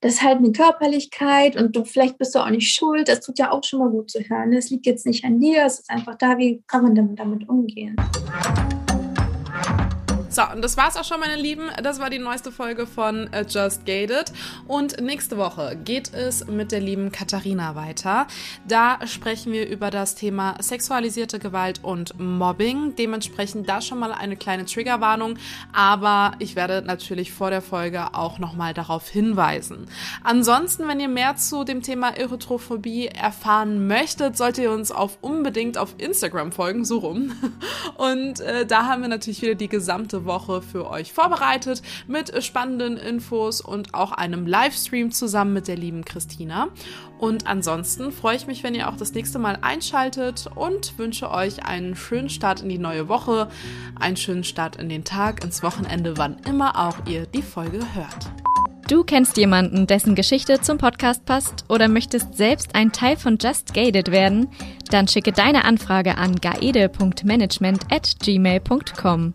das 0.00 0.14
ist 0.14 0.22
halt 0.22 0.38
eine 0.38 0.52
Körperlichkeit 0.52 1.56
und 1.56 1.76
du 1.76 1.84
vielleicht 1.84 2.16
bist 2.16 2.34
du 2.34 2.38
auch 2.38 2.48
nicht 2.48 2.74
schuld. 2.74 3.08
Das 3.08 3.20
tut 3.20 3.38
ja 3.38 3.50
auch 3.50 3.62
schon 3.64 3.80
mal 3.80 3.90
gut 3.90 4.10
zu 4.10 4.20
hören. 4.20 4.52
Es 4.52 4.70
liegt 4.70 4.86
jetzt 4.86 5.04
nicht 5.06 5.24
an 5.24 5.38
dir, 5.38 5.64
es 5.66 5.80
ist 5.80 5.90
einfach 5.90 6.16
da, 6.16 6.38
wie 6.38 6.62
kann 6.66 6.82
man 6.82 6.94
damit, 6.94 7.18
damit 7.18 7.48
umgehen. 7.48 7.96
So, 10.32 10.42
und 10.54 10.62
das 10.62 10.76
war's 10.76 10.96
auch 10.96 11.02
schon, 11.02 11.18
meine 11.18 11.34
Lieben. 11.34 11.70
Das 11.82 11.98
war 11.98 12.08
die 12.08 12.20
neueste 12.20 12.52
Folge 12.52 12.86
von 12.86 13.28
uh, 13.34 13.40
Just 13.40 13.84
Gated. 13.84 14.32
Und 14.68 15.00
nächste 15.00 15.36
Woche 15.36 15.76
geht 15.84 16.14
es 16.14 16.46
mit 16.46 16.70
der 16.70 16.78
lieben 16.78 17.10
Katharina 17.10 17.74
weiter. 17.74 18.28
Da 18.68 19.04
sprechen 19.08 19.52
wir 19.52 19.68
über 19.68 19.90
das 19.90 20.14
Thema 20.14 20.54
sexualisierte 20.60 21.40
Gewalt 21.40 21.82
und 21.82 22.16
Mobbing. 22.20 22.94
Dementsprechend 22.94 23.68
da 23.68 23.80
schon 23.80 23.98
mal 23.98 24.12
eine 24.12 24.36
kleine 24.36 24.66
Triggerwarnung. 24.66 25.36
Aber 25.72 26.34
ich 26.38 26.54
werde 26.54 26.82
natürlich 26.86 27.32
vor 27.32 27.50
der 27.50 27.60
Folge 27.60 28.14
auch 28.14 28.38
nochmal 28.38 28.72
darauf 28.72 29.08
hinweisen. 29.08 29.86
Ansonsten, 30.22 30.86
wenn 30.86 31.00
ihr 31.00 31.08
mehr 31.08 31.34
zu 31.34 31.64
dem 31.64 31.82
Thema 31.82 32.16
Erythrophobie 32.16 33.08
erfahren 33.08 33.88
möchtet, 33.88 34.36
solltet 34.36 34.62
ihr 34.62 34.70
uns 34.70 34.92
auf 34.92 35.18
unbedingt 35.22 35.76
auf 35.76 35.96
Instagram 35.98 36.52
folgen, 36.52 36.84
so 36.84 36.98
rum. 36.98 37.32
Und 37.96 38.38
äh, 38.38 38.64
da 38.64 38.86
haben 38.86 39.02
wir 39.02 39.08
natürlich 39.08 39.42
wieder 39.42 39.56
die 39.56 39.68
gesamte 39.68 40.20
Woche 40.30 40.62
für 40.62 40.88
euch 40.88 41.12
vorbereitet 41.12 41.82
mit 42.06 42.44
spannenden 42.44 42.96
Infos 42.96 43.60
und 43.60 43.94
auch 43.94 44.12
einem 44.12 44.46
Livestream 44.46 45.10
zusammen 45.10 45.52
mit 45.52 45.66
der 45.66 45.76
lieben 45.76 46.04
Christina. 46.04 46.68
Und 47.18 47.48
ansonsten 47.48 48.12
freue 48.12 48.36
ich 48.36 48.46
mich, 48.46 48.62
wenn 48.62 48.76
ihr 48.76 48.88
auch 48.88 48.96
das 48.96 49.12
nächste 49.12 49.40
Mal 49.40 49.58
einschaltet 49.60 50.48
und 50.54 50.96
wünsche 50.98 51.32
euch 51.32 51.66
einen 51.66 51.96
schönen 51.96 52.30
Start 52.30 52.62
in 52.62 52.68
die 52.68 52.78
neue 52.78 53.08
Woche, 53.08 53.48
einen 53.98 54.16
schönen 54.16 54.44
Start 54.44 54.76
in 54.76 54.88
den 54.88 55.02
Tag, 55.02 55.42
ins 55.42 55.64
Wochenende, 55.64 56.16
wann 56.16 56.38
immer 56.46 56.78
auch 56.78 56.96
ihr 57.06 57.26
die 57.26 57.42
Folge 57.42 57.80
hört. 57.94 58.30
Du 58.90 59.04
kennst 59.04 59.36
jemanden, 59.36 59.86
dessen 59.86 60.16
Geschichte 60.16 60.60
zum 60.62 60.78
Podcast 60.78 61.24
passt 61.24 61.64
oder 61.68 61.86
möchtest 61.86 62.36
selbst 62.36 62.74
ein 62.74 62.90
Teil 62.90 63.16
von 63.16 63.38
Just 63.40 63.72
Gated 63.72 64.10
werden? 64.10 64.48
Dann 64.90 65.06
schicke 65.06 65.30
deine 65.30 65.64
Anfrage 65.64 66.16
an 66.16 66.34
gaede.management 66.34 67.84
at 67.92 68.16
gmail.com. 68.20 69.34